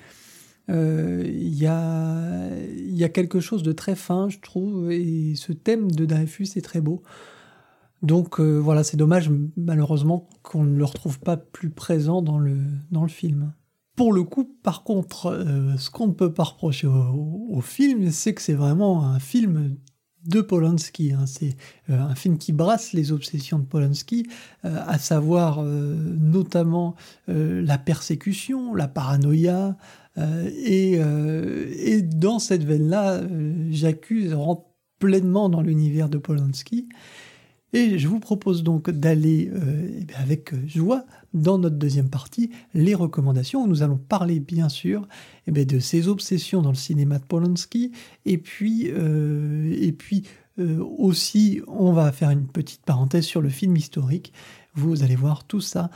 euh, 0.70 1.22
il 1.26 1.54
y, 1.54 1.66
a, 1.66 2.48
y 2.76 3.04
a 3.04 3.08
quelque 3.08 3.40
chose 3.40 3.62
de 3.62 3.72
très 3.72 3.94
fin, 3.94 4.28
je 4.28 4.38
trouve, 4.38 4.90
et 4.90 5.34
ce 5.36 5.52
thème 5.52 5.90
de 5.90 6.06
Dreyfus 6.06 6.48
est 6.56 6.64
très 6.64 6.80
beau. 6.80 7.02
Donc 8.02 8.38
euh, 8.40 8.58
voilà, 8.58 8.84
c'est 8.84 8.96
dommage 8.96 9.30
malheureusement 9.56 10.28
qu'on 10.42 10.64
ne 10.64 10.76
le 10.76 10.84
retrouve 10.84 11.20
pas 11.20 11.36
plus 11.36 11.70
présent 11.70 12.22
dans 12.22 12.38
le, 12.38 12.58
dans 12.90 13.02
le 13.02 13.08
film. 13.08 13.52
Pour 13.96 14.12
le 14.12 14.24
coup, 14.24 14.56
par 14.62 14.82
contre, 14.82 15.26
euh, 15.26 15.76
ce 15.76 15.90
qu'on 15.90 16.08
ne 16.08 16.12
peut 16.12 16.32
pas 16.32 16.44
reprocher 16.44 16.86
au, 16.86 17.60
film, 17.60 18.10
c'est 18.10 18.34
que 18.34 18.42
c'est 18.42 18.54
vraiment 18.54 19.04
un 19.04 19.20
film 19.20 19.76
de 20.26 20.40
Polanski. 20.40 21.12
Hein. 21.12 21.26
C'est 21.26 21.56
un 21.88 22.14
film 22.14 22.38
qui 22.38 22.52
brasse 22.52 22.92
les 22.92 23.12
obsessions 23.12 23.58
de 23.58 23.64
Polanski, 23.64 24.26
à 24.62 24.98
savoir 24.98 25.62
notamment 25.62 26.96
la 27.28 27.76
persécution, 27.76 28.74
la 28.74 28.88
paranoïa, 28.88 29.76
euh, 30.18 30.50
euh, 30.68 31.74
et, 31.76 32.02
dans 32.02 32.38
cette 32.38 32.64
veine-là, 32.64 33.14
euh, 33.14 33.68
j'accuse 33.70 34.34
rentre 34.34 34.66
pleinement 34.98 35.48
dans 35.48 35.60
l'univers 35.60 36.08
de 36.08 36.18
Polanski. 36.18 36.88
Et 37.72 37.98
je 37.98 38.06
vous 38.06 38.20
propose 38.20 38.62
donc 38.62 38.88
d'aller 38.88 39.50
eh 39.52 40.14
avec 40.14 40.54
joie 40.68 41.04
dans 41.32 41.58
notre 41.58 41.74
deuxième 41.74 42.08
partie, 42.08 42.50
les 42.72 42.94
recommandations, 42.94 43.64
où 43.64 43.66
nous 43.66 43.82
allons 43.82 43.96
parler 43.96 44.38
bien 44.38 44.68
sûr 44.68 45.08
eh 45.48 45.64
de 45.64 45.78
ses 45.80 46.06
obsessions 46.06 46.62
dans 46.62 46.68
le 46.68 46.76
cinéma 46.76 47.18
de 47.18 47.24
Polanski, 47.24 47.90
et 48.26 48.38
puis, 48.38 48.86
et 48.86 49.90
puis 49.90 50.22
aussi 50.56 51.62
on 51.66 51.92
va 51.92 52.12
faire 52.12 52.30
une 52.30 52.46
petite 52.46 52.82
parenthèse 52.82 53.24
sur 53.24 53.42
le 53.42 53.48
film 53.48 53.76
historique. 53.76 54.32
Vous 54.74 55.02
allez 55.02 55.16
voir 55.16 55.42
tout 55.44 55.60
ça 55.60 55.90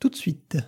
tout 0.00 0.08
de 0.08 0.16
suite. 0.16 0.58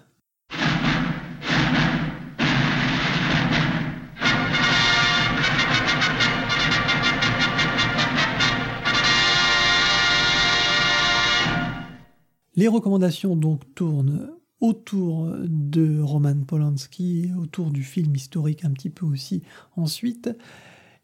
Les 12.57 12.69
recommandations 12.69 13.37
donc 13.37 13.63
tournent 13.75 14.31
autour 14.61 15.31
de 15.47 16.01
Roman 16.01 16.41
Polanski, 16.47 17.31
autour 17.39 17.71
du 17.71 17.83
film 17.83 18.15
historique 18.17 18.65
un 18.65 18.71
petit 18.71 18.89
peu 18.89 19.05
aussi 19.05 19.43
ensuite, 19.77 20.31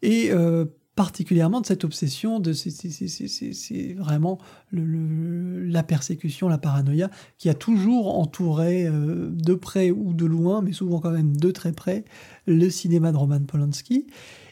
et 0.01 0.31
euh, 0.31 0.65
particulièrement 0.95 1.61
de 1.61 1.67
cette 1.67 1.83
obsession, 1.83 2.39
de 2.39 2.53
c'est 2.53 3.93
vraiment 3.93 4.39
la 4.71 5.83
persécution, 5.83 6.49
la 6.49 6.57
paranoïa, 6.57 7.11
qui 7.37 7.49
a 7.49 7.53
toujours 7.53 8.17
entouré 8.17 8.87
euh, 8.87 9.29
de 9.31 9.53
près 9.53 9.91
ou 9.91 10.13
de 10.13 10.25
loin, 10.25 10.61
mais 10.61 10.73
souvent 10.73 10.99
quand 10.99 11.11
même 11.11 11.37
de 11.37 11.51
très 11.51 11.71
près, 11.71 12.03
le 12.47 12.69
cinéma 12.71 13.11
de 13.11 13.17
Roman 13.17 13.41
Polanski. 13.41 14.07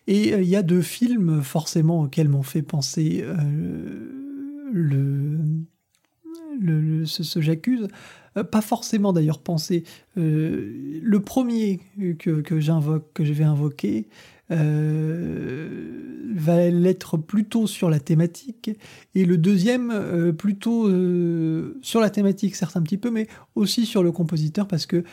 Et 0.05 0.33
euh, 0.33 0.41
il 0.41 0.49
y 0.49 0.55
a 0.55 0.63
deux 0.63 0.81
films 0.81 1.41
forcément 1.41 2.01
auxquels 2.01 2.29
m'ont 2.29 2.43
fait 2.43 2.61
penser 2.61 3.25
le 4.71 5.39
le, 6.59 7.05
ce, 7.05 7.41
j'accuse, 7.41 7.87
euh, 8.37 8.43
pas 8.43 8.61
forcément 8.61 9.13
d'ailleurs 9.13 9.39
penser. 9.39 9.83
Euh, 10.17 10.99
le 11.01 11.19
premier 11.19 11.79
que, 12.19 12.41
que 12.41 12.59
j'invoque, 12.59 13.11
que 13.13 13.25
je 13.25 13.33
vais 13.33 13.43
invoquer, 13.43 14.07
euh, 14.51 16.29
va 16.35 16.69
l'être 16.69 17.17
plutôt 17.17 17.67
sur 17.67 17.89
la 17.89 17.99
thématique, 17.99 18.71
et 19.15 19.25
le 19.25 19.37
deuxième 19.37 20.33
plutôt 20.37 20.89
sur 21.81 21.99
la 22.01 22.09
thématique, 22.09 22.55
certes 22.55 22.75
un 22.75 22.81
petit 22.81 22.97
peu, 22.97 23.11
mais 23.11 23.27
aussi 23.55 23.85
sur 23.85 24.03
le 24.03 24.11
compositeur, 24.11 24.67
parce 24.67 24.85
que 24.85 25.03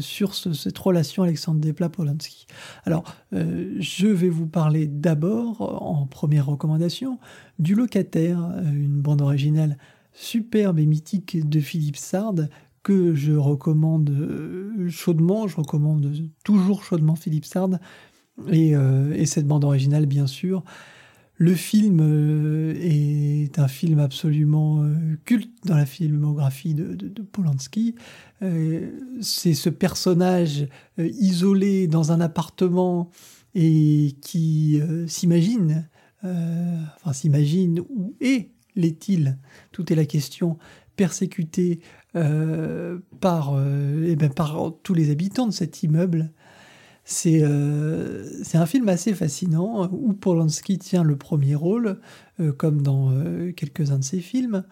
sur 0.00 0.34
cette 0.34 0.78
relation 0.78 1.22
Alexandre 1.22 1.60
Desplat-Polanski. 1.60 2.46
Alors, 2.84 3.04
je 3.32 4.06
vais 4.06 4.28
vous 4.28 4.46
parler 4.46 4.86
d'abord, 4.86 5.60
en 5.60 6.06
première 6.06 6.46
recommandation, 6.46 7.18
du 7.60 7.74
Locataire, 7.76 8.40
une 8.64 9.00
bande 9.00 9.22
originale 9.22 9.76
superbe 10.14 10.78
et 10.78 10.86
mythique 10.86 11.46
de 11.46 11.60
Philippe 11.60 11.96
Sard 11.96 12.48
que 12.84 13.14
je 13.14 13.32
recommande 13.32 14.10
euh, 14.10 14.88
chaudement. 14.88 15.48
Je 15.48 15.56
recommande 15.56 16.12
toujours 16.44 16.84
chaudement 16.84 17.16
Philippe 17.16 17.46
Sard 17.46 17.80
et, 18.50 18.76
euh, 18.76 19.24
cette 19.24 19.46
bande 19.46 19.64
originale, 19.64 20.06
bien 20.06 20.28
sûr. 20.28 20.62
Le 21.36 21.54
film 21.54 21.98
euh, 22.00 22.74
est 22.78 23.58
un 23.58 23.66
film 23.66 23.98
absolument 23.98 24.84
culte 25.24 25.50
dans 25.66 25.76
la 25.76 25.86
filmographie 25.86 26.74
de, 26.74 27.22
Polanski. 27.22 27.96
C'est 28.40 29.54
ce 29.54 29.70
personnage 29.70 30.68
isolé 30.98 31.88
dans 31.88 32.12
un 32.12 32.20
appartement 32.20 33.10
et 33.54 34.14
qui 34.20 34.80
s'imagine, 35.06 35.88
enfin 36.22 37.12
s'imagine 37.12 37.80
où 37.88 38.14
est 38.20 38.53
l'est-il? 38.76 39.38
Tout 39.72 39.92
est 39.92 39.96
la 39.96 40.06
question. 40.06 40.58
Persécuté 40.96 41.80
euh, 42.16 42.98
par, 43.20 43.54
euh, 43.54 44.06
eh 44.06 44.16
ben, 44.16 44.30
par 44.30 44.72
tous 44.82 44.94
les 44.94 45.10
habitants 45.10 45.46
de 45.46 45.52
cet 45.52 45.82
immeuble. 45.82 46.30
C'est 47.04 47.40
euh, 47.42 48.24
un 48.54 48.66
film 48.66 48.88
assez 48.88 49.12
fascinant 49.12 49.90
où 49.92 50.14
Polanski 50.14 50.78
tient 50.78 51.02
le 51.02 51.16
premier 51.16 51.54
rôle, 51.54 52.00
comme 52.56 52.80
dans 52.80 53.12
quelques-uns 53.54 53.98
de 53.98 54.04
ses 54.04 54.20
films. 54.20 54.64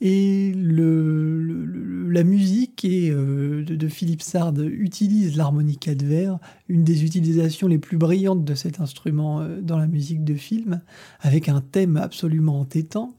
Et 0.00 0.52
le, 0.56 2.08
la 2.10 2.24
musique 2.24 2.84
et, 2.86 3.10
de, 3.10 3.88
Philippe 3.88 4.22
Sard 4.22 4.54
utilise 4.58 5.36
l'harmonica 5.36 5.94
de 5.94 6.06
verre, 6.06 6.38
une 6.68 6.84
des 6.84 7.04
utilisations 7.04 7.68
les 7.68 7.78
plus 7.78 7.98
brillantes 7.98 8.44
de 8.44 8.54
cet 8.54 8.80
instrument 8.80 9.46
dans 9.60 9.76
la 9.76 9.86
musique 9.86 10.24
de 10.24 10.34
film, 10.34 10.80
avec 11.20 11.50
un 11.50 11.60
thème 11.60 11.98
absolument 11.98 12.60
entêtant. 12.60 13.14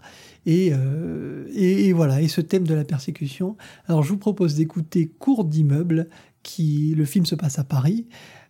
Euh, 0.48 1.46
et, 1.54 1.88
et, 1.88 1.94
voilà, 1.94 2.22
et 2.22 2.28
ce 2.28 2.42
thème 2.42 2.66
de 2.66 2.74
la 2.74 2.84
persécution. 2.84 3.58
Alors 3.88 4.04
je 4.04 4.10
vous 4.10 4.18
propose 4.18 4.56
d'écouter 4.56 5.08
Cours 5.20 5.46
d'immeuble, 5.46 6.10
qui 6.44 6.94
le 6.98 7.06
film 7.06 7.26
se 7.26 7.36
passe 7.36 7.60
à 7.60 7.64
Paris. 7.64 8.08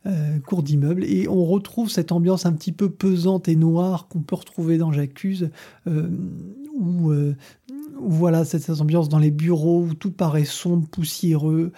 Euh, 0.07 0.39
cours 0.39 0.63
d'immeuble 0.63 1.03
et 1.03 1.27
on 1.27 1.45
retrouve 1.45 1.91
cette 1.91 2.11
ambiance 2.11 2.47
un 2.47 2.53
petit 2.53 2.71
peu 2.71 2.89
pesante 2.89 3.47
et 3.47 3.55
noire 3.55 4.07
qu'on 4.07 4.21
peut 4.21 4.33
retrouver 4.33 4.79
dans 4.79 4.91
J'accuse 4.91 5.51
euh, 5.85 6.09
où, 6.75 7.11
euh, 7.11 7.35
voilà 7.99 8.43
cette, 8.43 8.67
ambiance 8.81 9.09
dans 9.09 9.19
les 9.19 9.29
bureaux 9.29 9.83
où 9.83 9.93
tout 9.93 10.09
paraît 10.09 10.43
sombre, 10.43 10.87
poussiéreux, 10.87 11.71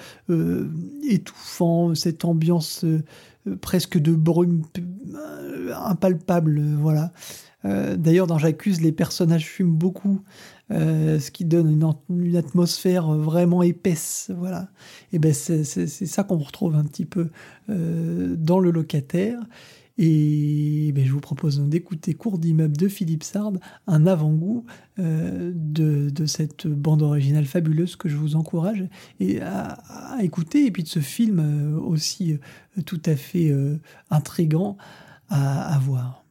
étouffant, 1.05 1.95
cette 1.95 2.23
ambiance 2.23 2.85
presque 3.59 3.97
de 3.97 4.13
brume 4.13 4.61
impalpable, 5.75 6.61
voilà. 6.79 7.11
D'ailleurs, 7.65 8.27
dans 8.27 8.37
J'accuse, 8.37 8.79
les 8.79 8.93
personnages 8.93 9.47
fument 9.47 9.75
beaucoup, 9.75 10.21
euh, 10.71 11.19
ce 11.19 11.29
qui 11.29 11.45
donne 11.45 11.69
une, 12.09 12.35
atmosphère 12.35 13.11
vraiment 13.11 13.63
épaisse. 13.63 14.31
Voilà. 14.35 14.69
Et 15.11 15.19
ben 15.19 15.33
c'est 15.33 15.85
ça 15.87 16.23
qu'on 16.23 16.37
retrouve 16.37 16.75
un 16.75 16.83
petit 16.83 17.05
peu 17.05 17.29
euh, 17.69 18.35
dans 18.37 18.59
le 18.59 18.71
locataire. 18.71 19.39
Et 19.99 20.91
ben, 20.95 21.05
je 21.05 21.11
vous 21.11 21.19
propose 21.19 21.59
d'écouter 21.59 22.15
Cours 22.15 22.39
d'immeuble 22.39 22.75
de 22.75 22.87
Philippe 22.87 23.23
Sard, 23.23 23.53
un 23.85 24.07
avant-goût 24.07 24.65
de, 24.97 26.25
cette 26.25 26.65
bande 26.65 27.03
originale 27.03 27.45
fabuleuse 27.45 27.95
que 27.95 28.09
je 28.09 28.17
vous 28.17 28.35
encourage 28.35 28.87
et 29.19 29.39
à, 29.41 29.77
écouter, 30.21 30.65
et 30.65 30.71
puis 30.71 30.81
de 30.81 30.87
ce 30.87 30.99
film 30.99 31.77
aussi 31.85 32.39
tout 32.87 33.01
à 33.05 33.15
fait 33.15 33.53
intrigant 34.09 34.77
à, 35.29 35.75
à 35.75 35.77
voir. 35.77 36.22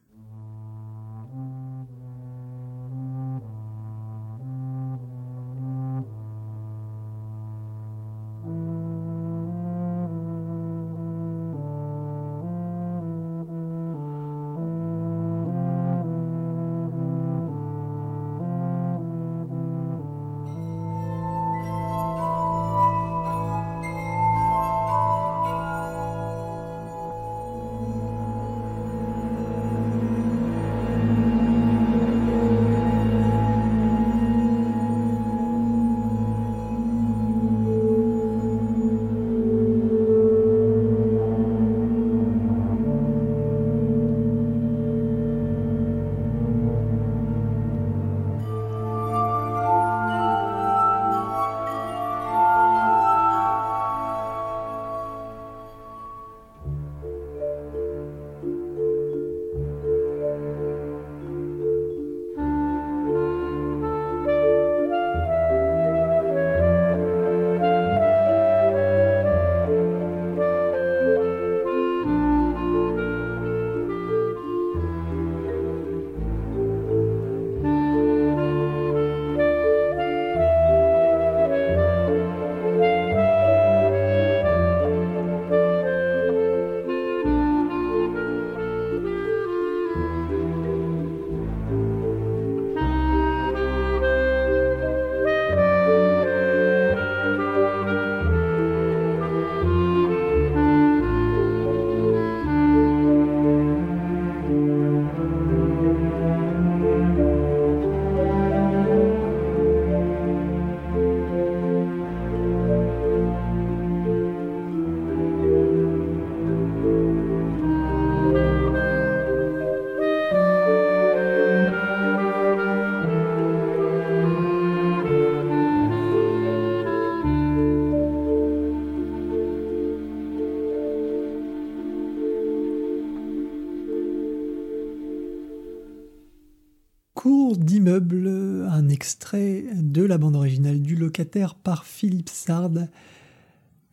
Par 141.63 141.85
Philippe 141.85 142.29
Sard. 142.29 142.87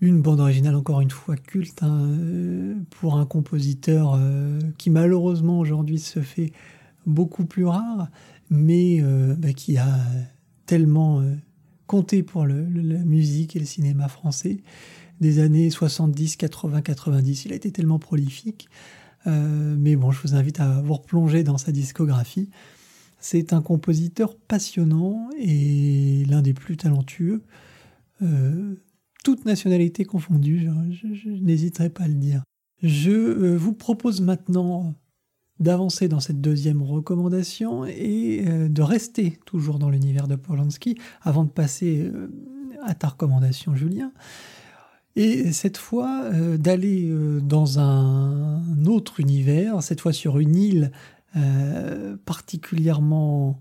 Une 0.00 0.22
bande 0.22 0.40
originale 0.40 0.76
encore 0.76 1.00
une 1.00 1.10
fois 1.10 1.36
culte 1.36 1.82
hein, 1.82 2.06
euh, 2.08 2.74
pour 2.90 3.16
un 3.16 3.26
compositeur 3.26 4.14
euh, 4.14 4.58
qui 4.78 4.88
malheureusement 4.88 5.58
aujourd'hui 5.58 5.98
se 5.98 6.20
fait 6.20 6.52
beaucoup 7.06 7.44
plus 7.44 7.66
rare, 7.66 8.08
mais 8.48 9.00
euh, 9.02 9.34
bah, 9.36 9.52
qui 9.52 9.76
a 9.76 9.98
tellement 10.64 11.22
compté 11.86 12.22
pour 12.22 12.46
la 12.46 12.54
musique 13.04 13.56
et 13.56 13.58
le 13.58 13.66
cinéma 13.66 14.08
français 14.08 14.62
des 15.20 15.40
années 15.40 15.68
70, 15.68 16.36
80, 16.36 16.82
90. 16.82 17.44
Il 17.46 17.52
a 17.52 17.56
été 17.56 17.72
tellement 17.72 17.98
prolifique. 17.98 18.68
mais 19.26 19.96
bon, 19.96 20.12
je 20.12 20.22
vous 20.22 20.34
invite 20.34 20.60
à 20.60 20.80
vous 20.80 20.94
replonger 20.94 21.42
dans 21.42 21.58
sa 21.58 21.72
discographie. 21.72 22.48
C'est 23.20 23.52
un 23.52 23.62
compositeur 23.62 24.36
passionnant 24.36 25.28
et 25.38 26.24
l'un 26.28 26.42
des 26.42 26.54
plus 26.54 26.76
talentueux 26.76 27.42
toute 29.22 29.44
nationalité 29.44 30.04
confondue, 30.04 30.68
je, 30.90 31.28
n'hésiterai 31.28 31.90
pas 31.90 32.04
à 32.04 32.08
le 32.08 32.14
dire. 32.14 32.42
Je 32.82 33.10
euh, 33.10 33.56
vous 33.56 33.72
propose 33.72 34.20
maintenant 34.20 34.94
d'avancer 35.58 36.08
dans 36.08 36.20
cette 36.20 36.40
deuxième 36.40 36.82
recommandation 36.82 37.84
et 37.84 38.44
euh, 38.46 38.68
de 38.68 38.82
rester 38.82 39.38
toujours 39.44 39.78
dans 39.78 39.90
l'univers 39.90 40.26
de 40.26 40.36
Polanski 40.36 40.96
avant 41.20 41.44
de 41.44 41.50
passer 41.50 42.00
euh, 42.02 42.28
à 42.82 42.94
ta 42.94 43.08
recommandation, 43.08 43.74
Julien. 43.74 44.12
Et 45.16 45.52
cette 45.52 45.76
fois, 45.76 46.30
d'aller 46.56 47.12
dans 47.42 47.80
un 47.80 48.86
autre 48.86 49.18
univers, 49.18 49.82
cette 49.82 50.00
fois 50.00 50.12
sur 50.12 50.38
une 50.38 50.54
île 50.54 50.92
particulièrement 52.24 53.60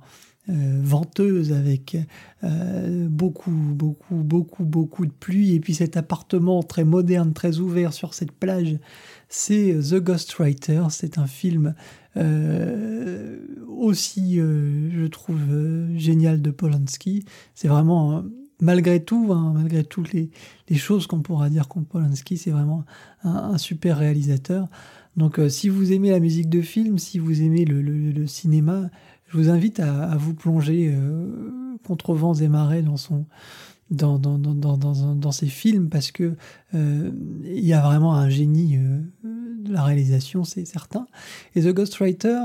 euh, 0.50 0.80
venteuse 0.82 1.52
avec 1.52 1.96
euh, 2.44 3.08
beaucoup, 3.08 3.52
beaucoup, 3.52 4.16
beaucoup, 4.16 4.64
beaucoup 4.64 5.06
de 5.06 5.12
pluie. 5.12 5.54
Et 5.54 5.60
puis 5.60 5.76
cet 5.76 5.96
appartement 5.96 6.64
très 6.64 6.86
moderne, 6.86 7.34
très 7.34 7.60
ouvert 7.60 7.94
sur 7.94 8.16
cette 8.16 8.32
plage, 8.32 8.80
c'est 9.28 9.78
The 9.78 9.96
Ghostwriter. 9.96 10.84
C'est 10.90 11.20
un 11.20 11.28
film 11.28 11.76
euh, 12.18 13.38
aussi, 13.68 14.38
je 14.38 15.06
trouve, 15.06 15.40
génial 15.96 16.42
de 16.42 16.50
Polanski. 16.50 17.26
C'est 17.54 17.68
vraiment 17.68 18.24
malgré 18.60 19.04
tout, 19.04 19.32
hein, 19.32 19.54
malgré 19.56 19.84
toutes 19.84 20.14
les, 20.14 20.32
choses 20.76 21.06
qu'on 21.06 21.22
pourra 21.22 21.50
dire 21.50 21.68
contre 21.68 21.90
Polanski, 21.90 22.38
c'est 22.38 22.52
vraiment 22.52 22.86
un, 23.24 23.58
super 23.58 23.98
réalisateur. 23.98 24.68
Donc 25.20 25.40
si 25.50 25.70
vous 25.70 25.92
aimez 25.92 26.10
la 26.10 26.20
musique 26.20 26.50
de 26.50 26.62
film, 26.62 26.98
si 26.98 27.20
vous 27.20 27.44
aimez 27.44 27.64
le 27.66 28.26
cinéma, 28.26 28.90
je 29.30 29.38
vous 29.38 29.50
invite 29.50 29.80
à, 29.80 30.16
vous 30.18 30.34
plonger 30.34 30.92
euh, 30.92 31.78
contre 31.86 32.14
vents 32.14 32.34
et 32.34 32.48
marées 32.48 32.82
dans 32.82 32.98
son 32.98 33.26
dans, 33.92 34.20
dans, 34.20 34.38
dans, 34.38 34.78
dans, 34.78 35.32
ces 35.32 35.48
films 35.48 35.90
parce 35.90 36.12
que 36.12 36.36
euh, 36.76 37.12
y 37.44 37.74
a 37.74 37.82
vraiment 37.82 38.14
un 38.14 38.30
génie 38.30 38.78
euh, 38.78 39.00
de 39.64 39.74
la 39.74 39.84
réalisation, 39.84 40.44
c'est 40.44 40.66
certain. 40.66 41.08
Et 41.56 41.64
The 41.64 41.70
Ghostwriter, 41.70 42.40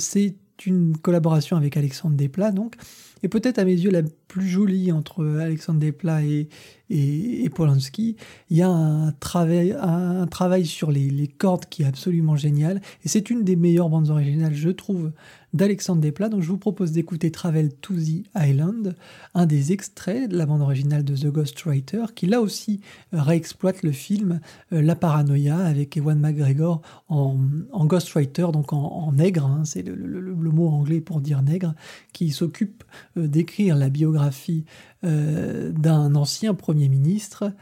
c'est 0.00 0.34
une 0.66 0.96
collaboration 0.96 1.56
avec 1.56 1.76
Alexandre 1.76 2.16
Desplat, 2.16 2.50
donc, 2.50 2.74
et 3.22 3.28
peut-être 3.28 3.60
à 3.60 3.64
mes 3.64 3.74
yeux 3.74 3.92
la 3.92 4.02
plus 4.26 4.48
jolie 4.48 4.90
entre 4.90 5.24
Alexandre 5.24 5.78
Desplat 5.78 6.24
et, 6.24 6.48
et, 6.90 7.48
Polanski. 7.50 8.16
Il 8.50 8.56
y 8.56 8.62
a 8.62 8.68
un 8.68 9.12
travail, 9.12 9.76
un 9.80 10.26
travail 10.26 10.66
sur 10.66 10.90
les, 10.90 11.28
cordes 11.38 11.66
qui 11.66 11.82
est 11.82 11.86
absolument 11.86 12.36
génial, 12.36 12.80
et 13.04 13.08
c'est 13.08 13.30
une 13.30 13.44
des 13.44 13.56
meilleures 13.56 13.88
bandes 13.88 14.10
originales, 14.10 14.54
je 14.54 14.70
trouve, 14.70 15.12
d'Alexandre 15.52 16.00
Desplat. 16.00 16.28
Donc 16.28 16.42
je 16.42 16.48
vous 16.48 16.58
propose 16.58 16.92
d'écouter 16.92 17.30
Travel 17.30 17.72
to 17.80 17.94
the 17.94 18.24
Island, 18.36 18.94
un 19.34 19.46
des 19.46 19.72
extraits 19.72 20.30
de 20.30 20.36
la 20.36 20.46
bande 20.46 20.62
originale 20.62 21.04
de 21.04 21.16
The 21.16 21.26
Ghostwriter, 21.26 22.04
qui 22.14 22.26
là 22.26 22.40
aussi 22.40 22.80
réexploite 23.12 23.82
le 23.82 23.92
film 23.92 24.40
euh, 24.72 24.82
La 24.82 24.96
Paranoia 24.96 25.56
avec 25.58 25.96
Ewan 25.96 26.18
McGregor 26.18 26.82
en, 27.08 27.36
en 27.72 27.86
Ghostwriter, 27.86 28.48
donc 28.52 28.72
en, 28.72 29.12
nègre, 29.12 29.46
hein, 29.46 29.62
c'est 29.64 29.82
le, 29.82 30.34
mot 30.50 30.68
anglais 30.68 31.00
pour 31.00 31.20
dire 31.20 31.42
nègre, 31.42 31.74
qui 32.12 32.30
s'occupe 32.30 32.84
euh, 33.16 33.26
d'écrire 33.26 33.76
la 33.76 33.88
biographie 33.88 34.64
d'un 35.02 36.14
ancien 36.14 36.54
Premier 36.54 36.88
ministre. 36.88 37.52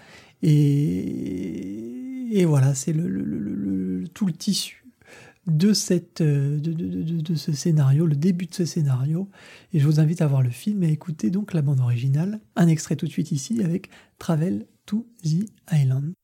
Et, 0.43 2.45
voilà, 2.47 2.75
c'est 2.75 2.93
le, 2.93 4.05
tout 4.15 4.27
le 4.27 4.33
tissu 4.33 4.79
euh, 5.49 6.59
de, 6.59 6.73
de, 6.73 7.35
ce 7.35 7.53
scénario, 7.53 8.07
le 8.07 8.17
début 8.17 8.47
de 8.47 8.55
ce 8.55 8.65
scénario. 8.65 9.29
Et 9.73 9.81
je 9.81 9.87
vous 9.87 10.01
invite 10.01 10.21
à 10.21 10.27
voir 10.27 10.43
le 10.43 10.51
film 10.51 10.83
et 10.83 10.89
à 10.89 10.91
écouter 10.91 11.31
donc 11.31 11.55
la 11.55 11.63
bande 11.63 11.81
originale. 11.81 12.41
Un 12.57 12.69
extrait 12.69 12.97
tout 12.97 13.07
de 13.07 13.11
suite 13.11 13.33
ici 13.33 13.63
avec 13.63 13.91
Travel 14.19 14.67
to 14.87 15.07
the 15.23 15.49
Island. 15.73 16.18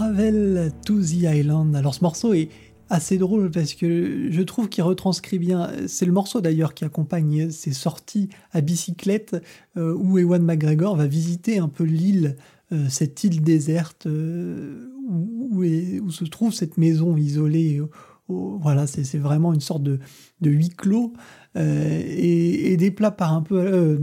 Travel 0.00 0.72
to 0.86 0.98
the 0.98 1.24
Island. 1.24 1.76
Alors 1.76 1.94
ce 1.94 2.02
morceau 2.02 2.32
est 2.32 2.48
assez 2.88 3.18
drôle 3.18 3.50
parce 3.50 3.74
que 3.74 4.28
je 4.30 4.40
trouve 4.40 4.70
qu'il 4.70 4.82
retranscrit 4.82 5.38
bien. 5.38 5.70
C'est 5.88 6.06
le 6.06 6.12
morceau 6.12 6.40
d'ailleurs 6.40 6.72
qui 6.72 6.86
accompagne 6.86 7.50
ces 7.50 7.74
sorties 7.74 8.30
à 8.52 8.62
bicyclette 8.62 9.36
euh, 9.76 9.94
où 9.94 10.16
Ewan 10.16 10.42
McGregor 10.42 10.96
va 10.96 11.06
visiter 11.06 11.58
un 11.58 11.68
peu 11.68 11.84
l'île, 11.84 12.36
euh, 12.72 12.86
cette 12.88 13.24
île 13.24 13.42
déserte 13.42 14.06
euh, 14.06 14.90
où, 15.10 16.10
se 16.10 16.24
trouve 16.24 16.54
cette 16.54 16.78
maison 16.78 17.18
isolée. 17.18 17.82
voilà, 18.26 18.86
c'est 18.86 19.18
vraiment 19.18 19.52
une 19.52 19.60
sorte 19.60 19.82
de 19.82 20.00
huis 20.40 20.70
clos 20.70 21.12
euh, 21.56 22.02
et, 22.06 22.76
des 22.76 22.90
plats 22.90 23.10
par 23.10 23.32
un 23.32 23.42
peu. 23.42 23.58
Euh, 23.58 23.98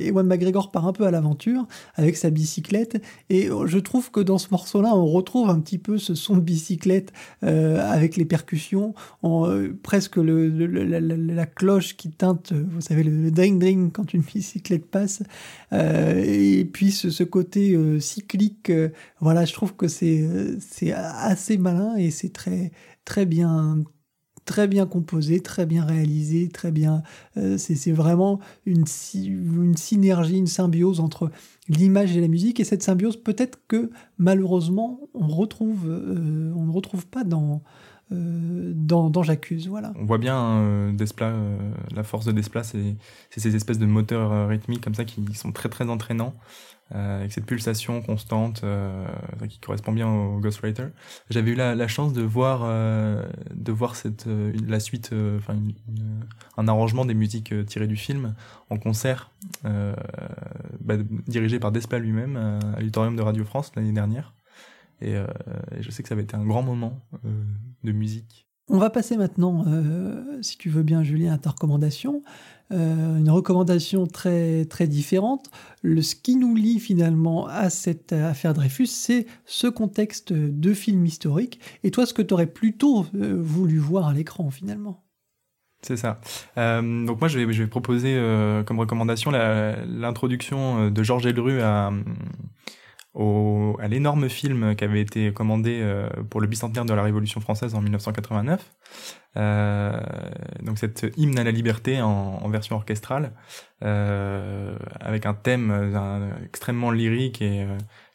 Ewan 0.00 0.26
McGregor 0.26 0.70
part 0.70 0.86
un 0.86 0.92
peu 0.92 1.06
à 1.06 1.10
l'aventure 1.10 1.66
avec 1.94 2.16
sa 2.16 2.30
bicyclette. 2.30 3.02
Et 3.30 3.48
je 3.66 3.78
trouve 3.78 4.10
que 4.10 4.20
dans 4.20 4.38
ce 4.38 4.48
morceau-là, 4.50 4.94
on 4.94 5.06
retrouve 5.06 5.48
un 5.48 5.60
petit 5.60 5.78
peu 5.78 5.98
ce 5.98 6.14
son 6.14 6.36
de 6.36 6.40
bicyclette 6.40 7.12
euh, 7.44 7.80
avec 7.90 8.16
les 8.16 8.24
percussions, 8.24 8.94
presque 9.82 10.16
la, 10.16 11.46
cloche 11.46 11.96
qui 11.96 12.10
teinte, 12.10 12.52
vous 12.52 12.80
savez, 12.80 13.04
le, 13.04 13.30
dring-dring 13.30 13.92
quand 13.92 14.12
une 14.12 14.22
bicyclette 14.22 14.86
passe. 14.86 15.22
et 15.72 16.68
puis 16.72 16.90
ce, 16.90 17.10
ce 17.10 17.22
côté 17.22 17.76
cyclique, 18.00 18.72
voilà, 19.20 19.44
je 19.44 19.52
trouve 19.52 19.74
que 19.74 19.88
c'est 19.88 20.28
c'est 20.60 20.92
assez 20.92 21.56
malin 21.58 21.96
et 21.96 22.10
c'est 22.10 22.32
très 22.32 22.72
très 23.04 23.26
bien 23.26 23.84
très 24.48 24.66
bien 24.66 24.86
composé, 24.86 25.40
très 25.40 25.66
bien 25.66 25.84
réalisé, 25.84 26.48
très 26.48 26.72
bien. 26.72 27.02
Euh, 27.36 27.58
c'est 27.58 27.92
vraiment 27.92 28.40
une, 28.64 28.86
synergie, 28.86 30.38
une 30.38 30.46
symbiose 30.46 31.00
entre 31.00 31.30
l'image 31.68 32.16
et 32.16 32.20
la 32.22 32.28
musique. 32.28 32.58
Et 32.58 32.64
cette 32.64 32.82
symbiose, 32.82 33.18
peut-être 33.18 33.60
que 33.68 33.90
malheureusement, 34.16 35.00
on 35.12 35.28
euh, 35.28 36.52
on 36.56 36.64
ne 36.64 36.72
retrouve 36.72 37.06
pas 37.06 37.24
dans, 37.24 37.62
euh, 38.12 38.72
dans, 38.74 39.10
dans 39.10 39.22
J'accuse. 39.22 39.68
Voilà. 39.68 39.92
On 39.96 40.04
voit 40.04 40.18
bien 40.18 40.92
Desplat, 40.92 41.34
la 41.94 42.02
force 42.02 42.24
de 42.24 42.32
Desplat, 42.32 42.64
c'est 42.64 42.96
ces 43.30 43.56
espèces 43.56 43.78
de 43.78 43.86
moteurs 43.86 44.48
rythmiques 44.48 44.82
comme 44.82 44.94
ça 44.94 45.04
qui 45.04 45.34
sont 45.34 45.52
très 45.52 45.68
très 45.68 45.88
entraînants. 45.88 46.34
Euh, 46.94 47.18
avec 47.18 47.32
cette 47.32 47.44
pulsation 47.44 48.00
constante 48.00 48.62
euh, 48.64 49.06
qui 49.46 49.58
correspond 49.58 49.92
bien 49.92 50.08
au 50.08 50.40
Ghostwriter. 50.40 50.86
J'avais 51.28 51.50
eu 51.50 51.54
la, 51.54 51.74
la, 51.74 51.86
chance 51.86 52.14
de 52.14 52.22
voir 52.22 52.62
euh, 52.64 53.22
de 53.54 53.72
voir 53.72 53.94
cette 53.94 54.26
la 54.66 54.80
suite, 54.80 55.10
enfin 55.36 55.54
un 56.56 56.66
arrangement 56.66 57.04
des 57.04 57.12
musiques 57.12 57.52
tirées 57.66 57.88
du 57.88 57.96
film 57.96 58.34
en 58.70 58.78
concert, 58.78 59.30
bah, 59.64 60.96
dirigé 61.26 61.58
par 61.58 61.72
Despa 61.72 61.98
lui-même 61.98 62.36
à 62.36 62.80
l'auditorium 62.80 63.16
de 63.16 63.22
Radio 63.22 63.44
France 63.44 63.70
l'année 63.76 63.92
dernière. 63.92 64.32
Et, 65.00 65.12
et, 65.12 65.82
je 65.82 65.90
sais 65.90 66.02
que 66.02 66.08
ça 66.08 66.14
avait 66.14 66.24
été 66.24 66.36
un 66.36 66.44
grand 66.44 66.62
moment 66.62 67.00
de 67.84 67.92
musique. 67.92 68.46
On 68.68 68.78
va 68.78 68.90
passer 68.90 69.16
maintenant, 69.16 69.64
si 70.42 70.58
tu 70.58 70.68
veux 70.68 70.82
bien, 70.82 71.02
Julien, 71.02 71.32
à 71.32 71.38
ta 71.38 71.50
recommandation. 71.50 72.22
Euh, 72.70 73.16
une 73.16 73.30
recommandation 73.30 74.06
très, 74.06 74.66
très 74.66 74.86
différente. 74.86 75.50
Le, 75.82 76.02
ce 76.02 76.14
qui 76.14 76.36
nous 76.36 76.54
lie 76.54 76.80
finalement 76.80 77.46
à 77.46 77.70
cette 77.70 78.12
affaire 78.12 78.52
Dreyfus, 78.52 78.86
c'est 78.86 79.26
ce 79.46 79.66
contexte 79.66 80.32
de 80.32 80.74
film 80.74 81.06
historique. 81.06 81.60
Et 81.82 81.90
toi, 81.90 82.04
ce 82.04 82.12
que 82.12 82.22
tu 82.22 82.34
aurais 82.34 82.46
plutôt 82.46 83.06
euh, 83.14 83.36
voulu 83.40 83.78
voir 83.78 84.08
à 84.08 84.12
l'écran 84.12 84.50
finalement? 84.50 85.04
C'est 85.80 85.96
ça. 85.96 86.20
Euh, 86.58 87.06
donc 87.06 87.20
moi, 87.20 87.28
je 87.28 87.38
vais, 87.38 87.52
je 87.52 87.62
vais 87.62 87.68
proposer 87.68 88.20
comme 88.66 88.80
recommandation 88.80 89.30
l'introduction 89.30 90.90
de 90.90 91.02
Georges 91.02 91.26
Elru 91.26 91.60
à, 91.60 91.92
au, 93.18 93.76
à 93.80 93.88
l'énorme 93.88 94.28
film 94.28 94.76
qui 94.76 94.84
avait 94.84 95.00
été 95.00 95.32
commandé 95.32 95.80
euh, 95.82 96.08
pour 96.30 96.40
le 96.40 96.46
bicentenaire 96.46 96.84
de 96.84 96.94
la 96.94 97.02
Révolution 97.02 97.40
française 97.40 97.74
en 97.74 97.82
1989. 97.82 98.64
Euh, 99.36 100.00
donc 100.62 100.78
cette 100.78 101.12
hymne 101.16 101.38
à 101.38 101.44
la 101.44 101.50
liberté 101.50 102.00
en, 102.00 102.48
version 102.48 102.76
orchestrale, 102.76 103.32
euh, 103.84 104.76
avec 105.00 105.26
un 105.26 105.34
thème 105.34 105.92
extrêmement 106.44 106.92
lyrique 106.92 107.42
et, 107.42 107.66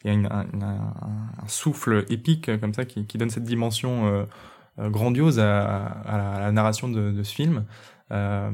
euh, 0.05 0.23
un, 0.29 1.47
souffle 1.47 2.05
épique 2.09 2.57
comme 2.59 2.73
ça 2.73 2.85
qui, 2.85 3.17
donne 3.17 3.29
cette 3.29 3.43
dimension 3.43 4.25
euh, 4.79 4.89
grandiose 4.89 5.39
à, 5.39 6.39
la, 6.39 6.51
narration 6.53 6.87
de 6.87 7.21
ce 7.21 7.33
film. 7.33 7.65
Euh, 8.13 8.51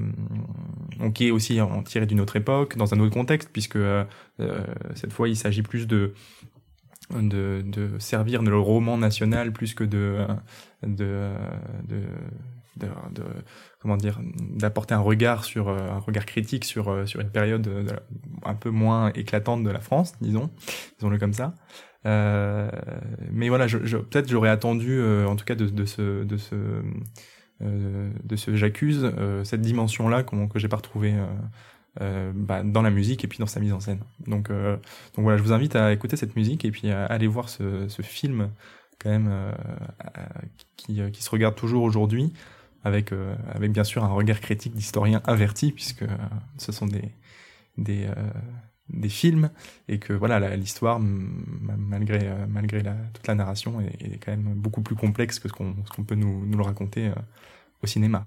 qui 1.14 1.28
est 1.28 1.32
aussi 1.32 1.60
tiré 1.86 2.06
d'une 2.06 2.22
autre 2.22 2.36
époque, 2.36 2.78
dans 2.78 2.94
un 2.94 3.00
autre 3.00 3.14
contexte, 3.14 3.50
puisque 3.52 3.76
euh, 3.76 4.06
cette 4.96 5.12
fois 5.12 5.28
il 5.28 5.36
s'agit 5.36 5.64
plus 5.64 5.88
de, 5.88 6.14
de, 7.12 7.90
servir 8.00 8.42
le 8.42 8.58
roman 8.58 8.98
national 8.98 9.52
plus 9.52 9.74
que 9.74 9.84
de, 9.84 10.26
de, 10.84 11.32
de, 11.88 12.04
comment 13.80 13.98
dire 13.98 14.20
d'apporter 14.40 14.94
un 14.94 15.00
regard 15.00 15.44
sur 15.44 15.70
un 15.70 16.00
regard 16.00 16.26
critique 16.26 16.66
sur 16.66 17.08
sur 17.08 17.20
une 17.20 17.30
période 17.30 17.70
un 18.44 18.56
peu 18.56 18.70
moins 18.70 19.12
éclatante 19.14 19.64
de 19.64 19.70
la 19.70 19.80
France 19.80 20.14
disons 20.22 20.50
disons-le 21.00 21.18
comme 21.18 21.34
ça. 21.34 21.54
Euh, 22.06 22.70
mais 23.30 23.50
voilà 23.50 23.68
peut-être 23.68 24.30
j'aurais 24.30 24.50
attendu 24.50 25.00
euh, 25.00 25.28
en 25.28 25.36
tout 25.36 25.44
cas 25.44 25.56
de, 25.56 25.86
ce 25.86 26.24
de 26.24 26.38
ce 26.38 26.56
euh, 26.56 26.82
de 27.62 28.36
ce 28.36 28.56
j'accuse 28.56 29.04
euh, 29.04 29.44
cette 29.44 29.62
dimension 29.62 30.08
là 30.08 30.24
que 30.24 30.60
j'ai 30.60 30.70
pas 30.70 30.78
retrouvé 30.78 31.14
euh, 32.02 32.32
bah, 32.34 32.62
dans 32.64 32.82
la 32.82 32.92
musique 32.92 33.26
et 33.26 33.28
puis 33.28 33.40
dans 33.40 33.48
sa 33.48 33.60
mise 33.60 33.74
en 33.74 33.80
scène. 33.80 34.00
Donc, 34.26 34.52
euh, 34.52 34.78
donc 35.16 35.24
voilà, 35.24 35.38
je 35.38 35.44
vous 35.44 35.52
invite 35.52 35.76
à 35.76 35.92
écouter 35.92 36.16
cette 36.16 36.36
musique 36.36 36.64
et 36.64 36.72
puis 36.72 36.92
à 36.92 37.06
aller 37.06 37.28
voir 37.28 37.50
ce, 37.50 37.90
ce 37.90 38.02
film 38.04 38.52
quand 39.00 39.10
même 39.10 39.28
euh, 39.30 39.52
qui, 40.78 41.02
qui, 41.12 41.24
se 41.24 41.30
regarde 41.30 41.56
toujours 41.56 41.84
aujourd'hui 41.84 42.32
avec, 42.84 43.12
avec 43.54 43.72
bien 43.72 43.84
sûr 43.84 44.04
un 44.04 44.10
regard 44.10 44.40
critique 44.40 44.74
d'historien 44.74 45.22
averti 45.26 45.72
puisque 45.72 46.06
ce 46.58 46.72
sont 46.72 46.86
des, 46.86 47.12
des, 47.78 48.08
des 48.90 49.10
films 49.10 49.52
et 49.88 50.00
que 50.00 50.14
voilà 50.14 50.56
l'histoire 50.56 51.00
malgré 51.00 52.30
malgré 52.48 52.82
la, 52.82 52.96
toute 53.14 53.28
la 53.28 53.36
narration 53.36 53.80
est, 53.82 54.24
quand 54.24 54.32
même 54.32 54.54
beaucoup 54.56 54.82
plus 54.82 54.96
complexe 54.96 55.40
que 55.40 55.48
ce 55.50 55.54
qu'on 55.54 56.04
peut 56.06 56.16
nous, 56.16 56.46
nous 56.46 56.58
le 56.58 56.64
raconter 56.64 57.12
au 57.84 57.88
cinéma. 57.88 58.26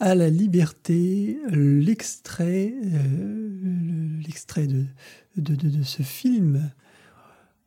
À 0.00 0.14
la 0.14 0.30
liberté, 0.30 1.38
l'extrait, 1.50 2.72
euh, 2.84 4.18
l'extrait 4.26 4.66
de, 4.66 5.82
ce 5.82 6.02
film 6.02 6.70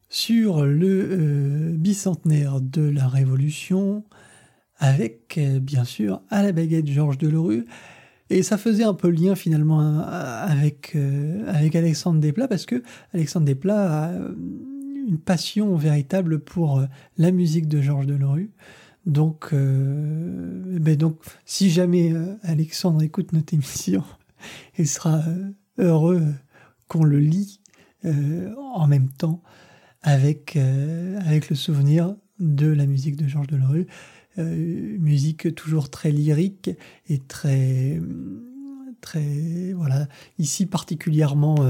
sur 0.09 0.65
le 0.65 1.09
euh, 1.11 1.71
bicentenaire 1.73 2.59
de 2.59 2.81
la 2.81 3.07
Révolution, 3.07 4.03
avec 4.77 5.37
euh, 5.37 5.59
bien 5.59 5.83
sûr 5.83 6.21
à 6.29 6.41
la 6.41 6.51
baguette 6.51 6.87
Georges 6.87 7.19
Delerue. 7.19 7.65
Et 8.31 8.41
ça 8.41 8.57
faisait 8.57 8.83
un 8.83 8.95
peu 8.95 9.09
lien 9.09 9.35
finalement 9.35 9.79
avec, 9.79 10.95
avec 11.45 11.75
Alexandre 11.75 12.19
Desplat, 12.19 12.47
parce 12.47 12.65
que 12.65 12.81
Alexandre 13.13 13.45
Desplat 13.45 14.05
a 14.05 14.11
une 15.07 15.19
passion 15.19 15.75
véritable 15.75 16.39
pour 16.39 16.81
la 17.17 17.31
musique 17.31 17.67
de 17.67 17.79
Georges 17.79 18.07
Delerue. 18.07 18.49
Donc, 19.05 19.49
euh, 19.51 20.79
ben 20.79 20.95
donc, 20.95 21.19
si 21.45 21.69
jamais 21.69 22.13
euh, 22.13 22.35
Alexandre 22.41 23.01
écoute 23.01 23.33
notre 23.33 23.53
émission, 23.53 24.03
il 24.77 24.87
sera 24.87 25.19
euh, 25.27 25.51
heureux 25.77 26.23
qu'on 26.87 27.03
le 27.03 27.19
lit 27.19 27.59
en 28.05 28.85
même 28.85 29.07
temps 29.09 29.41
avec, 30.01 30.57
avec 30.57 31.49
le 31.49 31.55
souvenir 31.55 32.17
de 32.37 32.67
la 32.67 32.85
musique 32.85 33.15
de 33.15 33.29
Georges 33.29 33.47
Delerue. 33.47 33.87
musique 34.37 35.55
toujours 35.55 35.89
très 35.89 36.11
lyrique 36.11 36.69
et 37.07 37.19
très, 37.19 38.01
très, 38.99 39.71
voilà, 39.71 40.09
ici 40.37 40.65
particulièrement 40.65 41.65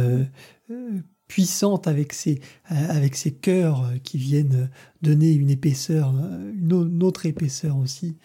puissante 1.33 1.87
avec 1.87 2.13
ses, 2.13 2.39
avec 2.65 3.15
ses 3.15 3.31
chœurs 3.31 3.91
qui 4.03 4.19
viennent 4.19 4.69
donner 5.01 5.31
une 5.31 5.49
épaisseur, 5.49 6.13
une 6.53 7.01
autre 7.01 7.25
épaisseur 7.25 7.75
aussi 7.75 8.17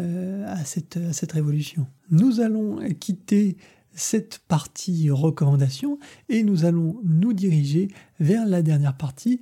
euh, 0.00 0.44
à 0.48 0.64
cette, 0.64 0.96
à 0.96 1.12
cette 1.12 1.30
révolution. 1.30 1.86
Nous 2.10 2.40
allons 2.40 2.80
quitter 2.98 3.56
cette 3.92 4.40
partie 4.48 5.10
recommandation 5.10 6.00
et 6.28 6.42
nous 6.42 6.64
allons 6.64 6.98
nous 7.04 7.32
diriger 7.32 7.86
vers 8.18 8.44
la 8.44 8.62
dernière 8.62 8.96
partie, 8.96 9.40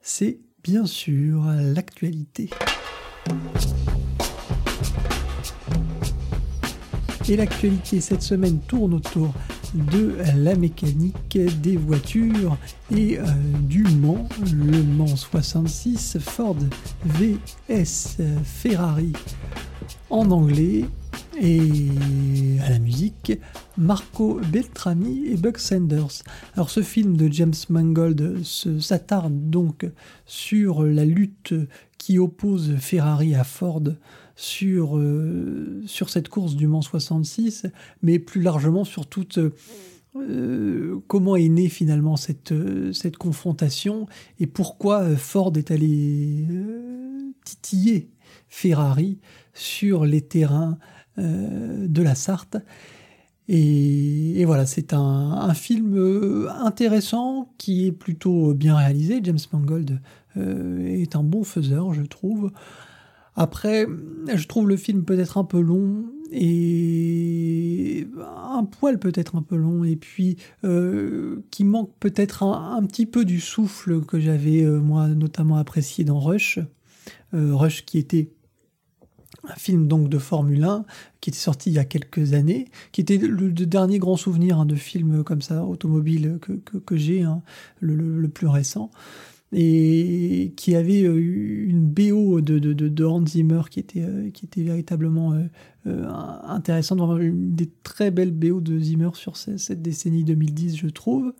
c'est 0.00 0.40
bien 0.64 0.84
sûr 0.84 1.44
l'actualité. 1.44 2.50
Et 7.28 7.36
l'actualité 7.36 8.00
cette 8.00 8.22
semaine 8.22 8.58
tourne 8.66 8.94
autour 8.94 9.32
de 9.74 10.14
la 10.36 10.54
mécanique 10.54 11.38
des 11.60 11.76
voitures 11.76 12.56
et 12.94 13.18
euh, 13.18 13.22
du 13.62 13.82
Mans, 13.82 14.28
le 14.52 14.82
Mans 14.82 15.16
66 15.16 16.18
Ford 16.20 16.56
VS 17.04 18.18
Ferrari 18.44 19.12
en 20.10 20.30
anglais 20.30 20.84
et 21.40 21.88
à 22.64 22.70
la 22.70 22.78
musique 22.78 23.32
Marco 23.76 24.40
Beltrami 24.52 25.26
et 25.26 25.36
Buck 25.36 25.58
Sanders. 25.58 26.22
Alors 26.54 26.70
ce 26.70 26.82
film 26.82 27.16
de 27.16 27.30
James 27.32 27.54
Mangold 27.68 28.44
s'attarde 28.44 29.50
donc 29.50 29.86
sur 30.26 30.84
la 30.84 31.04
lutte 31.04 31.54
qui 31.98 32.18
oppose 32.18 32.76
Ferrari 32.78 33.34
à 33.34 33.44
Ford 33.44 33.82
sur, 34.36 34.98
euh, 34.98 35.82
sur 35.86 36.10
cette 36.10 36.28
course 36.28 36.56
du 36.56 36.66
Mans 36.66 36.82
66, 36.82 37.66
mais 38.02 38.18
plus 38.18 38.42
largement 38.42 38.84
sur 38.84 39.06
toute... 39.06 39.38
Euh, 40.16 41.00
comment 41.08 41.34
est 41.34 41.48
née 41.48 41.68
finalement 41.68 42.14
cette, 42.14 42.54
cette 42.92 43.16
confrontation 43.16 44.06
et 44.38 44.46
pourquoi 44.46 45.16
Ford 45.16 45.52
est 45.56 45.72
allé 45.72 46.46
euh, 46.52 47.32
titiller 47.44 48.10
Ferrari 48.48 49.18
sur 49.54 50.04
les 50.04 50.20
terrains 50.20 50.78
de 51.16 52.02
la 52.02 52.16
Sarthe. 52.16 52.56
Et, 53.46 54.44
voilà, 54.46 54.66
c'est 54.66 54.92
un, 54.92 55.54
film 55.54 56.48
intéressant 56.60 57.52
qui 57.56 57.86
est 57.86 57.92
plutôt 57.92 58.52
bien 58.54 58.76
réalisé. 58.76 59.20
James 59.22 59.38
Mangold 59.52 60.00
est 60.36 61.14
un 61.14 61.22
bon 61.22 61.44
faiseur, 61.44 61.92
je 61.94 62.02
trouve. 62.02 62.50
Après, 63.36 63.86
je 64.32 64.46
trouve 64.46 64.68
le 64.68 64.76
film 64.76 65.04
peut-être 65.04 65.38
un 65.38 65.44
peu 65.44 65.60
long 65.60 66.04
et 66.30 68.06
un 68.54 68.64
poil 68.64 68.98
peut-être 68.98 69.36
un 69.36 69.42
peu 69.42 69.56
long 69.56 69.84
et 69.84 69.96
puis 69.96 70.36
euh, 70.64 71.44
qui 71.50 71.64
manque 71.64 71.90
peut-être 72.00 72.42
un, 72.44 72.82
petit 72.86 73.06
peu 73.06 73.24
du 73.24 73.40
souffle 73.40 74.02
que 74.02 74.20
j'avais 74.20 74.62
euh, 74.62 74.80
moi 74.80 75.08
notamment 75.08 75.56
apprécié 75.56 76.04
dans 76.04 76.20
Rush. 76.20 76.58
Euh, 77.34 77.54
Rush 77.54 77.84
qui 77.84 77.98
était 77.98 78.30
un 79.48 79.54
film 79.54 79.88
donc 79.88 80.08
de 80.08 80.18
Formule 80.18 80.64
1 80.64 80.84
qui 81.20 81.30
était 81.30 81.38
sorti 81.38 81.70
il 81.70 81.74
y 81.74 81.78
a 81.78 81.84
quelques 81.84 82.34
années, 82.34 82.66
qui 82.92 83.00
était 83.00 83.18
le, 83.18 83.50
dernier 83.50 83.98
grand 83.98 84.16
souvenir 84.16 84.60
hein, 84.60 84.66
de 84.66 84.76
film 84.76 85.24
comme 85.24 85.42
ça 85.42 85.64
automobile 85.64 86.38
que, 86.40 86.96
j'ai, 86.96 87.22
hein, 87.22 87.42
le, 87.80 88.28
plus 88.28 88.46
récent 88.46 88.90
et 89.56 90.52
qui 90.56 90.74
avait 90.74 91.04
euh, 91.04 91.14
une 91.16 91.86
BO 91.86 92.40
de, 92.40 92.58
de, 92.58 92.72
de, 92.72 93.04
Hans 93.04 93.24
Zimmer 93.24 93.62
qui 93.70 93.78
était, 93.78 94.02
euh, 94.02 94.30
qui 94.30 94.46
était 94.46 94.62
véritablement 94.62 95.32
euh, 95.86 96.08
intéressante, 96.44 96.98
une 97.20 97.54
des 97.54 97.70
très 97.84 98.10
belles 98.10 98.32
BO 98.32 98.60
de 98.60 98.76
Zimmer 98.78 99.10
sur 99.14 99.36
cette, 99.36 99.80
décennie 99.80 100.24
2010, 100.24 100.76
je 100.76 100.88
trouve. 100.88 101.32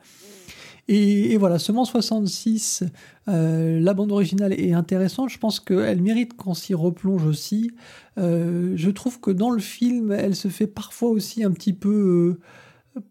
Et, 0.87 1.39
voilà, 1.39 1.59
seulement 1.59 1.87
66, 1.87 2.85
la 3.27 3.95
bande 3.95 4.13
originale 4.13 4.53
est 4.53 4.75
intéressante. 4.75 5.31
Je 5.31 5.39
pense 5.39 5.59
qu'elle 5.59 6.03
mérite 6.03 6.35
qu'on 6.37 6.53
s'y 6.53 6.75
replonge 6.75 7.25
aussi. 7.25 7.71
je 8.19 8.91
trouve 8.91 9.19
que 9.19 9.31
dans 9.31 9.51
le 9.51 9.61
film, 9.61 10.13
elle 10.13 10.37
se 10.37 10.49
fait 10.49 10.67
parfois 10.67 11.09
aussi 11.09 11.43
un 11.43 11.53
petit 11.53 11.73
peu, 11.73 12.39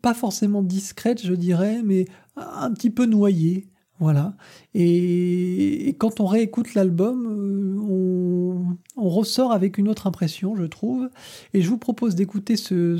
pas 0.03 0.13
forcément 0.13 0.61
discrète, 0.61 1.25
je 1.25 1.33
dirais, 1.33 1.81
mais 1.83 2.05
un 2.35 2.71
petit 2.71 2.91
peu 2.91 3.07
noyée. 3.07 3.72
Voilà. 3.99 4.33
Et, 4.73 5.95
quand 5.99 6.19
on 6.19 6.25
réécoute 6.25 6.73
l'album, 6.73 7.27
euh, 7.27 8.75
on, 8.97 9.09
ressort 9.09 9.51
avec 9.51 9.77
une 9.77 9.87
autre 9.87 10.07
impression, 10.07 10.55
je 10.55 10.63
trouve. 10.63 11.09
Et 11.53 11.61
je 11.61 11.69
vous 11.69 11.77
propose 11.77 12.15
d'écouter 12.15 12.55
ce, 12.55 12.97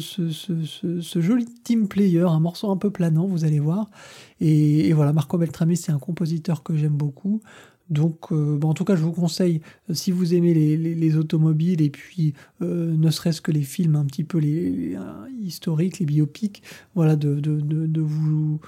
joli 1.16 1.46
team 1.64 1.88
player, 1.88 2.22
un 2.22 2.40
morceau 2.40 2.70
un 2.70 2.78
peu 2.78 2.92
planant, 2.92 3.26
vous 3.26 3.44
allez 3.44 3.60
voir. 3.60 3.90
Et, 4.40 4.94
voilà, 4.94 5.14
Marco 5.14 5.38
Beltrami, 5.38 5.78
c'est 5.78 5.92
un 5.92 6.00
compositeur 6.00 6.62
que 6.64 6.76
j'aime 6.76 6.96
beaucoup. 6.96 7.42
Donc, 7.90 8.32
euh, 8.32 8.60
en 8.62 8.74
tout 8.74 8.86
cas, 8.86 8.96
je 8.96 9.04
vous 9.04 9.12
conseille, 9.12 9.62
euh, 9.90 9.94
si 9.94 10.12
vous 10.12 10.34
aimez 10.34 10.54
les, 10.54 11.18
automobiles 11.18 11.82
et 11.82 11.90
puis 11.90 12.34
ne 12.62 13.10
serait-ce 13.10 13.42
que 13.42 13.52
les 13.52 13.62
films 13.62 13.96
un 13.96 14.06
petit 14.06 14.24
peu 14.24 14.40
historiques, 15.42 16.00
les 16.00 16.06
biopics, 16.06 16.64
voilà, 16.96 17.16
de 17.16 18.02
vous 18.02 18.60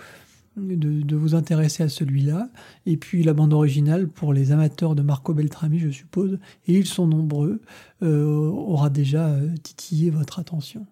de, 0.58 1.16
vous 1.16 1.36
intéresser 1.36 1.84
à 1.84 1.90
celui-là. 1.90 2.50
Et 2.86 2.98
puis 2.98 3.24
la 3.24 3.34
bande 3.34 3.54
originale, 3.54 4.08
pour 4.08 4.34
les 4.34 4.52
amateurs 4.52 4.96
de 4.96 5.02
Marco 5.02 5.34
Beltrami, 5.34 5.80
je 5.80 5.90
suppose, 5.90 6.40
et 6.68 6.74
ils 6.74 6.86
sont 6.86 7.08
nombreux, 7.08 7.62
euh, 8.04 8.26
aura 8.26 8.90
déjà 8.90 9.28
euh, 9.28 9.50
titillé 9.64 10.10
votre 10.10 10.40
attention. 10.40 10.86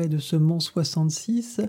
De 0.00 0.18
ce 0.18 0.36
Mans 0.36 0.60
66, 0.60 1.60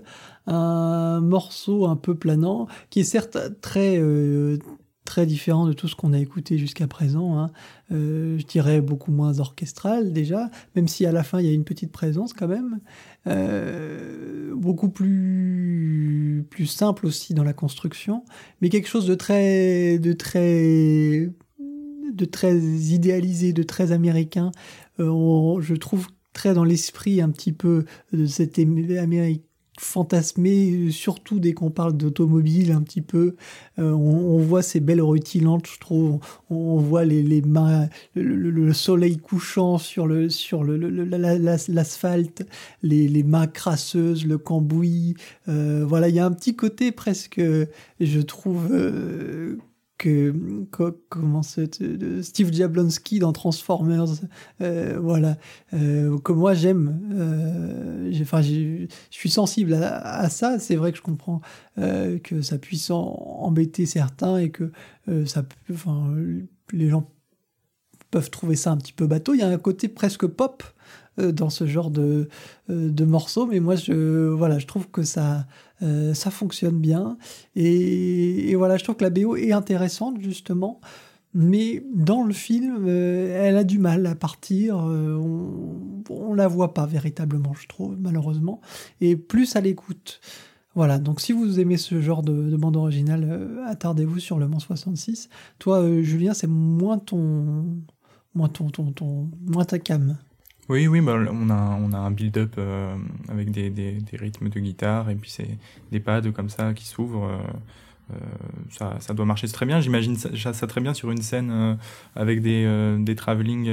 un 0.46 1.20
morceau 1.20 1.86
un 1.86 1.96
peu 1.96 2.14
planant 2.14 2.66
qui 2.90 3.00
est 3.00 3.04
certes 3.04 3.38
très 3.60 3.98
très 5.06 5.24
différent 5.24 5.66
de 5.66 5.72
tout 5.72 5.88
ce 5.88 5.96
qu'on 5.96 6.12
a 6.12 6.18
écouté 6.18 6.58
jusqu'à 6.58 6.86
présent. 6.86 7.38
Hein. 7.38 7.50
Euh, 7.92 8.38
je 8.38 8.44
dirais 8.44 8.82
beaucoup 8.82 9.12
moins 9.12 9.38
orchestral 9.38 10.12
déjà, 10.12 10.50
même 10.74 10.88
si 10.88 11.06
à 11.06 11.12
la 11.12 11.22
fin 11.22 11.40
il 11.40 11.46
y 11.46 11.48
a 11.48 11.52
une 11.52 11.64
petite 11.64 11.92
présence 11.92 12.34
quand 12.34 12.48
même. 12.48 12.80
Euh, 13.26 14.54
beaucoup 14.54 14.90
plus, 14.90 16.44
plus 16.50 16.66
simple 16.66 17.06
aussi 17.06 17.32
dans 17.32 17.44
la 17.44 17.54
construction, 17.54 18.24
mais 18.60 18.68
quelque 18.68 18.88
chose 18.88 19.06
de 19.06 19.14
très, 19.14 19.98
de 19.98 20.12
très, 20.12 21.30
de 22.12 22.24
très 22.26 22.58
idéalisé, 22.58 23.54
de 23.54 23.62
très 23.62 23.92
américain. 23.92 24.50
Euh, 25.00 25.60
je 25.60 25.74
trouve 25.74 26.08
très 26.36 26.52
dans 26.52 26.64
l'esprit 26.64 27.22
un 27.22 27.30
petit 27.30 27.52
peu 27.52 27.86
de 28.12 28.26
cette 28.26 28.58
Amérique 28.58 29.46
fantasmé, 29.78 30.70
euh, 30.70 30.90
surtout 30.90 31.38
dès 31.38 31.52
qu'on 31.52 31.70
parle 31.70 31.96
d'automobile 31.96 32.72
un 32.72 32.82
petit 32.82 33.00
peu. 33.00 33.36
Euh, 33.78 33.90
on, 33.92 34.38
voit 34.38 34.62
ces 34.62 34.80
belles 34.80 35.00
rutilantes, 35.02 35.66
je 35.66 35.78
trouve. 35.78 36.18
On, 36.50 36.76
voit 36.76 37.04
les, 37.04 37.22
les 37.22 37.40
mains, 37.40 37.88
le, 38.14 38.72
soleil 38.72 39.16
couchant 39.16 39.78
sur 39.78 40.06
le 40.06 40.28
sur 40.28 40.62
le, 40.62 40.76
l'asphalte, 40.76 42.46
les, 42.82 43.08
les 43.08 43.22
mains 43.22 43.46
crasseuses, 43.46 44.26
le 44.26 44.36
cambouis. 44.38 45.14
Euh, 45.48 45.84
voilà, 45.86 46.08
il 46.08 46.14
y 46.14 46.20
a 46.20 46.26
un 46.26 46.32
petit 46.32 46.54
côté 46.54 46.92
presque, 46.92 47.40
je 48.00 48.20
trouve 48.20 48.68
que, 49.98 50.66
comment 51.08 51.42
Steve 51.42 52.52
Jablonski 52.52 53.18
dans 53.18 53.32
Transformers, 53.32 54.06
euh, 54.60 54.98
voilà, 55.00 55.36
euh, 55.72 56.18
que 56.18 56.32
moi 56.32 56.54
j'aime. 56.54 57.00
Euh, 57.12 58.12
enfin, 58.20 58.42
je 58.42 58.86
suis 59.10 59.30
sensible 59.30 59.74
à, 59.74 60.28
ça. 60.28 60.58
C'est 60.58 60.76
vrai 60.76 60.92
que 60.92 60.98
je 60.98 61.02
comprends 61.02 61.40
que 61.76 62.42
ça 62.42 62.58
puisse 62.58 62.90
embêter 62.90 63.86
certains 63.86 64.38
et 64.38 64.50
que 64.50 64.70
ça, 65.26 65.44
enfin, 65.70 66.14
les 66.72 66.88
gens 66.88 67.10
peuvent 68.10 68.30
trouver 68.30 68.56
ça 68.56 68.72
un 68.72 68.76
petit 68.76 68.92
peu 68.92 69.06
bateau. 69.06 69.34
Il 69.34 69.40
y 69.40 69.42
a 69.42 69.48
un 69.48 69.58
côté 69.58 69.88
presque 69.88 70.26
pop 70.26 70.62
dans 71.18 71.50
ce 71.50 71.66
genre 71.66 71.90
de, 71.90 72.28
de 72.68 73.04
morceaux, 73.04 73.46
mais 73.46 73.60
moi 73.60 73.76
je 73.76 74.28
voilà, 74.28 74.58
je 74.58 74.66
trouve 74.66 74.88
que 74.90 75.02
ça 75.02 75.46
euh, 75.82 76.14
ça 76.14 76.30
fonctionne 76.30 76.78
bien. 76.78 77.18
Et, 77.54 78.54
voilà, 78.56 78.76
je 78.76 78.84
trouve 78.84 78.96
que 78.96 79.04
la 79.04 79.10
BO 79.10 79.36
est 79.36 79.52
intéressante, 79.52 80.20
justement. 80.20 80.80
Mais 81.34 81.84
dans 81.94 82.24
le 82.24 82.32
film, 82.32 82.86
euh, 82.86 83.46
elle 83.46 83.56
a 83.58 83.64
du 83.64 83.78
mal 83.78 84.06
à 84.06 84.14
partir. 84.14 84.78
Euh, 84.86 85.14
on, 86.08 86.32
ne 86.32 86.36
la 86.36 86.48
voit 86.48 86.72
pas 86.72 86.86
véritablement, 86.86 87.52
je 87.54 87.66
trouve, 87.68 87.96
malheureusement. 87.98 88.60
Et 89.00 89.16
plus 89.16 89.56
à 89.56 89.60
l'écoute. 89.60 90.20
Voilà, 90.74 90.98
donc 90.98 91.20
si 91.20 91.32
vous 91.32 91.58
aimez 91.58 91.78
ce 91.78 92.00
genre 92.00 92.22
de, 92.22 92.54
bande 92.56 92.76
originale, 92.76 93.48
attardez-vous 93.66 94.18
sur 94.18 94.38
Le 94.38 94.46
Mans 94.46 94.58
66. 94.58 95.30
Toi, 95.58 96.02
Julien, 96.02 96.34
c'est 96.34 96.46
moins 96.46 96.98
ton, 96.98 97.64
moins 98.34 98.48
ton, 98.48 98.68
ton, 98.68 98.92
ton, 98.92 99.30
moins 99.46 99.64
ta 99.64 99.78
cam. 99.78 100.18
Oui, 100.68 100.88
oui, 100.88 101.00
bah, 101.00 101.14
on, 101.30 101.48
a, 101.48 101.78
on 101.80 101.92
a 101.92 101.98
un 101.98 102.10
build-up 102.10 102.54
euh, 102.58 102.96
avec 103.28 103.52
des, 103.52 103.70
des, 103.70 103.92
des, 103.92 104.16
rythmes 104.16 104.48
de 104.48 104.58
guitare 104.58 105.10
et 105.10 105.14
puis 105.14 105.30
c'est 105.30 105.58
des 105.92 106.00
pads 106.00 106.32
comme 106.32 106.50
ça 106.50 106.74
qui 106.74 106.86
s'ouvrent. 106.86 107.24
Euh, 107.24 107.38
euh 108.12 108.16
ça, 108.70 108.96
ça 109.00 109.14
doit 109.14 109.24
marcher 109.26 109.48
très 109.48 109.64
bien. 109.64 109.80
J'imagine 109.80 110.16
ça, 110.16 110.52
ça, 110.52 110.66
très 110.66 110.80
bien 110.80 110.92
sur 110.92 111.12
une 111.12 111.22
scène 111.22 111.50
euh, 111.52 111.74
avec 112.16 112.42
des, 112.42 112.64
euh, 112.66 112.98
des 112.98 113.14
travelling, 113.14 113.70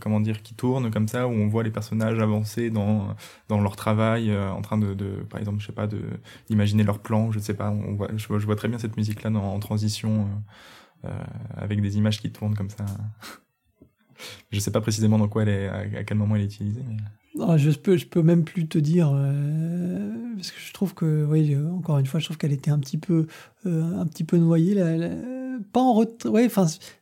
comment 0.00 0.20
dire, 0.20 0.42
qui 0.42 0.54
tournent 0.54 0.90
comme 0.92 1.08
ça, 1.08 1.26
où 1.26 1.32
on 1.32 1.48
voit 1.48 1.64
les 1.64 1.70
personnages 1.70 2.20
avancer 2.20 2.70
dans, 2.70 3.16
dans 3.48 3.60
leur 3.60 3.74
travail, 3.76 4.36
en 4.36 4.62
train 4.62 4.78
de, 4.78 4.94
de, 4.94 5.08
par 5.28 5.40
exemple, 5.40 5.60
je 5.60 5.66
sais 5.66 5.72
pas, 5.72 5.88
de 5.88 6.00
d'imaginer 6.48 6.84
leur 6.84 7.00
plan. 7.00 7.32
Je 7.32 7.40
sais 7.40 7.54
pas. 7.54 7.70
On 7.70 7.94
voit, 7.94 8.08
je, 8.16 8.28
vois, 8.28 8.38
je 8.38 8.46
vois 8.46 8.56
très 8.56 8.68
bien 8.68 8.78
cette 8.78 8.96
musique-là 8.96 9.30
en 9.30 9.58
transition 9.58 10.28
avec 11.56 11.80
des 11.82 11.96
images 11.98 12.20
qui 12.20 12.30
tournent 12.30 12.54
comme 12.54 12.70
ça. 12.70 12.86
Je 14.50 14.58
sais 14.60 14.70
pas 14.70 14.80
précisément 14.80 15.18
dans 15.18 15.28
quoi 15.28 15.42
elle 15.42 15.48
est, 15.48 15.68
à 15.68 16.04
quel 16.04 16.16
moment 16.16 16.36
elle 16.36 16.42
est 16.42 16.46
utilisée. 16.46 16.82
Non, 17.38 17.56
je 17.56 17.70
peux, 17.70 17.96
je 17.96 18.06
peux 18.06 18.22
même 18.22 18.42
plus 18.42 18.66
te 18.66 18.78
dire 18.78 19.12
euh, 19.14 20.12
parce 20.36 20.50
que 20.50 20.60
je 20.60 20.72
trouve 20.72 20.94
que, 20.94 21.24
oui, 21.24 21.56
encore 21.56 21.98
une 21.98 22.06
fois, 22.06 22.18
je 22.18 22.24
trouve 22.24 22.36
qu'elle 22.36 22.52
était 22.52 22.70
un 22.70 22.80
petit 22.80 22.98
peu, 22.98 23.26
euh, 23.64 24.00
un 24.00 24.06
petit 24.06 24.24
peu 24.24 24.38
noyée. 24.38 24.74
pas 25.72 25.80
en 25.80 25.94
retrait, 25.94 26.28
ouais, 26.28 26.48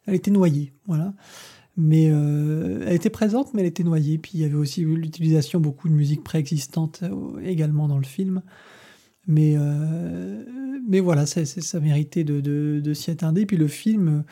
elle 0.07 0.15
était 0.15 0.31
noyée, 0.31 0.75
voilà. 0.87 1.15
Mais 1.79 2.09
euh, 2.11 2.85
elle 2.87 2.95
était 2.95 3.11
présente, 3.11 3.55
mais 3.55 3.63
elle 3.63 3.69
était 3.69 3.85
noyée. 3.85 4.19
Puis 4.19 4.33
il 4.35 4.41
y 4.41 4.45
avait 4.45 4.55
aussi 4.55 4.83
l'utilisation 4.83 5.59
beaucoup 5.59 5.89
de 5.89 5.95
musique 5.95 6.23
préexistante 6.23 7.03
également 7.43 7.89
dans 7.89 7.99
le 7.99 8.05
film. 8.05 8.43
Mais, 9.27 9.57
mais 10.89 11.01
voilà, 11.01 11.27
ça, 11.27 11.45
ça 11.45 11.81
méritait 11.81 12.25
de, 12.25 12.41
de, 12.41 12.81
de 12.83 12.95
s'y 12.95 13.11
attarder. 13.11 13.45
Puis 13.45 13.57
le 13.57 13.69
film, 13.69 14.25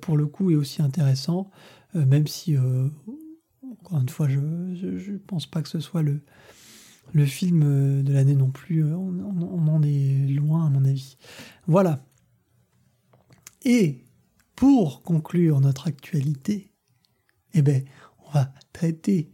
pour 0.00 0.16
le 0.16 0.26
coup, 0.26 0.50
est 0.50 0.56
aussi 0.56 0.82
intéressant. 0.82 1.50
Euh, 1.96 2.04
même 2.04 2.26
si, 2.26 2.56
euh, 2.56 2.88
encore 3.70 4.00
une 4.00 4.08
fois, 4.08 4.28
je 4.28 4.38
ne 4.38 5.18
pense 5.18 5.46
pas 5.46 5.62
que 5.62 5.68
ce 5.68 5.80
soit 5.80 6.02
le, 6.02 6.20
film 7.26 7.62
euh, 7.64 8.02
de 8.02 8.12
l'année 8.12 8.34
non 8.34 8.50
plus. 8.50 8.84
On, 8.84 9.68
en 9.68 9.82
est 9.82 10.28
loin, 10.28 10.66
à 10.66 10.70
mon 10.70 10.84
avis. 10.84 11.16
Voilà. 11.66 12.04
Et 13.64 14.04
pour 14.54 15.02
conclure 15.02 15.60
notre 15.60 15.88
actualité, 15.88 16.70
eh 17.54 17.62
ben, 17.62 17.84
on 18.26 18.32
va 18.32 18.52
traiter 18.72 19.30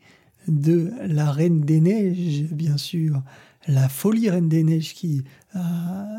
de 0.49 0.93
la 1.03 1.31
Reine 1.31 1.63
des 1.63 1.81
Neiges, 1.81 2.53
bien 2.53 2.77
sûr, 2.77 3.23
la 3.67 3.89
folie 3.89 4.29
Reine 4.29 4.49
des 4.49 4.63
Neiges 4.63 4.95
qui, 4.95 5.25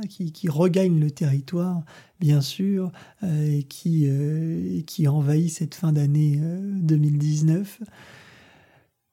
qui, 0.09 0.31
qui, 0.31 0.49
regagne 0.49 0.99
le 0.99 1.11
territoire, 1.11 1.83
bien 2.19 2.41
sûr, 2.41 2.91
euh, 3.23 3.57
et 3.57 3.63
qui, 3.63 4.05
euh, 4.07 4.81
qui 4.85 5.07
envahit 5.07 5.49
cette 5.49 5.75
fin 5.75 5.91
d'année 5.91 6.39
2019. 6.41 7.81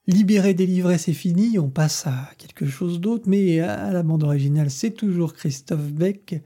Libéré, 0.07 0.53
délivré, 0.53 0.97
c'est 0.97 1.13
fini, 1.13 1.57
on 1.59 1.69
passe 1.69 2.07
à 2.07 2.29
quelque 2.37 2.65
chose 2.65 2.99
d'autre, 2.99 3.23
mais 3.27 3.59
à 3.59 3.91
la 3.91 4.03
bande 4.03 4.23
originale, 4.23 4.69
c'est 4.69 4.91
toujours 4.91 5.33
Christophe 5.33 5.91
Beck. 5.91 6.41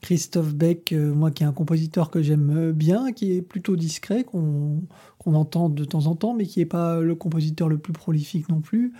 Christophe 0.00 0.54
Beck, 0.54 0.92
moi 0.92 1.30
qui 1.30 1.42
est 1.42 1.46
un 1.46 1.52
compositeur 1.52 2.10
que 2.10 2.22
j'aime 2.22 2.72
bien, 2.72 3.12
qui 3.12 3.32
est 3.32 3.42
plutôt 3.42 3.76
discret, 3.76 4.24
qu'on 4.24 4.86
entend 5.24 5.68
de 5.68 5.84
temps 5.84 6.06
en 6.06 6.14
temps, 6.16 6.34
mais 6.34 6.46
qui 6.46 6.60
n'est 6.60 6.66
pas 6.66 7.00
le 7.00 7.14
compositeur 7.14 7.68
le 7.68 7.78
plus 7.78 7.92
prolifique 7.92 8.48
non 8.48 8.60
plus. 8.60 8.92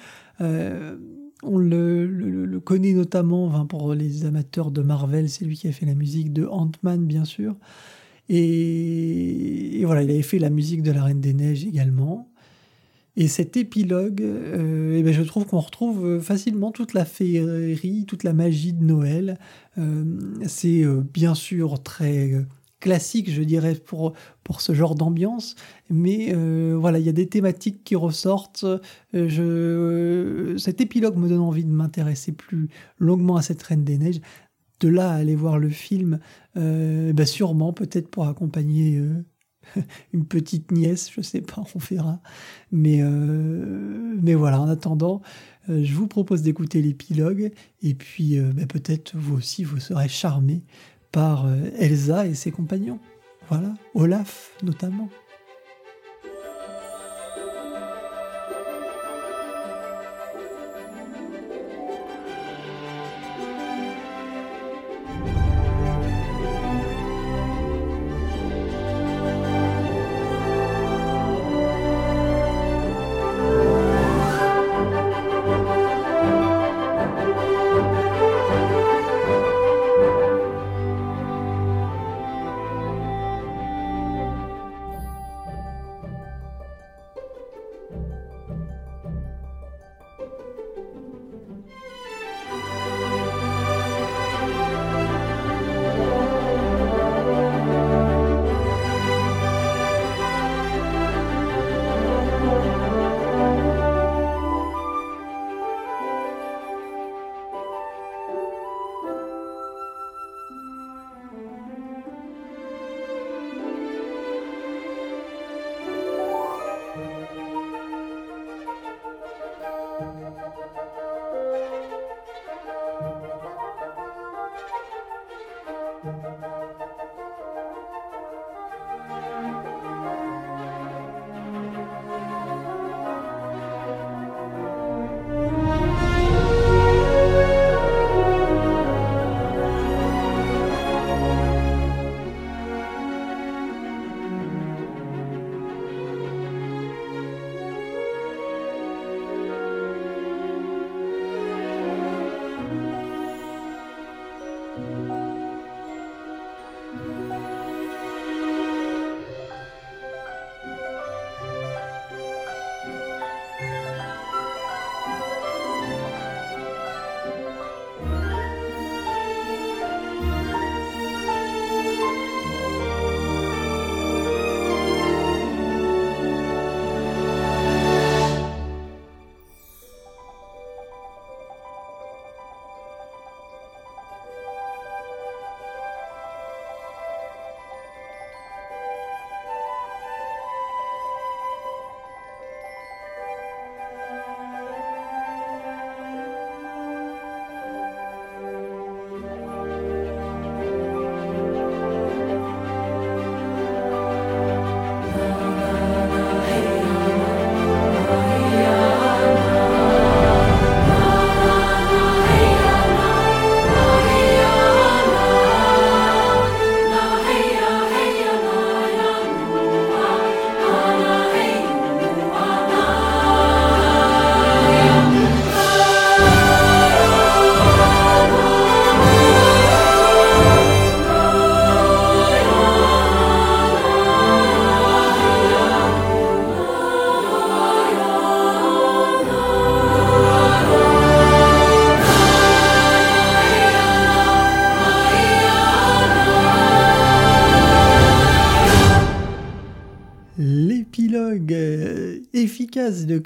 On 1.42 1.58
le, 1.58 2.60
connaît 2.64 2.92
notamment 2.92 3.66
pour 3.66 3.94
les 3.94 4.24
amateurs 4.24 4.70
de 4.70 4.82
Marvel, 4.82 5.28
c'est 5.28 5.44
lui 5.44 5.56
qui 5.56 5.68
a 5.68 5.72
fait 5.72 5.86
la 5.86 5.94
musique 5.94 6.32
de 6.32 6.46
Ant-Man, 6.46 7.04
bien 7.04 7.24
sûr. 7.24 7.56
Et, 8.28 9.82
voilà, 9.84 10.02
il 10.02 10.10
avait 10.10 10.22
fait 10.22 10.38
la 10.38 10.50
musique 10.50 10.82
de 10.82 10.90
La 10.90 11.04
Reine 11.04 11.20
des 11.20 11.34
Neiges 11.34 11.64
également. 11.64 12.28
Et 13.18 13.28
cet 13.28 13.56
épilogue, 13.56 14.20
euh, 14.20 14.96
eh 14.98 15.02
ben, 15.02 15.12
je 15.12 15.22
trouve 15.22 15.46
qu'on 15.46 15.60
retrouve 15.60 16.20
facilement 16.20 16.70
toute 16.70 16.92
la 16.92 17.06
féerie, 17.06 18.04
toute 18.06 18.24
la 18.24 18.34
magie 18.34 18.74
de 18.74 18.84
Noël. 18.84 19.38
Euh, 19.78 20.04
c'est 20.46 20.84
euh, 20.84 21.02
bien 21.14 21.34
sûr 21.34 21.82
très 21.82 22.44
classique, 22.86 23.32
je 23.32 23.42
dirais, 23.42 23.74
pour, 23.74 24.12
pour 24.44 24.60
ce 24.60 24.72
genre 24.72 24.94
d'ambiance. 24.94 25.56
Mais 25.90 26.32
euh, 26.32 26.76
voilà, 26.78 27.00
il 27.00 27.04
y 27.04 27.08
a 27.08 27.12
des 27.12 27.26
thématiques 27.26 27.82
qui 27.82 27.96
ressortent. 27.96 28.64
Euh, 28.64 29.28
je, 29.28 30.56
cet 30.56 30.80
épilogue 30.80 31.16
me 31.16 31.28
donne 31.28 31.40
envie 31.40 31.64
de 31.64 31.70
m'intéresser 31.70 32.30
plus 32.30 32.68
longuement 33.00 33.34
à 33.34 33.42
cette 33.42 33.60
Reine 33.64 33.82
des 33.82 33.98
Neiges. 33.98 34.20
De 34.78 34.88
là 34.88 35.10
à 35.10 35.14
aller 35.14 35.34
voir 35.34 35.58
le 35.58 35.68
film, 35.68 36.20
euh, 36.56 37.12
bah 37.12 37.26
sûrement, 37.26 37.72
peut-être 37.72 38.08
pour 38.08 38.28
accompagner 38.28 39.02
une 40.12 40.24
petite 40.24 40.70
nièce, 40.70 41.10
je 41.10 41.22
sais 41.22 41.40
pas, 41.40 41.64
on 41.74 41.78
verra. 41.80 42.20
Mais, 42.70 43.02
mais 43.02 44.34
voilà, 44.34 44.60
en 44.60 44.68
attendant, 44.68 45.22
je 45.66 45.92
vous 45.92 46.06
propose 46.06 46.42
d'écouter 46.42 46.82
l'épilogue. 46.82 47.50
Et 47.82 47.94
puis, 47.94 48.38
bah, 48.38 48.66
peut-être 48.68 49.16
vous 49.16 49.34
aussi, 49.34 49.64
vous 49.64 49.80
serez 49.80 50.08
charmé 50.08 50.62
par 51.16 51.46
euh, 51.46 51.70
Elsa 51.78 52.26
et 52.26 52.34
ses 52.34 52.50
compagnons. 52.50 52.98
Voilà, 53.48 53.72
Olaf 53.94 54.52
notamment. 54.62 55.08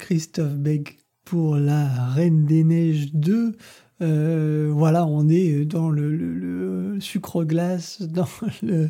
Christophe 0.01 0.57
Beck 0.57 0.97
pour 1.25 1.57
La 1.57 1.85
Reine 2.07 2.45
des 2.45 2.63
Neiges 2.63 3.13
2. 3.13 3.55
Euh, 4.01 4.71
voilà, 4.73 5.05
on 5.05 5.29
est 5.29 5.63
dans 5.63 5.91
le, 5.91 6.97
sucre 6.99 7.43
glace, 7.43 8.01
dans, 8.09 8.25
le, 8.63 8.89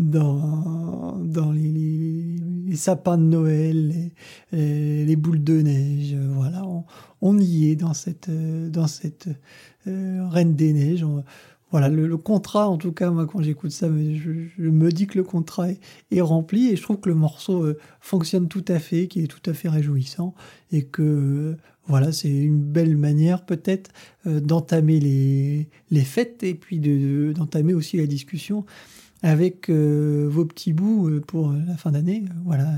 dans, 0.00 1.52
les, 1.52 2.74
sapins 2.74 3.18
de 3.18 3.22
Noël, 3.22 4.10
les, 4.50 5.16
boules 5.16 5.44
de 5.44 5.62
neige. 5.62 6.16
Voilà, 6.34 6.64
on, 7.22 7.38
y 7.38 7.70
est 7.70 7.76
dans 7.76 7.94
cette, 7.94 8.28
dans 8.28 8.88
cette 8.88 9.28
Reine 9.86 10.56
des 10.56 10.72
Neiges 10.72 11.06
voilà, 11.70 11.88
le, 11.90 12.16
contrat, 12.16 12.68
en 12.68 12.78
tout 12.78 12.92
cas, 12.92 13.10
moi, 13.10 13.26
quand 13.26 13.42
j'écoute 13.42 13.72
ça, 13.72 13.88
je, 13.88 14.62
me 14.62 14.90
dis 14.90 15.06
que 15.06 15.18
le 15.18 15.24
contrat 15.24 15.68
est, 16.10 16.20
rempli 16.20 16.68
et 16.68 16.76
je 16.76 16.82
trouve 16.82 16.98
que 16.98 17.10
le 17.10 17.14
morceau 17.14 17.62
euh, 17.62 17.78
fonctionne 18.00 18.48
tout 18.48 18.64
à 18.68 18.78
fait, 18.78 19.06
qu'il 19.06 19.22
est 19.22 19.28
tout 19.28 19.50
à 19.50 19.52
fait 19.52 19.68
réjouissant 19.68 20.34
et 20.72 20.84
que, 20.84 21.02
euh, 21.02 21.56
voilà, 21.86 22.10
c'est 22.10 22.30
une 22.30 22.62
belle 22.62 22.96
manière 22.96 23.44
peut-être 23.44 23.90
euh, 24.26 24.40
d'entamer 24.40 24.98
les, 24.98 25.68
les 25.90 26.04
fêtes 26.04 26.42
et 26.42 26.54
puis 26.54 26.80
d'entamer 26.80 27.74
aussi 27.74 27.98
la 27.98 28.06
discussion 28.06 28.64
avec 29.22 29.68
vos 29.68 30.44
petits 30.44 30.72
bouts 30.72 31.20
pour 31.26 31.52
la 31.52 31.76
fin 31.76 31.90
d'année. 31.90 32.24
Voilà, 32.44 32.68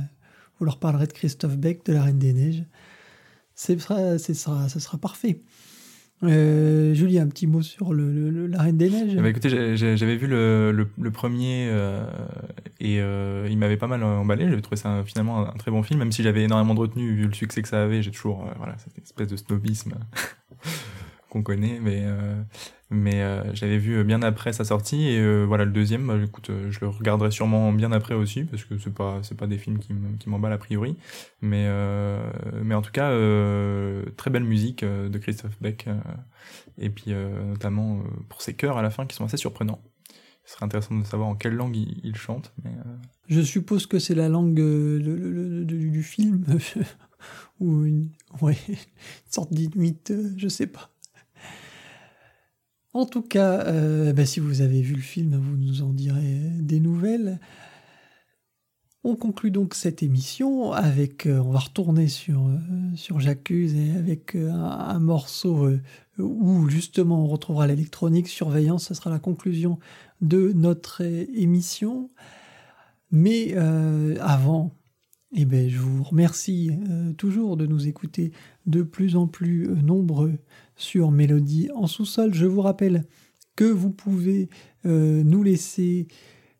vous 0.58 0.64
leur 0.64 0.78
parlerez 0.78 1.06
de 1.06 1.12
Christophe 1.12 1.58
Beck, 1.58 1.84
de 1.84 1.92
la 1.92 2.02
Reine 2.02 2.18
des 2.18 2.32
Neiges. 2.32 2.64
Ce 3.54 3.76
sera, 3.78 4.16
sera, 4.18 4.68
sera 4.70 4.96
parfait. 4.96 5.42
Euh, 6.22 6.92
Julie, 6.92 7.18
un 7.18 7.28
petit 7.28 7.46
mot 7.46 7.62
sur 7.62 7.94
le, 7.94 8.46
la 8.46 8.62
Reine 8.62 8.76
des 8.76 8.90
Neiges. 8.90 9.16
Bah, 9.16 9.28
écoutez, 9.28 9.48
j'avais 9.76 10.16
vu 10.16 10.26
le, 10.26 10.70
le, 10.70 11.10
premier 11.10 11.68
euh, 11.70 12.04
et 12.78 13.00
euh, 13.00 13.48
il 13.50 13.56
m'avait 13.56 13.78
pas 13.78 13.86
mal 13.86 14.02
emballé. 14.02 14.46
J'avais 14.48 14.60
trouvé 14.60 14.76
ça 14.76 15.02
finalement 15.04 15.48
un, 15.48 15.56
très 15.56 15.70
bon 15.70 15.82
film, 15.82 15.98
même 15.98 16.12
si 16.12 16.22
j'avais 16.22 16.42
énormément 16.42 16.74
de 16.74 16.80
retenue 16.80 17.14
vu 17.14 17.26
le 17.26 17.32
succès 17.32 17.62
que 17.62 17.68
ça 17.68 17.82
avait. 17.82 18.02
J'ai 18.02 18.10
toujours 18.10 18.46
voilà 18.58 18.76
cette 18.78 18.98
espèce 19.02 19.28
de 19.28 19.36
snobisme 19.36 19.94
qu'on 21.30 21.42
connaît, 21.42 21.78
mais 21.80 22.04
mais 22.90 23.22
euh, 23.22 23.54
j'avais 23.54 23.78
vu 23.78 24.02
bien 24.02 24.20
après 24.22 24.52
sa 24.52 24.64
sortie 24.64 25.06
et 25.06 25.20
euh, 25.20 25.44
voilà 25.44 25.64
le 25.64 25.70
deuxième 25.70 26.08
bah, 26.08 26.18
écoute 26.20 26.50
euh, 26.50 26.72
je 26.72 26.80
le 26.80 26.88
regarderai 26.88 27.30
sûrement 27.30 27.72
bien 27.72 27.92
après 27.92 28.14
aussi 28.14 28.42
parce 28.42 28.64
que 28.64 28.78
c'est 28.78 28.92
pas 28.92 29.20
c'est 29.22 29.36
pas 29.36 29.46
des 29.46 29.58
films 29.58 29.78
qui 29.78 30.28
m'emballent 30.28 30.52
a 30.52 30.58
priori. 30.58 30.96
Mais 31.40 31.68
mais 32.62 32.74
en 32.74 32.82
tout 32.82 32.90
cas 32.90 33.10
très 34.16 34.30
belle 34.30 34.44
musique 34.44 34.84
de 34.84 35.18
Christophe 35.18 35.56
Beck 35.60 35.88
et 36.78 36.90
puis 36.90 37.12
notamment 37.46 38.02
pour 38.28 38.42
ses 38.42 38.54
chœurs 38.54 38.76
à 38.76 38.82
la 38.82 38.90
fin 38.90 39.06
qui 39.06 39.16
sont 39.16 39.24
assez 39.24 39.36
surprenants. 39.36 39.80
Ce 40.44 40.54
serait 40.54 40.64
intéressant 40.64 40.96
de 40.96 41.04
savoir 41.04 41.28
en 41.28 41.36
quelle 41.36 41.54
langue 41.54 41.76
il, 41.76 42.16
chante 42.16 42.52
mais 42.64 42.72
je 43.28 43.40
suppose 43.40 43.86
que 43.86 43.98
c'est 43.98 44.14
la 44.14 44.28
langue 44.28 44.54
du 44.54 46.02
film 46.02 46.44
ou 47.60 47.84
une, 47.84 48.10
une 48.42 48.76
sorte 49.30 49.52
d'inuit 49.52 49.96
je 50.36 50.48
sais 50.48 50.66
pas 50.66 50.90
en 52.92 53.06
tout 53.06 53.22
cas, 53.22 53.66
euh, 53.66 54.12
bah, 54.12 54.26
si 54.26 54.40
vous 54.40 54.62
avez 54.62 54.82
vu 54.82 54.94
le 54.94 55.00
film, 55.00 55.36
vous 55.36 55.56
nous 55.56 55.82
en 55.82 55.92
direz 55.92 56.40
des 56.58 56.80
nouvelles. 56.80 57.38
On 59.04 59.16
conclut 59.16 59.50
donc 59.50 59.74
cette 59.74 60.02
émission 60.02 60.72
avec, 60.72 61.26
euh, 61.26 61.38
on 61.38 61.52
va 61.52 61.60
retourner 61.60 62.08
sur, 62.08 62.48
euh, 62.48 63.18
J'accuse 63.18 63.74
et 63.74 63.92
avec 63.92 64.34
un, 64.34 64.98
morceau 64.98 65.70
où 66.18 66.68
justement 66.68 67.24
on 67.24 67.28
retrouvera 67.28 67.66
l'électronique, 67.66 68.28
surveillance, 68.28 68.88
ce 68.88 68.94
sera 68.94 69.08
la 69.08 69.20
conclusion 69.20 69.78
de 70.20 70.52
notre 70.52 71.02
émission. 71.02 72.10
Mais 73.10 73.54
avant, 74.20 74.76
eh 75.34 75.44
ben, 75.44 75.68
je 75.68 75.78
vous 75.78 76.02
remercie 76.02 76.70
toujours 77.16 77.56
de 77.56 77.66
nous 77.66 77.88
écouter 77.88 78.32
de 78.66 78.82
plus 78.82 79.16
en 79.16 79.26
plus 79.26 79.68
nombreux 79.82 80.38
sur 80.80 81.10
Mélodie 81.10 81.68
en 81.74 81.86
sous-sol. 81.86 82.32
Je 82.34 82.46
vous 82.46 82.62
rappelle 82.62 83.04
que 83.54 83.64
vous 83.64 83.90
pouvez 83.90 84.48
euh, 84.86 85.22
nous 85.22 85.42
laisser 85.42 86.08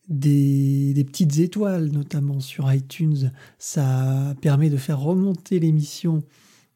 des, 0.08 1.02
petites 1.06 1.38
étoiles, 1.38 1.86
notamment 1.86 2.40
sur 2.40 2.72
iTunes. 2.72 3.32
Ça 3.58 4.34
permet 4.42 4.68
de 4.68 4.76
faire 4.76 5.00
remonter 5.00 5.58
l'émission 5.58 6.22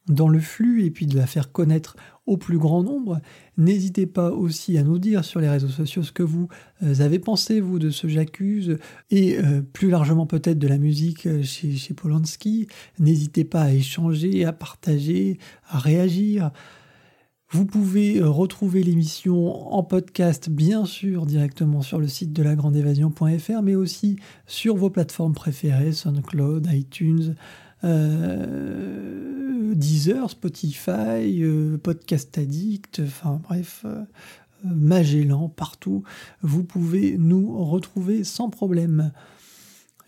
dans 0.06 0.28
le 0.28 0.38
flux 0.38 0.84
et 0.84 0.90
puis 0.90 1.06
de 1.06 1.16
la 1.16 1.26
faire 1.26 1.50
connaître 1.50 1.96
au 2.26 2.36
plus 2.36 2.58
grand 2.58 2.82
nombre. 2.82 3.20
N'hésitez 3.58 4.06
pas 4.06 4.30
aussi 4.30 4.78
à 4.78 4.82
nous 4.82 4.98
dire 4.98 5.24
sur 5.24 5.40
les 5.40 5.48
réseaux 5.48 5.68
sociaux 5.68 6.02
ce 6.02 6.12
que 6.12 6.22
vous 6.22 6.48
euh, 6.82 7.00
avez 7.00 7.18
pensé, 7.18 7.60
vous, 7.60 7.78
de 7.78 7.90
ce 7.90 8.06
J'accuse, 8.06 8.78
et 9.10 9.38
euh, 9.38 9.60
plus 9.60 9.90
largement 9.90 10.26
peut-être 10.26 10.58
de 10.58 10.68
la 10.68 10.78
musique 10.78 11.28
chez, 11.42 11.76
chez 11.76 11.94
Polanski. 11.94 12.68
N'hésitez 12.98 13.44
pas 13.44 13.62
à 13.62 13.72
échanger, 13.72 14.44
à 14.44 14.52
partager, 14.52 15.38
à 15.68 15.78
réagir. 15.78 16.50
Vous 17.54 17.66
pouvez 17.66 18.18
euh, 18.18 18.28
retrouver 18.28 18.82
l'émission 18.82 19.72
en 19.72 19.84
podcast, 19.84 20.50
bien 20.50 20.84
sûr, 20.86 21.24
directement 21.24 21.82
sur 21.82 22.00
le 22.00 22.08
site 22.08 22.32
de 22.32 22.42
lagrandeévasion.fr, 22.42 23.62
mais 23.62 23.76
aussi 23.76 24.16
sur 24.48 24.74
vos 24.74 24.90
plateformes 24.90 25.34
préférées, 25.34 25.92
SoundCloud, 25.92 26.66
iTunes, 26.72 27.36
euh, 27.84 29.72
Deezer, 29.76 30.30
Spotify, 30.30 31.44
euh, 31.44 31.78
Podcast 31.78 32.36
Addict, 32.38 33.02
enfin 33.04 33.40
bref, 33.48 33.86
Magellan, 34.64 35.48
partout. 35.48 36.02
Vous 36.42 36.64
pouvez 36.64 37.16
nous 37.18 37.64
retrouver 37.64 38.24
sans 38.24 38.50
problème. 38.50 39.12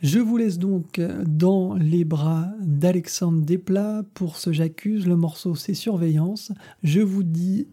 Je 0.02 0.18
vous 0.18 0.36
laisse 0.36 0.59
donc 0.59 1.01
dans 1.27 1.74
les 1.74 2.05
bras 2.05 2.48
d'Alexandre 2.60 3.43
Desplat 3.43 4.02
pour 4.14 4.36
ce 4.36 4.52
J'accuse. 4.52 5.06
Le 5.06 5.16
morceau, 5.16 5.55
c'est 5.55 5.74
Surveillance. 5.74 6.52
Je 6.82 7.01
vous 7.01 7.23
dis 7.23 7.66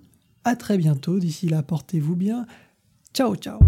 à 0.43 0.55
très 0.55 0.77
bientôt. 0.77 1.19
D'ici 1.19 1.47
là, 1.47 1.63
portez-vous 1.63 2.15
bien. 2.15 2.45
Ciao, 3.13 3.35
ciao. 3.35 3.59